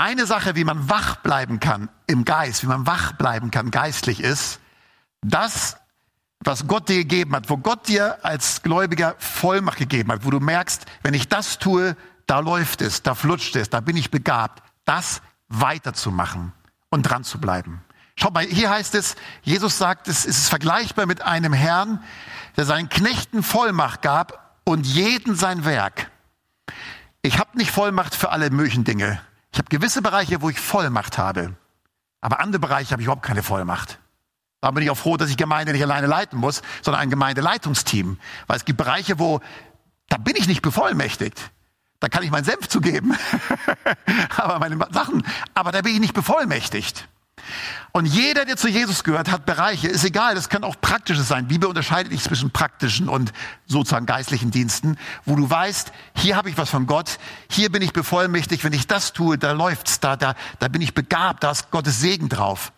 Eine 0.00 0.24
Sache, 0.24 0.56
wie 0.56 0.64
man 0.64 0.88
wach 0.88 1.16
bleiben 1.16 1.60
kann 1.60 1.90
im 2.06 2.24
Geist, 2.24 2.62
wie 2.62 2.68
man 2.68 2.86
wach 2.86 3.12
bleiben 3.12 3.50
kann 3.50 3.70
geistlich 3.70 4.20
ist, 4.20 4.58
das, 5.20 5.76
was 6.42 6.66
Gott 6.66 6.88
dir 6.88 6.96
gegeben 6.96 7.36
hat, 7.36 7.50
wo 7.50 7.58
Gott 7.58 7.86
dir 7.86 8.24
als 8.24 8.62
Gläubiger 8.62 9.14
Vollmacht 9.18 9.76
gegeben 9.76 10.10
hat, 10.10 10.24
wo 10.24 10.30
du 10.30 10.40
merkst, 10.40 10.86
wenn 11.02 11.12
ich 11.12 11.28
das 11.28 11.58
tue, 11.58 11.98
da 12.24 12.38
läuft 12.38 12.80
es, 12.80 13.02
da 13.02 13.14
flutscht 13.14 13.56
es, 13.56 13.68
da 13.68 13.80
bin 13.80 13.94
ich 13.94 14.10
begabt, 14.10 14.62
das 14.86 15.20
weiterzumachen 15.48 16.54
und 16.88 17.02
dran 17.02 17.22
zu 17.22 17.38
bleiben. 17.38 17.84
Schaut 18.16 18.32
mal, 18.32 18.46
hier 18.46 18.70
heißt 18.70 18.94
es, 18.94 19.16
Jesus 19.42 19.76
sagt, 19.76 20.08
es 20.08 20.24
ist 20.24 20.48
vergleichbar 20.48 21.04
mit 21.04 21.20
einem 21.20 21.52
Herrn, 21.52 22.02
der 22.56 22.64
seinen 22.64 22.88
Knechten 22.88 23.42
Vollmacht 23.42 24.00
gab 24.00 24.56
und 24.64 24.86
jeden 24.86 25.36
sein 25.36 25.66
Werk. 25.66 26.10
Ich 27.20 27.38
habe 27.38 27.58
nicht 27.58 27.70
Vollmacht 27.70 28.14
für 28.14 28.30
alle 28.30 28.48
möglichen 28.48 28.84
Dinge. 28.84 29.20
Ich 29.52 29.58
habe 29.58 29.68
gewisse 29.68 30.02
Bereiche, 30.02 30.42
wo 30.42 30.50
ich 30.50 30.60
Vollmacht 30.60 31.18
habe. 31.18 31.54
Aber 32.20 32.40
andere 32.40 32.60
Bereiche 32.60 32.92
habe 32.92 33.02
ich 33.02 33.06
überhaupt 33.06 33.24
keine 33.24 33.42
Vollmacht. 33.42 33.98
Da 34.60 34.70
bin 34.70 34.82
ich 34.82 34.90
auch 34.90 34.96
froh, 34.96 35.16
dass 35.16 35.30
ich 35.30 35.36
Gemeinde 35.36 35.72
nicht 35.72 35.82
alleine 35.82 36.06
leiten 36.06 36.38
muss, 36.38 36.62
sondern 36.82 37.00
ein 37.00 37.10
Gemeindeleitungsteam. 37.10 38.18
Weil 38.46 38.56
es 38.56 38.64
gibt 38.64 38.76
Bereiche, 38.76 39.18
wo, 39.18 39.40
da 40.08 40.18
bin 40.18 40.36
ich 40.36 40.46
nicht 40.46 40.60
bevollmächtigt. 40.60 41.50
Da 41.98 42.08
kann 42.08 42.22
ich 42.22 42.30
meinen 42.30 42.44
Senf 42.44 42.68
zugeben. 42.68 43.16
aber 44.36 44.58
meine 44.58 44.78
Sachen, 44.90 45.26
aber 45.54 45.72
da 45.72 45.80
bin 45.80 45.94
ich 45.94 46.00
nicht 46.00 46.14
bevollmächtigt. 46.14 47.08
Und 47.92 48.06
jeder, 48.06 48.44
der 48.44 48.56
zu 48.56 48.68
Jesus 48.68 49.04
gehört, 49.04 49.30
hat 49.30 49.46
Bereiche, 49.46 49.88
ist 49.88 50.04
egal, 50.04 50.34
das 50.34 50.48
kann 50.48 50.64
auch 50.64 50.76
praktisches 50.80 51.28
sein. 51.28 51.48
Bibel 51.48 51.68
unterscheidet 51.68 52.12
nicht 52.12 52.24
zwischen 52.24 52.50
praktischen 52.50 53.08
und 53.08 53.32
sozusagen 53.66 54.06
geistlichen 54.06 54.50
Diensten, 54.50 54.96
wo 55.24 55.36
du 55.36 55.48
weißt, 55.48 55.92
hier 56.14 56.36
habe 56.36 56.50
ich 56.50 56.58
was 56.58 56.70
von 56.70 56.86
Gott, 56.86 57.18
hier 57.48 57.70
bin 57.70 57.82
ich 57.82 57.92
bevollmächtigt, 57.92 58.64
wenn 58.64 58.72
ich 58.72 58.86
das 58.86 59.12
tue, 59.12 59.38
da 59.38 59.52
läuft's, 59.52 60.00
da, 60.00 60.16
da, 60.16 60.34
da 60.58 60.68
bin 60.68 60.82
ich 60.82 60.94
begabt, 60.94 61.42
da 61.42 61.50
ist 61.50 61.70
Gottes 61.70 62.00
Segen 62.00 62.28
drauf. 62.28 62.72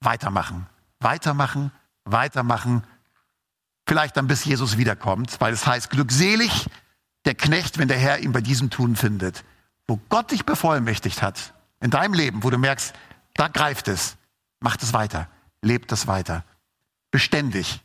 Weitermachen, 0.00 0.66
weitermachen, 1.00 1.72
weitermachen. 2.04 2.82
Vielleicht 3.86 4.16
dann 4.16 4.26
bis 4.26 4.44
Jesus 4.44 4.78
wiederkommt, 4.78 5.40
weil 5.40 5.52
es 5.52 5.66
heißt, 5.66 5.90
glückselig 5.90 6.68
der 7.24 7.34
Knecht, 7.34 7.78
wenn 7.78 7.88
der 7.88 7.98
Herr 7.98 8.18
ihn 8.18 8.32
bei 8.32 8.40
diesem 8.40 8.70
Tun 8.70 8.96
findet. 8.96 9.44
Wo 9.86 10.00
Gott 10.08 10.30
dich 10.30 10.44
bevollmächtigt 10.44 11.22
hat, 11.22 11.52
in 11.80 11.90
deinem 11.90 12.14
Leben, 12.14 12.42
wo 12.42 12.50
du 12.50 12.58
merkst, 12.58 12.94
da 13.36 13.48
greift 13.48 13.88
es. 13.88 14.16
Macht 14.60 14.82
es 14.82 14.92
weiter. 14.92 15.28
Lebt 15.62 15.92
es 15.92 16.06
weiter. 16.06 16.44
Beständig. 17.10 17.80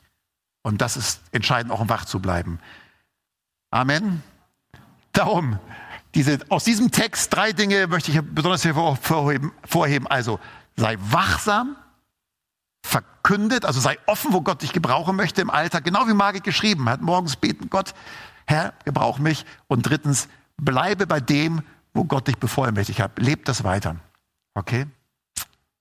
Und 0.64 0.82
das 0.82 0.98
ist 0.98 1.22
entscheidend, 1.32 1.72
auch 1.72 1.80
um 1.80 1.90
wach 1.90 2.06
zu 2.06 2.20
bleiben. 2.20 2.60
Amen. 3.72 4.24
Darum, 5.14 5.60
diese, 6.16 6.40
aus 6.50 6.64
diesem 6.64 6.92
Text 6.92 7.34
drei 7.34 7.52
Dinge 7.52 7.88
möchte 7.88 8.12
ich 8.12 8.22
besonders 8.22 8.64
hervorheben. 8.64 9.52
Vorheben. 9.66 10.08
Also, 10.08 10.40
sei 10.76 10.98
wachsam, 11.00 11.76
verkündet, 12.84 13.66
also 13.66 13.80
sei 13.80 13.98
offen, 14.06 14.34
wo 14.34 14.42
Gott 14.42 14.62
dich 14.62 14.74
gebrauchen 14.74 15.16
möchte 15.16 15.42
im 15.42 15.50
Alltag, 15.50 15.84
genau 15.84 16.08
wie 16.08 16.14
Margit 16.14 16.44
geschrieben 16.44 16.90
hat. 16.90 17.02
Morgens 17.02 17.36
beten, 17.36 17.70
Gott, 17.70 17.94
Herr, 18.46 18.74
gebrauch 18.86 19.20
mich. 19.20 19.46
Und 19.68 19.84
drittens, 19.84 20.28
bleibe 20.58 21.08
bei 21.08 21.20
dem, 21.20 21.62
wo 21.94 22.04
Gott 22.04 22.28
dich 22.28 22.38
bevollmächtigt 22.38 23.00
hat. 23.00 23.18
Lebt 23.20 23.48
das 23.48 23.64
weiter. 23.64 23.96
Okay? 24.54 24.88